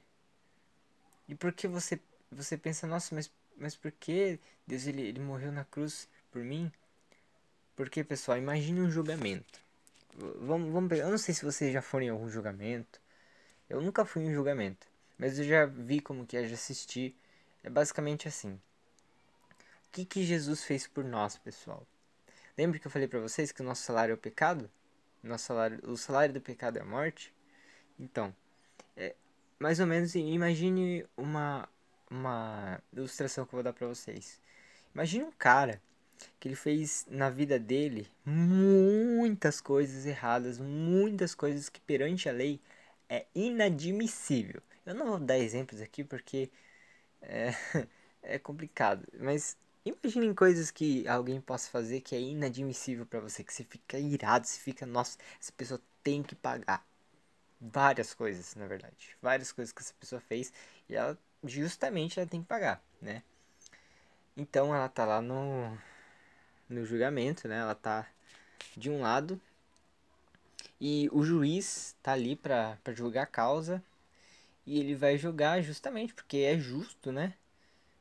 E 1.30 1.34
por 1.34 1.54
que 1.54 1.66
você 1.66 1.98
você 2.30 2.58
pensa, 2.58 2.86
nossa, 2.86 3.16
mas 3.16 3.32
mas 3.56 3.74
por 3.74 3.90
que 3.90 4.38
Deus 4.68 4.86
ele, 4.86 5.02
ele 5.02 5.22
morreu 5.22 5.50
na 5.50 5.64
cruz 5.64 6.10
por 6.30 6.44
mim? 6.44 6.70
Porque, 7.74 8.04
pessoal, 8.04 8.38
imagine 8.38 8.82
um 8.82 8.92
julgamento. 8.92 9.62
Vamos, 10.42 10.74
vamos 10.74 10.90
pegar. 10.90 11.06
Eu 11.06 11.12
não 11.12 11.18
sei 11.18 11.34
se 11.34 11.46
vocês 11.46 11.72
já 11.72 11.82
foram 11.82 12.06
em 12.06 12.10
algum 12.10 12.30
julgamento. 12.30 13.00
Eu 13.70 13.82
nunca 13.82 14.04
fui 14.04 14.24
em 14.24 14.30
um 14.30 14.34
julgamento. 14.34 14.86
Mas 15.18 15.40
eu 15.40 15.46
já 15.46 15.66
vi 15.66 16.02
como 16.02 16.26
que 16.26 16.36
é, 16.36 16.46
já 16.46 16.56
assisti. 16.56 17.16
É 17.64 17.70
basicamente 17.70 18.28
assim. 18.28 18.60
O 19.88 19.92
que, 19.94 20.04
que 20.04 20.26
Jesus 20.26 20.66
fez 20.66 20.86
por 20.86 21.06
nós, 21.06 21.38
pessoal? 21.38 21.88
Lembra 22.58 22.78
que 22.78 22.88
eu 22.88 22.92
falei 22.92 23.08
para 23.08 23.22
vocês 23.22 23.54
que 23.54 23.62
o 23.62 23.64
nosso 23.64 23.84
salário 23.84 24.12
é 24.12 24.16
o 24.16 24.18
pecado? 24.18 24.70
Nosso 25.24 25.46
salário, 25.46 25.80
o 25.90 25.96
salário 25.96 26.34
do 26.34 26.42
pecado 26.42 26.76
é 26.76 26.82
a 26.82 26.86
morte? 26.86 27.34
Então, 28.02 28.36
é, 28.98 29.16
mais 29.60 29.80
ou 29.80 29.86
menos 29.86 30.16
imagine 30.16 31.06
uma, 31.16 31.70
uma 32.10 32.82
ilustração 32.92 33.46
que 33.46 33.54
eu 33.54 33.58
vou 33.58 33.64
dar 33.64 33.74
para 33.74 33.88
vocês. 33.88 34.42
Imagine 34.94 35.26
um 35.26 35.32
cara 35.32 35.82
que 36.40 36.48
ele 36.48 36.56
fez 36.56 37.06
na 37.10 37.30
vida 37.30 37.60
dele 37.60 38.08
muitas 38.26 39.62
coisas 39.62 40.06
erradas, 40.06 40.60
muitas 40.60 41.36
coisas 41.36 41.70
que 41.70 41.80
perante 41.82 42.28
a 42.28 42.32
lei 42.32 42.60
é 43.08 43.26
inadmissível. 43.36 44.62
Eu 44.86 44.96
não 44.96 45.06
vou 45.08 45.20
dar 45.20 45.38
exemplos 45.38 45.80
aqui 45.82 46.04
porque 46.04 46.50
é, 47.22 47.52
é 48.24 48.40
complicado, 48.40 49.08
mas 49.20 49.58
imaginem 49.86 50.34
coisas 50.34 50.72
que 50.72 51.08
alguém 51.08 51.40
possa 51.42 51.70
fazer 51.70 52.02
que 52.02 52.16
é 52.16 52.20
inadmissível 52.20 53.06
para 53.06 53.20
você, 53.20 53.44
que 53.44 53.54
você 53.54 53.64
fica 53.64 54.00
irado, 54.00 54.48
você 54.48 54.60
fica, 54.60 54.86
nossa, 54.86 55.18
essa 55.40 55.52
pessoa 55.54 55.80
tem 56.04 56.24
que 56.24 56.36
pagar. 56.36 56.86
Várias 57.62 58.14
coisas, 58.14 58.56
na 58.56 58.66
verdade. 58.66 59.16
Várias 59.22 59.52
coisas 59.52 59.72
que 59.72 59.82
essa 59.82 59.94
pessoa 60.00 60.20
fez 60.20 60.52
e 60.90 60.96
ela 60.96 61.18
justamente 61.44 62.20
ela 62.20 62.28
tem 62.28 62.42
que 62.42 62.48
pagar, 62.48 62.84
né? 63.02 63.24
Então 64.36 64.74
ela 64.76 64.90
tá 64.90 65.06
lá 65.06 65.22
no 65.22 65.78
no 66.68 66.86
julgamento, 66.86 67.48
né? 67.48 67.60
Ela 67.60 67.76
tá 67.76 68.08
de 68.76 68.90
um 68.90 69.02
lado 69.02 69.40
e 70.80 71.08
o 71.12 71.24
juiz 71.24 71.96
tá 72.02 72.14
ali 72.14 72.36
para 72.36 72.78
julgar 72.96 73.24
a 73.24 73.28
causa 73.28 73.84
e 74.66 74.80
ele 74.80 74.96
vai 74.96 75.18
julgar 75.18 75.62
justamente 75.62 76.14
porque 76.14 76.38
é 76.38 76.58
justo, 76.58 77.12
né? 77.12 77.36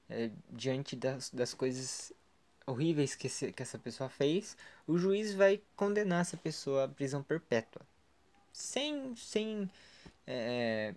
É, 0.09 0.31
diante 0.51 0.97
das, 0.97 1.31
das 1.31 1.55
coisas 1.55 2.13
horríveis 2.67 3.15
que, 3.15 3.29
que 3.29 3.63
essa 3.63 3.79
pessoa 3.79 4.09
fez, 4.09 4.57
o 4.87 4.99
juiz 4.99 5.35
vai 5.35 5.61
condenar 5.77 6.23
essa 6.23 6.37
pessoa 6.37 6.85
à 6.85 6.89
prisão 6.89 7.23
perpétua. 7.23 7.83
Sem, 8.53 9.15
sem, 9.17 9.71
é, 10.27 10.95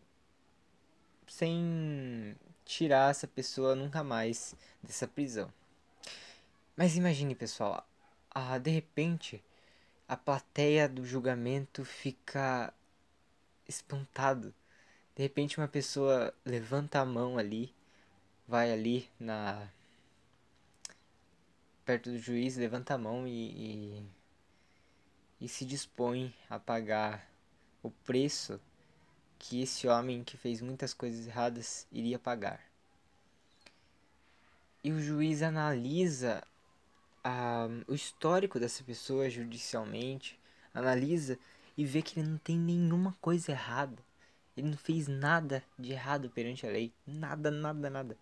sem 1.28 2.36
tirar 2.66 3.12
essa 3.12 3.28
pessoa 3.28 3.76
nunca 3.76 4.04
mais 4.04 4.56
dessa 4.82 5.08
prisão. 5.08 5.52
Mas 6.76 6.96
imagine, 6.96 7.36
pessoal, 7.36 7.88
ah, 8.32 8.58
de 8.58 8.72
repente 8.72 9.44
a 10.08 10.18
plateia 10.18 10.88
do 10.90 11.06
julgamento 11.06 11.86
fica 11.86 12.74
espantado. 13.68 14.54
De 15.16 15.24
repente 15.24 15.58
uma 15.58 15.68
pessoa 15.68 16.34
levanta 16.46 17.00
a 17.00 17.06
mão 17.06 17.38
ali, 17.38 17.74
vai 18.48 18.72
ali 18.72 19.10
na 19.20 19.70
perto 21.86 22.10
do 22.12 22.18
juiz, 22.18 22.58
levanta 22.58 22.94
a 22.94 22.98
mão 22.98 23.28
e, 23.28 24.02
e, 24.02 24.06
e 25.42 25.48
se 25.48 25.66
dispõe 25.66 26.34
a 26.50 26.58
pagar 26.60 27.28
o 27.84 27.92
preço 27.92 28.60
que 29.38 29.62
esse 29.62 29.88
homem 29.88 30.24
que 30.24 30.38
fez 30.38 30.62
muitas 30.62 30.94
coisas 30.94 31.28
erradas 31.28 31.86
iria 31.92 32.18
pagar. 32.18 32.62
E 34.84 34.92
o 34.92 35.02
juiz 35.02 35.42
analisa 35.42 36.44
a, 37.24 37.68
o 37.88 37.94
histórico 37.94 38.60
dessa 38.60 38.84
pessoa 38.84 39.30
judicialmente, 39.30 40.40
analisa 40.74 41.38
e 41.78 41.86
vê 41.86 42.02
que 42.02 42.20
ele 42.20 42.30
não 42.30 42.38
tem 42.38 42.58
nenhuma 42.58 43.16
coisa 43.22 43.52
errada. 43.52 44.02
Ele 44.56 44.70
não 44.70 44.78
fez 44.78 45.08
nada 45.08 45.64
de 45.78 45.92
errado 45.92 46.30
perante 46.30 46.66
a 46.66 46.70
lei. 46.70 46.94
Nada, 47.06 47.50
nada, 47.50 47.90
nada. 47.90 48.18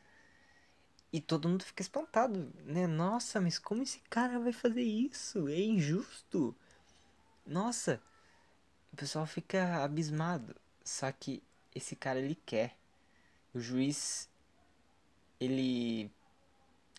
E 1.12 1.20
todo 1.20 1.50
mundo 1.50 1.64
fica 1.64 1.82
espantado, 1.82 2.52
né? 2.64 2.88
Nossa, 2.88 3.42
mas 3.42 3.60
como 3.60 3.84
esse 3.84 4.00
cara 4.10 4.40
vai 4.40 4.54
fazer 4.54 4.82
isso? 4.84 5.48
É 5.50 5.60
injusto. 5.60 6.56
Nossa, 7.46 8.02
o 8.92 8.96
pessoal 8.96 9.26
fica 9.26 9.84
abismado. 9.84 10.56
Só 10.84 11.12
que 11.12 11.42
esse 11.74 11.96
cara 11.96 12.20
ele 12.20 12.36
quer. 12.46 12.76
O 13.54 13.60
juiz 13.60 14.30
ele 15.40 16.12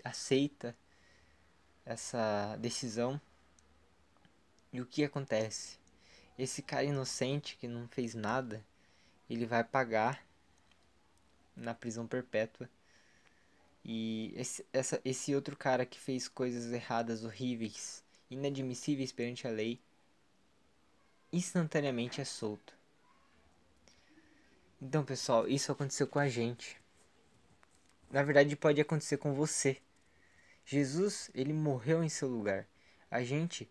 aceita 0.05 0.77
essa 1.85 2.57
decisão. 2.57 3.21
E 4.73 4.81
o 4.81 4.87
que 4.87 5.05
acontece? 5.05 5.79
Esse 6.39 6.63
cara 6.63 6.85
inocente 6.85 7.57
que 7.57 7.69
não 7.69 7.87
fez 7.89 8.15
nada, 8.15 8.65
ele 9.29 9.47
vai 9.47 9.63
pagar 9.63 10.25
na 11.55 11.75
prisão 11.75 12.07
perpétua. 12.07 12.69
E 13.85 14.33
esse, 14.37 14.65
essa, 14.73 15.01
esse 15.05 15.35
outro 15.35 15.57
cara 15.57 15.85
que 15.85 15.99
fez 15.99 16.29
coisas 16.29 16.73
erradas, 16.73 17.25
horríveis, 17.25 18.03
inadmissíveis 18.31 19.13
perante 19.13 19.47
a 19.47 19.51
lei, 19.51 19.81
instantaneamente 21.33 22.21
é 22.21 22.25
solto. 22.25 22.75
Então, 24.81 25.05
pessoal, 25.05 25.49
isso 25.49 25.73
aconteceu 25.73 26.07
com 26.07 26.19
a 26.19 26.29
gente. 26.29 26.81
Na 28.11 28.23
verdade, 28.23 28.55
pode 28.57 28.81
acontecer 28.81 29.17
com 29.17 29.33
você. 29.33 29.79
Jesus, 30.65 31.31
ele 31.35 31.53
morreu 31.53 32.03
em 32.05 32.09
seu 32.09 32.29
lugar. 32.29 32.67
A 33.11 33.23
gente 33.23 33.71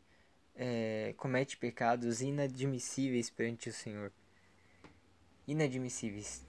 é, 0.55 1.13
comete 1.17 1.57
pecados 1.57 2.21
inadmissíveis 2.21 3.29
perante 3.29 3.69
o 3.69 3.73
Senhor. 3.73 4.11
Inadmissíveis. 5.47 6.45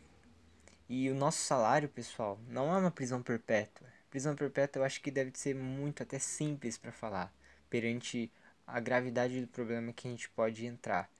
E 0.88 1.10
o 1.10 1.14
nosso 1.14 1.38
salário, 1.38 1.88
pessoal, 1.88 2.38
não 2.48 2.72
é 2.74 2.78
uma 2.78 2.90
prisão 2.90 3.22
perpétua. 3.22 3.88
Prisão 4.10 4.36
perpétua 4.36 4.80
eu 4.80 4.84
acho 4.84 5.00
que 5.00 5.10
deve 5.10 5.32
ser 5.34 5.54
muito 5.54 6.02
até 6.02 6.18
simples 6.18 6.76
para 6.76 6.92
falar, 6.92 7.34
perante 7.70 8.30
a 8.72 8.80
gravidade 8.80 9.38
do 9.38 9.46
problema 9.46 9.92
que 9.92 10.08
a 10.08 10.10
gente 10.10 10.30
pode 10.30 10.64
entrar. 10.64 11.10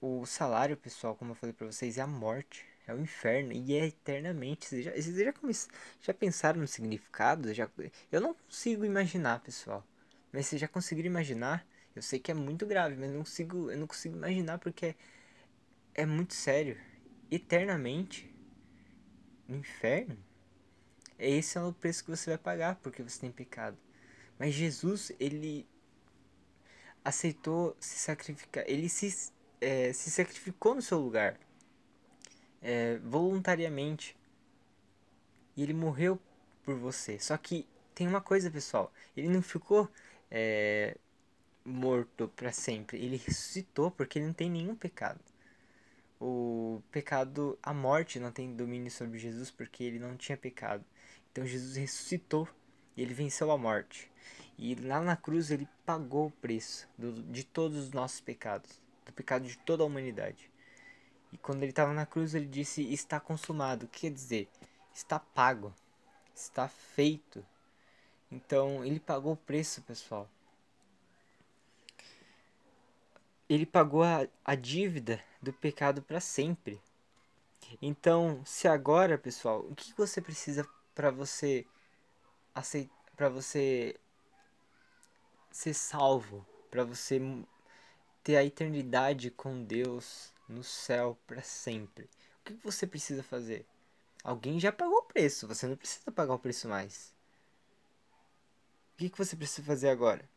O 0.00 0.24
salário, 0.24 0.76
pessoal, 0.76 1.14
como 1.14 1.32
eu 1.32 1.34
falei 1.34 1.52
para 1.52 1.66
vocês, 1.66 1.98
é 1.98 2.00
a 2.00 2.06
morte. 2.06 2.64
É 2.86 2.94
o 2.94 3.00
inferno 3.00 3.52
e 3.52 3.74
é 3.74 3.86
eternamente. 3.86 4.66
Vocês 4.66 4.84
já, 4.84 4.90
vocês 4.92 5.16
já, 5.16 5.34
já 6.00 6.14
pensaram 6.14 6.60
no 6.60 6.66
significado? 6.66 7.52
Já, 7.52 7.68
eu 8.10 8.20
não 8.20 8.32
consigo 8.34 8.84
imaginar, 8.84 9.40
pessoal. 9.40 9.84
Mas 10.32 10.46
vocês 10.46 10.60
já 10.60 10.68
conseguiram 10.68 11.08
imaginar? 11.08 11.66
Eu 11.94 12.00
sei 12.00 12.18
que 12.18 12.30
é 12.30 12.34
muito 12.34 12.64
grave, 12.64 12.96
mas 12.96 13.10
não 13.10 13.18
consigo, 13.18 13.70
eu 13.70 13.76
não 13.76 13.86
consigo 13.86 14.16
imaginar 14.16 14.58
porque 14.58 14.86
é, 14.86 14.94
é 15.94 16.06
muito 16.06 16.34
sério. 16.34 16.78
Eternamente 17.30 18.32
no 19.48 19.56
inferno? 19.56 20.16
Esse 21.18 21.58
é 21.58 21.62
o 21.62 21.72
preço 21.72 22.04
que 22.04 22.10
você 22.10 22.30
vai 22.30 22.38
pagar 22.38 22.76
porque 22.76 23.02
você 23.02 23.20
tem 23.20 23.32
pecado. 23.32 23.76
Mas 24.38 24.54
Jesus, 24.54 25.12
ele 25.18 25.66
aceitou 27.04 27.76
se 27.80 27.98
sacrificar. 27.98 28.64
Ele 28.66 28.88
se, 28.88 29.32
é, 29.60 29.92
se 29.92 30.10
sacrificou 30.10 30.74
no 30.74 30.82
seu 30.82 30.98
lugar 30.98 31.38
é, 32.60 32.98
voluntariamente. 32.98 34.16
E 35.56 35.62
ele 35.62 35.72
morreu 35.72 36.20
por 36.62 36.74
você. 36.74 37.18
Só 37.18 37.36
que 37.36 37.66
tem 37.94 38.06
uma 38.06 38.20
coisa, 38.20 38.50
pessoal. 38.50 38.92
Ele 39.16 39.28
não 39.28 39.40
ficou 39.40 39.88
é, 40.30 40.96
morto 41.64 42.28
para 42.34 42.52
sempre. 42.52 42.98
Ele 42.98 43.16
ressuscitou 43.16 43.90
porque 43.90 44.18
ele 44.18 44.26
não 44.26 44.34
tem 44.34 44.50
nenhum 44.50 44.74
pecado. 44.74 45.20
O 46.20 46.82
pecado, 46.90 47.58
a 47.62 47.74
morte 47.74 48.18
não 48.18 48.32
tem 48.32 48.54
domínio 48.54 48.90
sobre 48.90 49.18
Jesus 49.18 49.50
porque 49.50 49.84
ele 49.84 49.98
não 49.98 50.16
tinha 50.16 50.36
pecado. 50.36 50.84
Então 51.30 51.46
Jesus 51.46 51.76
ressuscitou 51.76 52.48
e 52.96 53.02
ele 53.02 53.12
venceu 53.12 53.50
a 53.50 53.58
morte. 53.58 54.10
E 54.58 54.74
lá 54.74 55.00
na 55.00 55.16
cruz 55.16 55.50
ele 55.50 55.68
pagou 55.84 56.28
o 56.28 56.30
preço 56.30 56.88
do, 56.96 57.12
de 57.24 57.44
todos 57.44 57.76
os 57.76 57.90
nossos 57.90 58.20
pecados, 58.20 58.80
do 59.04 59.12
pecado 59.12 59.46
de 59.46 59.58
toda 59.58 59.82
a 59.82 59.86
humanidade. 59.86 60.50
E 61.32 61.36
quando 61.38 61.62
ele 61.62 61.70
estava 61.70 61.92
na 61.92 62.06
cruz, 62.06 62.34
ele 62.34 62.46
disse: 62.46 62.82
Está 62.92 63.20
consumado. 63.20 63.88
Quer 63.88 64.10
dizer, 64.10 64.48
está 64.94 65.18
pago, 65.18 65.74
está 66.34 66.68
feito. 66.68 67.44
Então, 68.30 68.84
ele 68.84 68.98
pagou 68.98 69.34
o 69.34 69.36
preço, 69.36 69.82
pessoal. 69.82 70.28
Ele 73.48 73.66
pagou 73.66 74.02
a, 74.02 74.26
a 74.44 74.54
dívida 74.54 75.22
do 75.40 75.52
pecado 75.52 76.02
para 76.02 76.20
sempre. 76.20 76.80
Então, 77.80 78.42
se 78.44 78.66
agora, 78.66 79.18
pessoal, 79.18 79.60
o 79.60 79.74
que 79.74 79.92
você 79.96 80.20
precisa 80.20 80.66
para 80.94 81.10
você 81.10 81.66
aceitar, 82.54 82.94
para 83.16 83.28
você 83.28 83.96
ser 85.56 85.72
salvo, 85.72 86.46
para 86.70 86.84
você 86.84 87.18
ter 88.22 88.36
a 88.36 88.44
eternidade 88.44 89.30
com 89.30 89.64
Deus 89.64 90.30
no 90.46 90.62
céu 90.62 91.18
para 91.26 91.40
sempre? 91.40 92.04
O 92.40 92.44
que 92.44 92.52
você 92.62 92.86
precisa 92.86 93.22
fazer? 93.22 93.64
Alguém 94.22 94.60
já 94.60 94.70
pagou 94.70 94.98
o 94.98 95.04
preço, 95.04 95.48
você 95.48 95.66
não 95.66 95.76
precisa 95.76 96.12
pagar 96.12 96.34
o 96.34 96.38
preço 96.38 96.68
mais. 96.68 97.14
O 98.94 98.98
que 98.98 99.16
você 99.16 99.34
precisa 99.34 99.66
fazer 99.66 99.88
agora? 99.88 100.28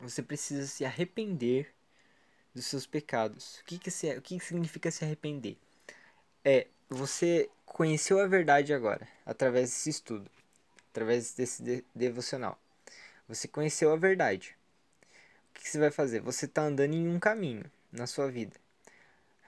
Você 0.00 0.20
precisa 0.22 0.66
se 0.66 0.84
arrepender 0.84 1.72
dos 2.52 2.66
seus 2.66 2.84
pecados. 2.84 3.60
O 3.60 3.64
que, 3.64 3.78
que, 3.78 3.90
o 4.18 4.22
que 4.22 4.40
significa 4.40 4.90
se 4.90 5.04
arrepender? 5.04 5.56
É, 6.44 6.66
você 6.88 7.48
conheceu 7.64 8.18
a 8.18 8.26
verdade 8.26 8.74
agora, 8.74 9.06
através 9.24 9.70
desse 9.70 9.90
estudo, 9.90 10.28
através 10.90 11.32
desse 11.32 11.62
de 11.62 11.84
devocional. 11.94 12.61
Você 13.28 13.48
conheceu 13.48 13.92
a 13.92 13.96
verdade. 13.96 14.56
O 15.50 15.54
que, 15.54 15.68
você 15.68 15.78
vai 15.78 15.90
fazer? 15.90 16.20
Você 16.20 16.46
está 16.46 16.62
andando 16.62 16.94
em 16.94 17.08
um 17.08 17.18
caminho 17.18 17.64
na 17.90 18.06
sua 18.06 18.30
vida. 18.30 18.56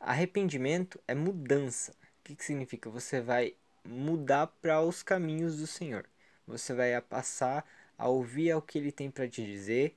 Arrependimento 0.00 1.00
é 1.08 1.14
mudança. 1.14 1.92
O 1.92 2.24
que, 2.24 2.36
que 2.36 2.44
significa? 2.44 2.90
Você 2.90 3.20
vai 3.20 3.54
mudar 3.84 4.46
para 4.46 4.80
os 4.80 5.02
caminhos 5.02 5.58
do 5.58 5.66
Senhor. 5.66 6.04
Você 6.46 6.74
vai 6.74 7.00
passar 7.00 7.66
a 7.98 8.08
ouvir 8.08 8.50
ao 8.50 8.62
que 8.62 8.78
Ele 8.78 8.92
tem 8.92 9.10
para 9.10 9.28
te 9.28 9.44
dizer. 9.44 9.96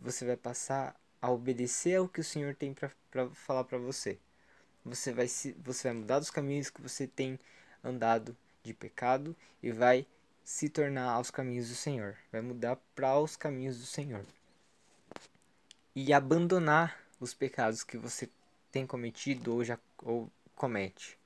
Você 0.00 0.24
vai 0.24 0.36
passar 0.36 0.96
a 1.20 1.30
obedecer 1.30 1.96
ao 1.96 2.08
que 2.08 2.20
o 2.20 2.24
Senhor 2.24 2.54
tem 2.54 2.74
para 2.74 3.28
falar 3.30 3.64
para 3.64 3.78
você. 3.78 4.18
Você 4.84 5.12
vai, 5.12 5.28
se, 5.28 5.52
você 5.64 5.88
vai 5.88 5.98
mudar 5.98 6.18
dos 6.18 6.30
caminhos 6.30 6.70
que 6.70 6.82
você 6.82 7.06
tem 7.06 7.38
andado 7.84 8.36
de 8.62 8.74
pecado 8.74 9.36
e 9.62 9.70
vai 9.70 10.06
se 10.44 10.68
tornar 10.68 11.10
aos 11.10 11.30
caminhos 11.30 11.68
do 11.68 11.74
Senhor. 11.74 12.16
Vai 12.30 12.40
mudar 12.40 12.76
para 12.94 13.18
os 13.18 13.36
caminhos 13.36 13.78
do 13.78 13.86
Senhor. 13.86 14.24
E 15.94 16.12
abandonar 16.12 16.98
os 17.20 17.34
pecados 17.34 17.84
que 17.84 17.96
você 17.96 18.28
tem 18.70 18.86
cometido 18.86 19.54
ou 19.54 19.64
já 19.64 19.78
ou 20.02 20.30
comete. 20.54 21.18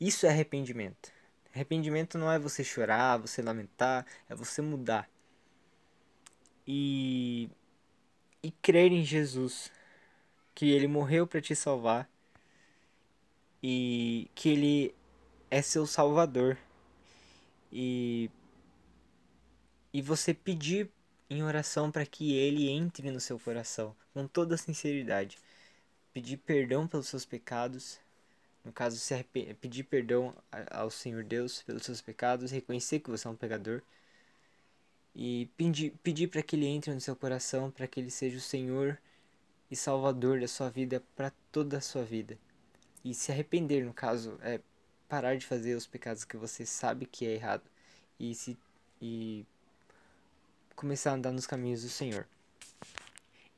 Isso 0.00 0.26
é 0.26 0.28
arrependimento. 0.28 1.10
Arrependimento 1.54 2.18
não 2.18 2.30
é 2.30 2.38
você 2.38 2.62
chorar, 2.62 3.16
você 3.16 3.40
lamentar, 3.40 4.06
é 4.28 4.34
você 4.34 4.60
mudar. 4.60 5.08
E 6.66 7.48
e 8.42 8.50
crer 8.52 8.92
em 8.92 9.02
Jesus, 9.02 9.72
que 10.54 10.70
ele 10.70 10.86
morreu 10.86 11.26
para 11.26 11.40
te 11.40 11.56
salvar 11.56 12.08
e 13.60 14.30
que 14.36 14.48
ele 14.50 14.94
é 15.50 15.60
seu 15.60 15.84
salvador. 15.84 16.56
E 17.78 18.30
e 19.92 20.00
você 20.00 20.32
pedir 20.32 20.90
em 21.28 21.42
oração 21.42 21.90
para 21.90 22.06
que 22.06 22.34
ele 22.34 22.70
entre 22.70 23.10
no 23.10 23.20
seu 23.20 23.38
coração 23.38 23.94
com 24.14 24.26
toda 24.26 24.56
sinceridade. 24.56 25.38
Pedir 26.14 26.38
perdão 26.38 26.88
pelos 26.88 27.08
seus 27.08 27.26
pecados, 27.26 28.00
no 28.64 28.72
caso, 28.72 28.96
se 28.96 29.22
pedir 29.60 29.84
perdão 29.84 30.34
ao 30.70 30.90
Senhor 30.90 31.22
Deus 31.22 31.62
pelos 31.64 31.82
seus 31.82 32.00
pecados, 32.00 32.50
reconhecer 32.50 33.00
que 33.00 33.10
você 33.10 33.28
é 33.28 33.30
um 33.30 33.36
pecador 33.36 33.82
e 35.14 35.50
pedir, 35.58 35.92
pedir 36.02 36.28
para 36.28 36.42
que 36.42 36.56
Ele 36.56 36.66
entre 36.66 36.94
no 36.94 37.00
seu 37.00 37.14
coração, 37.14 37.70
para 37.70 37.86
que 37.86 38.00
Ele 38.00 38.10
seja 38.10 38.38
o 38.38 38.40
Senhor 38.40 38.98
e 39.70 39.76
Salvador 39.76 40.40
da 40.40 40.48
sua 40.48 40.70
vida 40.70 41.02
para 41.14 41.30
toda 41.52 41.76
a 41.76 41.82
sua 41.82 42.04
vida. 42.04 42.38
E 43.04 43.12
se 43.12 43.30
arrepender, 43.30 43.84
no 43.84 43.92
caso, 43.92 44.38
é 44.42 44.60
parar 45.08 45.36
de 45.36 45.46
fazer 45.46 45.74
os 45.74 45.86
pecados 45.86 46.24
que 46.24 46.36
você 46.36 46.66
sabe 46.66 47.06
que 47.06 47.26
é 47.26 47.34
errado 47.34 47.64
e 48.18 48.34
se 48.34 48.56
e 49.00 49.44
começar 50.74 51.10
a 51.10 51.14
andar 51.14 51.32
nos 51.32 51.46
caminhos 51.46 51.82
do 51.82 51.88
Senhor. 51.88 52.26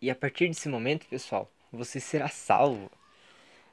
E 0.01 0.11
a 0.11 0.15
partir 0.15 0.49
desse 0.49 0.69
momento, 0.69 1.07
pessoal, 1.07 1.51
você 1.73 2.01
será 2.01 2.29
salvo. 2.29 2.91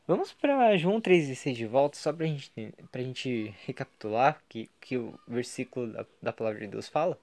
Vamos 0.08 0.32
para 0.34 0.78
João 0.78 1.02
3,16 1.02 1.54
de 1.54 1.66
volta, 1.66 1.98
só 1.98 2.14
para 2.14 2.28
gente, 2.28 2.52
a 2.94 2.98
gente 3.00 3.54
recapitular 3.66 4.42
que, 4.48 4.70
que 4.80 4.98
o 4.98 5.20
versículo 5.28 5.92
da, 5.92 6.06
da 6.22 6.34
palavra 6.34 6.60
de 6.60 6.68
Deus 6.68 6.88
fala. 6.88 7.20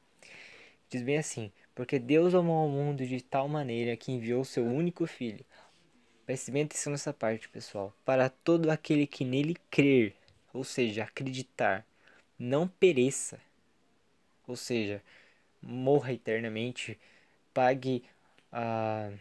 Diz 0.90 1.02
bem 1.02 1.18
assim: 1.18 1.52
Porque 1.74 1.98
Deus 1.98 2.34
amou 2.34 2.66
o 2.66 2.70
mundo 2.70 3.06
de 3.06 3.22
tal 3.22 3.48
maneira 3.48 3.96
que 3.96 4.10
enviou 4.10 4.44
seu 4.44 4.64
único 4.64 5.06
filho. 5.06 5.44
Preste 6.26 6.50
bem 6.50 6.64
atenção 6.64 6.92
nessa 6.92 7.12
parte, 7.12 7.48
pessoal. 7.48 7.92
Para 8.04 8.28
todo 8.28 8.70
aquele 8.70 9.06
que 9.06 9.24
nele 9.24 9.56
crer, 9.70 10.14
ou 10.52 10.64
seja, 10.64 11.04
acreditar, 11.04 11.86
não 12.38 12.68
pereça, 12.68 13.40
ou 14.46 14.56
seja, 14.56 15.02
morra 15.60 16.12
eternamente, 16.12 16.98
pague 17.54 18.04
uh, 18.52 19.18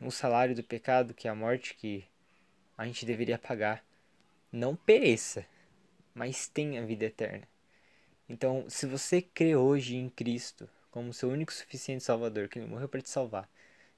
o 0.00 0.10
salário 0.10 0.54
do 0.54 0.62
pecado, 0.62 1.14
que 1.14 1.28
é 1.28 1.30
a 1.30 1.34
morte 1.34 1.74
que 1.74 2.04
a 2.76 2.86
gente 2.86 3.04
deveria 3.04 3.38
pagar. 3.38 3.84
Não 4.52 4.74
pereça, 4.74 5.46
mas 6.14 6.48
tenha 6.48 6.84
vida 6.84 7.04
eterna. 7.04 7.46
Então, 8.28 8.64
se 8.68 8.86
você 8.86 9.20
crê 9.20 9.56
hoje 9.56 9.96
em 9.96 10.08
Cristo, 10.08 10.68
como 10.90 11.12
seu 11.12 11.28
único 11.28 11.52
suficiente 11.52 12.02
Salvador, 12.02 12.48
que 12.48 12.58
ele 12.58 12.66
morreu 12.66 12.88
para 12.88 13.00
te 13.00 13.08
salvar. 13.08 13.48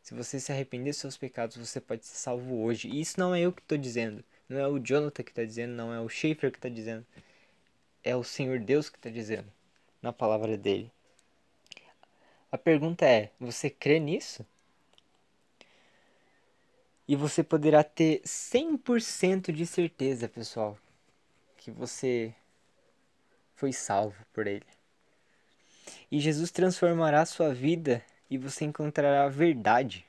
Se 0.03 0.15
você 0.15 0.41
se 0.41 0.51
arrepender 0.53 0.91
dos 0.91 0.99
seus 0.99 1.17
pecados, 1.17 1.57
você 1.57 1.81
pode 1.81 2.05
ser 2.05 2.17
salvo 2.17 2.63
hoje. 2.63 2.89
E 2.89 3.01
isso 3.01 3.19
não 3.19 3.35
é 3.35 3.41
eu 3.41 3.53
que 3.53 3.63
estou 3.63 3.79
dizendo. 3.79 4.25
Não 4.53 4.61
é 4.61 4.69
o 4.69 4.79
Jonathan 4.79 5.23
que 5.23 5.31
está 5.31 5.43
dizendo, 5.43 5.73
não 5.73 5.95
é 5.95 5.99
o 5.99 6.11
Schaefer 6.11 6.53
que 6.53 6.59
está 6.59 6.69
dizendo. 6.69 7.07
É 8.05 8.15
o 8.15 8.23
Senhor 8.23 8.61
Deus 8.61 8.91
que 8.91 8.99
está 8.99 9.09
dizendo 9.09 9.51
na 10.03 10.12
palavra 10.12 10.59
dele. 10.59 10.93
A 12.51 12.59
pergunta 12.59 13.07
é: 13.07 13.31
você 13.41 13.70
crê 13.70 13.99
nisso? 13.99 14.45
E 17.09 17.16
você 17.16 17.43
poderá 17.43 17.83
ter 17.83 18.20
100% 18.20 19.53
de 19.53 19.66
certeza, 19.66 20.29
pessoal, 20.29 20.79
que 21.57 21.70
você 21.70 22.35
foi 23.57 23.73
salvo 23.73 24.23
por 24.35 24.47
ele. 24.47 24.66
E 26.11 26.20
Jesus 26.20 26.51
transformará 26.51 27.23
a 27.23 27.27
sua 27.27 27.55
vida 27.55 28.05
e 28.29 28.37
você 28.37 28.66
encontrará 28.66 29.24
a 29.24 29.31
verdade, 29.31 30.05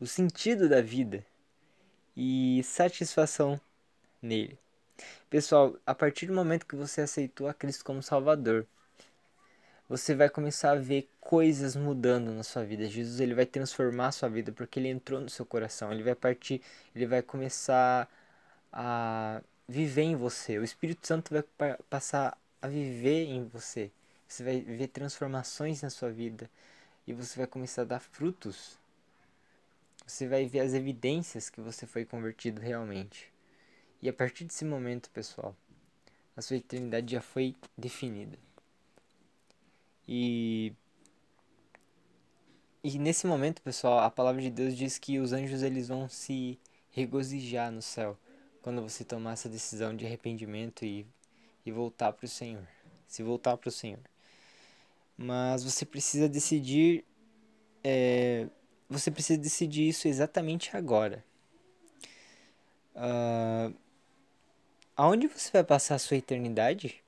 o 0.00 0.08
sentido 0.08 0.68
da 0.68 0.82
vida 0.82 1.24
e 2.22 2.62
satisfação 2.62 3.58
nele. 4.20 4.58
Pessoal, 5.30 5.74
a 5.86 5.94
partir 5.94 6.26
do 6.26 6.34
momento 6.34 6.66
que 6.66 6.76
você 6.76 7.00
aceitou 7.00 7.48
a 7.48 7.54
Cristo 7.54 7.82
como 7.82 8.02
Salvador, 8.02 8.66
você 9.88 10.14
vai 10.14 10.28
começar 10.28 10.72
a 10.72 10.74
ver 10.74 11.08
coisas 11.18 11.74
mudando 11.74 12.30
na 12.32 12.42
sua 12.42 12.62
vida. 12.62 12.84
Jesus 12.86 13.20
ele 13.20 13.34
vai 13.34 13.46
transformar 13.46 14.08
a 14.08 14.12
sua 14.12 14.28
vida 14.28 14.52
porque 14.52 14.78
ele 14.78 14.88
entrou 14.88 15.18
no 15.18 15.30
seu 15.30 15.46
coração. 15.46 15.90
Ele 15.90 16.02
vai 16.02 16.14
partir, 16.14 16.60
ele 16.94 17.06
vai 17.06 17.22
começar 17.22 18.06
a 18.70 19.40
viver 19.66 20.02
em 20.02 20.14
você. 20.14 20.58
O 20.58 20.64
Espírito 20.64 21.06
Santo 21.06 21.32
vai 21.32 21.74
passar 21.88 22.36
a 22.60 22.68
viver 22.68 23.28
em 23.28 23.46
você. 23.46 23.90
Você 24.28 24.44
vai 24.44 24.60
ver 24.60 24.88
transformações 24.88 25.80
na 25.80 25.88
sua 25.88 26.10
vida 26.10 26.50
e 27.06 27.14
você 27.14 27.38
vai 27.38 27.46
começar 27.46 27.82
a 27.82 27.86
dar 27.86 28.00
frutos. 28.00 28.78
Você 30.10 30.26
vai 30.26 30.46
ver 30.46 30.60
as 30.60 30.74
evidências 30.74 31.48
que 31.48 31.60
você 31.60 31.86
foi 31.86 32.04
convertido 32.04 32.60
realmente. 32.60 33.32
E 34.02 34.08
a 34.08 34.12
partir 34.12 34.44
desse 34.44 34.64
momento, 34.64 35.10
pessoal, 35.10 35.56
a 36.36 36.42
sua 36.42 36.56
eternidade 36.56 37.12
já 37.12 37.20
foi 37.20 37.54
definida. 37.76 38.38
E 40.06 40.72
e 42.82 42.98
nesse 42.98 43.26
momento, 43.26 43.60
pessoal, 43.62 44.00
a 44.00 44.10
palavra 44.10 44.40
de 44.40 44.50
Deus 44.50 44.76
diz 44.76 44.98
que 44.98 45.18
os 45.18 45.32
anjos 45.32 45.62
eles 45.62 45.88
vão 45.88 46.08
se 46.08 46.58
regozijar 46.90 47.70
no 47.70 47.82
céu 47.82 48.18
quando 48.62 48.82
você 48.82 49.04
tomar 49.04 49.32
essa 49.32 49.48
decisão 49.48 49.94
de 49.94 50.06
arrependimento 50.06 50.84
e, 50.84 51.06
e 51.64 51.70
voltar 51.70 52.12
para 52.12 52.24
o 52.24 52.28
Senhor. 52.28 52.66
Se 53.06 53.22
voltar 53.22 53.56
para 53.56 53.68
o 53.68 53.72
Senhor 53.72 54.00
mas 55.22 55.62
você 55.62 55.84
precisa 55.84 56.26
decidir 56.26 57.04
é, 57.84 58.48
você 58.90 59.10
precisa 59.10 59.40
decidir 59.40 59.88
isso 59.88 60.08
exatamente 60.08 60.76
agora. 60.76 61.24
Uh, 62.94 63.74
aonde 64.96 65.28
você 65.28 65.50
vai 65.52 65.64
passar 65.64 65.94
a 65.94 65.98
sua 65.98 66.16
eternidade? 66.16 67.02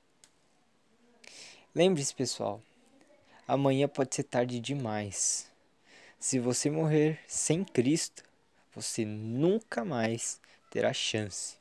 Lembre-se 1.75 2.15
pessoal 2.15 2.61
amanhã 3.47 3.87
pode 3.87 4.15
ser 4.15 4.23
tarde 4.23 4.59
demais. 4.59 5.51
Se 6.19 6.39
você 6.39 6.69
morrer 6.69 7.19
sem 7.27 7.63
Cristo 7.63 8.23
você 8.73 9.05
nunca 9.05 9.85
mais 9.85 10.39
terá 10.71 10.91
chance. 10.93 11.57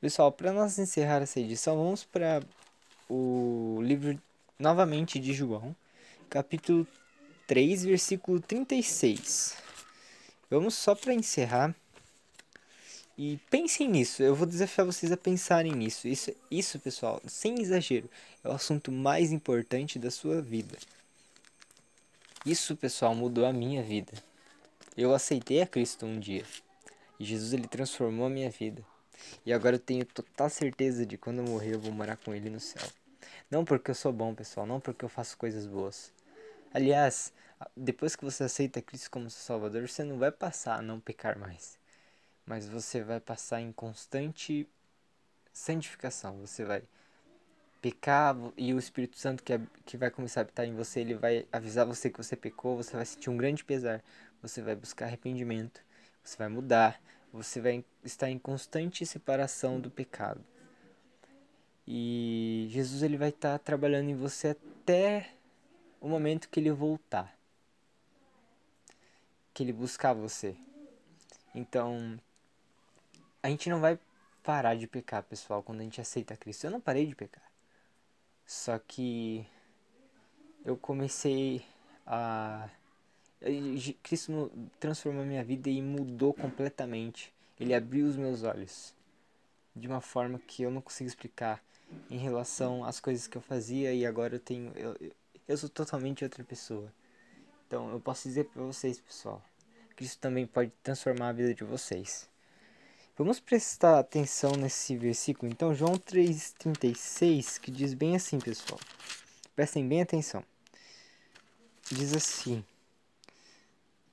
Pessoal 0.00 0.32
para 0.32 0.52
nós 0.52 0.78
encerrar 0.78 1.22
essa 1.22 1.38
edição 1.38 1.76
vamos 1.76 2.04
para 2.04 2.42
o 3.08 3.78
livro 3.82 4.20
novamente 4.58 5.20
de 5.20 5.32
João, 5.32 5.74
capítulo 6.28 6.86
3, 7.48 7.82
versículo 7.82 8.40
36. 8.40 9.56
Vamos 10.50 10.74
só 10.74 10.94
para 10.94 11.14
encerrar. 11.14 11.74
E 13.16 13.38
pensem 13.50 13.88
nisso, 13.88 14.22
eu 14.22 14.34
vou 14.34 14.46
desafiar 14.46 14.86
vocês 14.86 15.10
a 15.10 15.16
pensarem 15.16 15.72
nisso. 15.72 16.06
Isso, 16.06 16.30
isso, 16.50 16.78
pessoal, 16.78 17.20
sem 17.26 17.58
exagero, 17.60 18.08
é 18.44 18.48
o 18.48 18.52
assunto 18.52 18.92
mais 18.92 19.32
importante 19.32 19.98
da 19.98 20.10
sua 20.10 20.42
vida. 20.42 20.76
Isso, 22.44 22.76
pessoal, 22.76 23.14
mudou 23.14 23.46
a 23.46 23.52
minha 23.52 23.82
vida. 23.82 24.12
Eu 24.94 25.14
aceitei 25.14 25.62
a 25.62 25.66
Cristo 25.66 26.04
um 26.04 26.20
dia. 26.20 26.44
E 27.18 27.24
Jesus 27.24 27.54
ele 27.54 27.66
transformou 27.66 28.26
a 28.26 28.30
minha 28.30 28.50
vida. 28.50 28.84
E 29.44 29.54
agora 29.54 29.76
eu 29.76 29.80
tenho 29.80 30.04
total 30.04 30.50
certeza 30.50 31.06
de 31.06 31.16
quando 31.16 31.38
eu 31.38 31.44
morrer 31.44 31.74
eu 31.74 31.80
vou 31.80 31.92
morar 31.92 32.18
com 32.18 32.34
ele 32.34 32.50
no 32.50 32.60
céu. 32.60 32.86
Não 33.50 33.64
porque 33.64 33.90
eu 33.90 33.94
sou 33.94 34.12
bom, 34.12 34.34
pessoal, 34.34 34.66
não 34.66 34.78
porque 34.78 35.02
eu 35.02 35.08
faço 35.08 35.36
coisas 35.38 35.66
boas. 35.66 36.12
Aliás, 36.72 37.32
depois 37.76 38.14
que 38.14 38.24
você 38.24 38.44
aceita 38.44 38.82
Cristo 38.82 39.10
como 39.10 39.30
seu 39.30 39.42
Salvador, 39.42 39.88
você 39.88 40.04
não 40.04 40.18
vai 40.18 40.30
passar 40.30 40.78
a 40.78 40.82
não 40.82 41.00
pecar 41.00 41.38
mais. 41.38 41.78
Mas 42.46 42.68
você 42.68 43.02
vai 43.02 43.20
passar 43.20 43.60
em 43.60 43.72
constante 43.72 44.68
santificação. 45.52 46.38
Você 46.40 46.64
vai 46.64 46.82
pecar 47.80 48.36
e 48.56 48.74
o 48.74 48.78
Espírito 48.78 49.18
Santo 49.18 49.42
que, 49.42 49.52
é, 49.52 49.60
que 49.84 49.96
vai 49.96 50.10
começar 50.10 50.40
a 50.40 50.42
habitar 50.42 50.66
em 50.66 50.74
você, 50.74 51.00
ele 51.00 51.14
vai 51.14 51.46
avisar 51.52 51.86
você 51.86 52.10
que 52.10 52.18
você 52.18 52.36
pecou, 52.36 52.76
você 52.76 52.96
vai 52.96 53.06
sentir 53.06 53.30
um 53.30 53.36
grande 53.36 53.64
pesar, 53.64 54.02
você 54.42 54.60
vai 54.60 54.74
buscar 54.74 55.06
arrependimento, 55.06 55.80
você 56.22 56.36
vai 56.36 56.48
mudar, 56.48 57.00
você 57.32 57.60
vai 57.60 57.84
estar 58.04 58.30
em 58.30 58.38
constante 58.38 59.06
separação 59.06 59.80
do 59.80 59.90
pecado. 59.90 60.44
E 61.86 62.66
Jesus 62.70 63.02
ele 63.02 63.16
vai 63.16 63.30
estar 63.30 63.58
trabalhando 63.58 64.10
em 64.10 64.14
você 64.14 64.48
até 64.48 65.37
o 66.00 66.08
momento 66.08 66.48
que 66.48 66.60
ele 66.60 66.70
voltar. 66.70 67.36
Que 69.52 69.62
ele 69.62 69.72
buscar 69.72 70.12
você. 70.12 70.56
Então, 71.54 72.18
a 73.42 73.48
gente 73.48 73.68
não 73.68 73.80
vai 73.80 73.98
parar 74.42 74.74
de 74.74 74.86
pecar, 74.86 75.22
pessoal, 75.22 75.62
quando 75.62 75.80
a 75.80 75.84
gente 75.84 76.00
aceita 76.00 76.36
Cristo. 76.36 76.64
Eu 76.64 76.70
não 76.70 76.80
parei 76.80 77.06
de 77.06 77.14
pecar. 77.14 77.42
Só 78.46 78.78
que 78.78 79.46
eu 80.64 80.76
comecei 80.76 81.64
a 82.06 82.68
Cristo 84.02 84.50
transformou 84.80 85.24
minha 85.24 85.44
vida 85.44 85.70
e 85.70 85.80
mudou 85.80 86.34
completamente. 86.34 87.32
Ele 87.58 87.74
abriu 87.74 88.06
os 88.06 88.16
meus 88.16 88.42
olhos 88.42 88.94
de 89.74 89.86
uma 89.86 90.00
forma 90.00 90.38
que 90.38 90.62
eu 90.62 90.70
não 90.70 90.80
consigo 90.80 91.08
explicar 91.08 91.62
em 92.10 92.18
relação 92.18 92.84
às 92.84 92.98
coisas 92.98 93.26
que 93.26 93.36
eu 93.36 93.42
fazia 93.42 93.94
e 93.94 94.04
agora 94.04 94.36
eu 94.36 94.40
tenho 94.40 94.72
eu, 94.74 94.96
eu 95.48 95.56
sou 95.56 95.68
totalmente 95.68 96.22
outra 96.22 96.44
pessoa. 96.44 96.92
Então 97.66 97.90
eu 97.90 97.98
posso 97.98 98.28
dizer 98.28 98.44
para 98.44 98.62
vocês, 98.62 99.00
pessoal, 99.00 99.42
que 99.96 100.04
isso 100.04 100.18
também 100.18 100.46
pode 100.46 100.70
transformar 100.82 101.30
a 101.30 101.32
vida 101.32 101.54
de 101.54 101.64
vocês. 101.64 102.28
Vamos 103.16 103.40
prestar 103.40 103.98
atenção 103.98 104.52
nesse 104.52 104.96
versículo. 104.96 105.50
Então, 105.50 105.74
João 105.74 105.94
3,36, 105.94 107.58
que 107.58 107.68
diz 107.68 107.92
bem 107.92 108.14
assim, 108.14 108.38
pessoal. 108.38 108.78
Prestem 109.56 109.88
bem 109.88 110.00
atenção. 110.00 110.44
Diz 111.90 112.14
assim: 112.14 112.64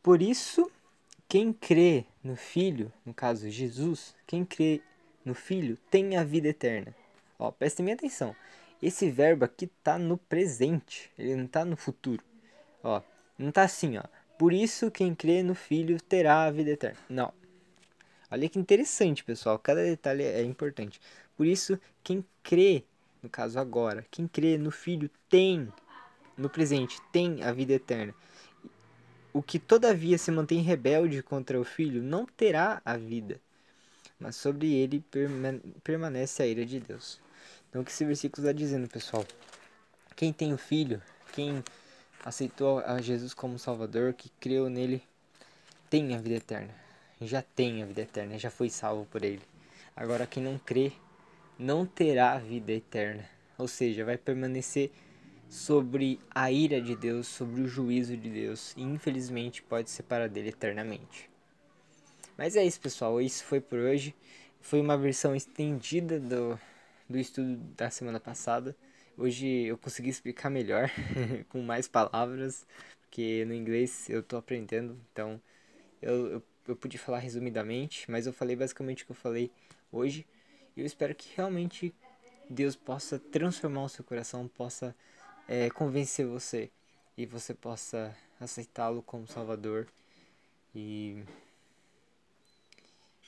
Por 0.01 0.23
isso, 0.23 0.71
quem 1.29 1.53
crê 1.53 2.05
no 2.23 2.35
Filho, 2.35 2.91
no 3.05 3.13
caso 3.13 3.47
Jesus, 3.47 4.15
quem 4.25 4.43
crê 4.43 4.81
no 5.23 5.35
Filho, 5.35 5.77
tem 5.91 6.17
a 6.17 6.23
vida 6.23 6.47
eterna. 6.47 6.95
Ó, 7.37 7.51
prestem 7.51 7.85
bem 7.85 7.93
atenção. 7.93 8.35
Esse 8.81 9.09
verbo 9.09 9.45
aqui 9.45 9.67
tá 9.83 9.97
no 9.97 10.17
presente, 10.17 11.11
ele 11.17 11.35
não 11.35 11.47
tá 11.47 11.65
no 11.65 11.75
futuro. 11.75 12.23
Ó, 12.83 13.01
não 13.37 13.51
tá 13.51 13.63
assim, 13.63 13.97
ó. 13.97 14.03
Por 14.37 14.53
isso 14.53 14.91
quem 14.91 15.15
crê 15.15 15.41
no 15.41 15.55
Filho 15.55 15.99
terá 16.01 16.43
a 16.43 16.51
vida 16.51 16.71
eterna. 16.71 16.99
Não. 17.09 17.33
Olha 18.29 18.49
que 18.49 18.59
interessante, 18.59 19.23
pessoal. 19.23 19.57
Cada 19.57 19.83
detalhe 19.83 20.23
é 20.23 20.43
importante. 20.43 20.99
Por 21.37 21.45
isso, 21.45 21.79
quem 22.03 22.23
crê, 22.43 22.83
no 23.23 23.29
caso 23.29 23.57
agora, 23.57 24.05
quem 24.11 24.27
crê 24.27 24.57
no 24.57 24.71
Filho 24.71 25.09
tem, 25.29 25.71
no 26.37 26.49
presente, 26.49 27.01
tem 27.11 27.43
a 27.43 27.51
vida 27.51 27.73
eterna. 27.73 28.13
O 29.31 29.41
que 29.41 29.57
todavia 29.57 30.17
se 30.17 30.31
mantém 30.31 30.61
rebelde 30.61 31.23
contra 31.23 31.59
o 31.59 31.63
Filho 31.63 32.03
não 32.03 32.25
terá 32.25 32.81
a 32.85 32.97
vida, 32.97 33.39
mas 34.19 34.35
sobre 34.35 34.73
ele 34.73 35.03
permanece 35.83 36.43
a 36.43 36.47
ira 36.47 36.65
de 36.65 36.79
Deus. 36.79 37.21
Então, 37.75 37.81
o 37.81 37.85
que 37.85 37.91
esse 37.91 38.05
versículo 38.05 38.47
está 38.47 38.57
dizendo, 38.57 38.87
pessoal? 38.87 39.25
Quem 40.15 40.31
tem 40.31 40.53
o 40.53 40.57
Filho, 40.57 41.01
quem 41.33 41.61
aceitou 42.23 42.79
a 42.79 43.01
Jesus 43.01 43.33
como 43.33 43.59
Salvador, 43.59 44.13
que 44.13 44.29
creu 44.39 44.69
nele, 44.69 45.03
tem 45.89 46.15
a 46.15 46.17
vida 46.17 46.35
eterna. 46.35 46.73
Já 47.19 47.41
tem 47.41 47.83
a 47.83 47.85
vida 47.85 48.03
eterna, 48.03 48.39
já 48.39 48.49
foi 48.49 48.69
salvo 48.69 49.05
por 49.07 49.25
ele. 49.25 49.41
Agora, 49.93 50.25
quem 50.25 50.41
não 50.41 50.57
crê, 50.57 50.93
não 51.59 51.85
terá 51.85 52.31
a 52.31 52.37
vida 52.37 52.71
eterna. 52.71 53.25
Ou 53.57 53.67
seja, 53.67 54.05
vai 54.05 54.17
permanecer 54.17 54.89
sobre 55.49 56.17
a 56.33 56.49
ira 56.49 56.81
de 56.81 56.95
Deus, 56.95 57.27
sobre 57.27 57.59
o 57.59 57.67
juízo 57.67 58.15
de 58.15 58.29
Deus, 58.29 58.73
e 58.77 58.83
infelizmente 58.83 59.61
pode 59.61 59.89
separar 59.89 60.29
dele 60.29 60.47
eternamente. 60.47 61.29
Mas 62.37 62.55
é 62.55 62.63
isso, 62.63 62.79
pessoal. 62.79 63.19
Isso 63.19 63.43
foi 63.43 63.59
por 63.59 63.79
hoje. 63.79 64.15
Foi 64.61 64.79
uma 64.79 64.97
versão 64.97 65.35
estendida 65.35 66.21
do 66.21 66.57
do 67.09 67.17
estudo 67.17 67.55
da 67.75 67.89
semana 67.89 68.19
passada. 68.19 68.75
Hoje 69.17 69.47
eu 69.47 69.77
consegui 69.77 70.09
explicar 70.09 70.49
melhor, 70.49 70.89
com 71.49 71.61
mais 71.61 71.87
palavras, 71.87 72.65
porque 73.01 73.45
no 73.45 73.53
inglês 73.53 74.09
eu 74.09 74.19
estou 74.19 74.37
aprendendo, 74.37 74.99
então 75.11 75.41
eu, 76.01 76.27
eu, 76.27 76.43
eu 76.67 76.75
pude 76.75 76.97
falar 76.97 77.19
resumidamente, 77.19 78.09
mas 78.09 78.27
eu 78.27 78.33
falei 78.33 78.55
basicamente 78.55 79.03
o 79.03 79.05
que 79.05 79.11
eu 79.11 79.15
falei 79.15 79.51
hoje. 79.91 80.25
E 80.75 80.81
eu 80.81 80.85
espero 80.85 81.15
que 81.15 81.29
realmente 81.35 81.93
Deus 82.49 82.75
possa 82.75 83.17
transformar 83.17 83.83
o 83.83 83.89
seu 83.89 84.03
coração, 84.03 84.47
possa 84.47 84.95
é, 85.47 85.69
convencer 85.69 86.25
você 86.25 86.69
e 87.17 87.25
você 87.25 87.53
possa 87.53 88.15
aceitá-lo 88.39 89.01
como 89.01 89.27
Salvador 89.27 89.87
e, 90.75 91.23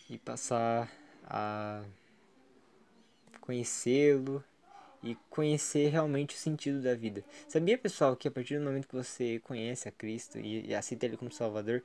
e 0.10 0.18
passar 0.18 0.92
a 1.24 1.84
conhecê-lo 3.48 4.44
e 5.02 5.16
conhecer 5.30 5.88
realmente 5.88 6.36
o 6.36 6.38
sentido 6.38 6.82
da 6.82 6.94
vida. 6.94 7.24
Sabia, 7.48 7.78
pessoal, 7.78 8.14
que 8.16 8.28
a 8.28 8.32
partir 8.32 8.60
do 8.60 8.66
momento 8.66 8.90
que 8.90 8.96
você 8.96 9.40
conhece 9.40 9.88
a 9.88 9.92
Cristo 9.92 10.38
e, 10.38 10.76
aceita 10.76 11.06
Ele 11.06 11.16
como 11.16 11.32
Salvador, 11.32 11.82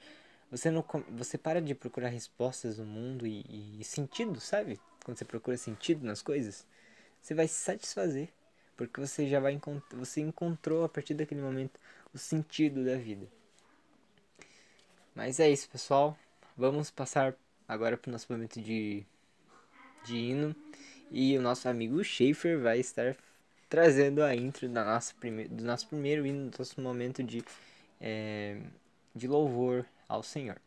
você 0.50 0.72
não 0.72 0.84
você 1.10 1.38
para 1.38 1.62
de 1.62 1.72
procurar 1.72 2.08
respostas 2.08 2.78
no 2.78 2.84
mundo 2.84 3.26
e, 3.26 3.78
e 3.80 3.84
sentido, 3.84 4.40
sabe? 4.40 4.80
Quando 5.04 5.16
você 5.18 5.24
procura 5.24 5.56
sentido 5.56 6.04
nas 6.04 6.20
coisas, 6.20 6.66
você 7.20 7.32
vai 7.32 7.46
se 7.46 7.54
satisfazer, 7.54 8.28
porque 8.76 9.00
você 9.00 9.28
já 9.28 9.38
vai 9.38 9.58
você 9.92 10.20
encontrou 10.20 10.84
a 10.84 10.88
partir 10.88 11.14
daquele 11.14 11.40
momento 11.40 11.78
o 12.12 12.18
sentido 12.18 12.84
da 12.84 12.96
vida. 12.96 13.26
Mas 15.14 15.38
é 15.38 15.48
isso, 15.48 15.68
pessoal. 15.70 16.18
Vamos 16.56 16.90
passar 16.90 17.36
agora 17.68 17.96
para 17.96 18.08
o 18.08 18.12
nosso 18.12 18.26
momento 18.32 18.60
de, 18.60 19.06
de 20.04 20.16
hino. 20.16 20.56
E 21.12 21.36
o 21.38 21.42
nosso 21.42 21.68
amigo 21.68 22.02
Schaefer 22.02 22.58
vai 22.58 22.80
estar 22.80 23.16
trazendo 23.68 24.22
a 24.22 24.34
intro 24.34 24.68
da 24.68 24.84
nossa 24.84 25.14
prime 25.14 25.46
do 25.48 25.64
nosso 25.64 25.86
primeiro 25.88 26.26
hino, 26.26 26.50
do 26.50 26.58
nosso 26.58 26.80
momento 26.80 27.22
de, 27.22 27.44
é, 28.00 28.58
de 29.14 29.28
louvor 29.28 29.86
ao 30.08 30.22
Senhor. 30.22 30.60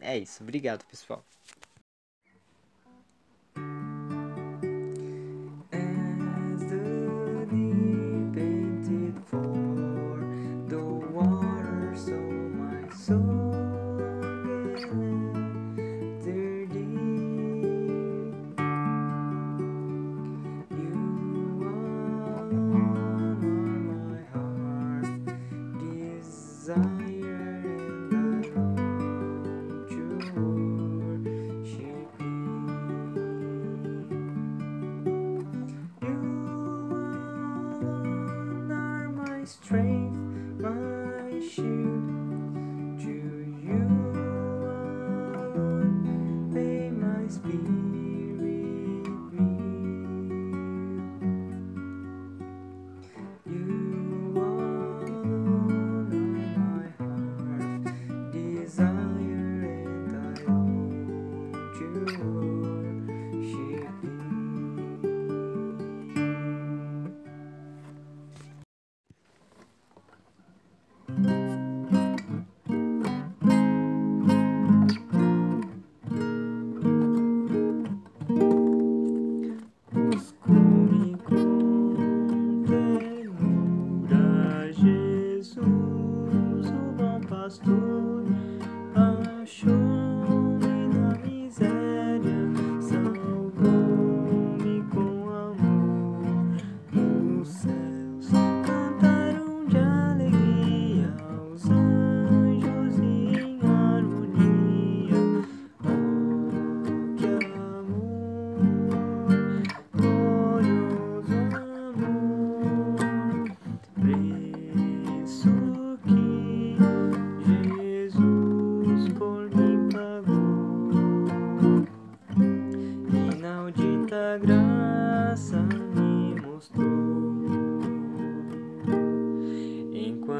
É 0.00 0.18
isso, 0.18 0.42
obrigado 0.42 0.84
pessoal. 0.86 1.24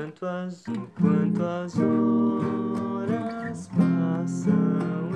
Enquanto 0.09 0.25
as, 0.25 0.67
enquanto 0.69 1.43
as 1.43 1.75
horas 1.79 3.69
passam, 3.77 5.11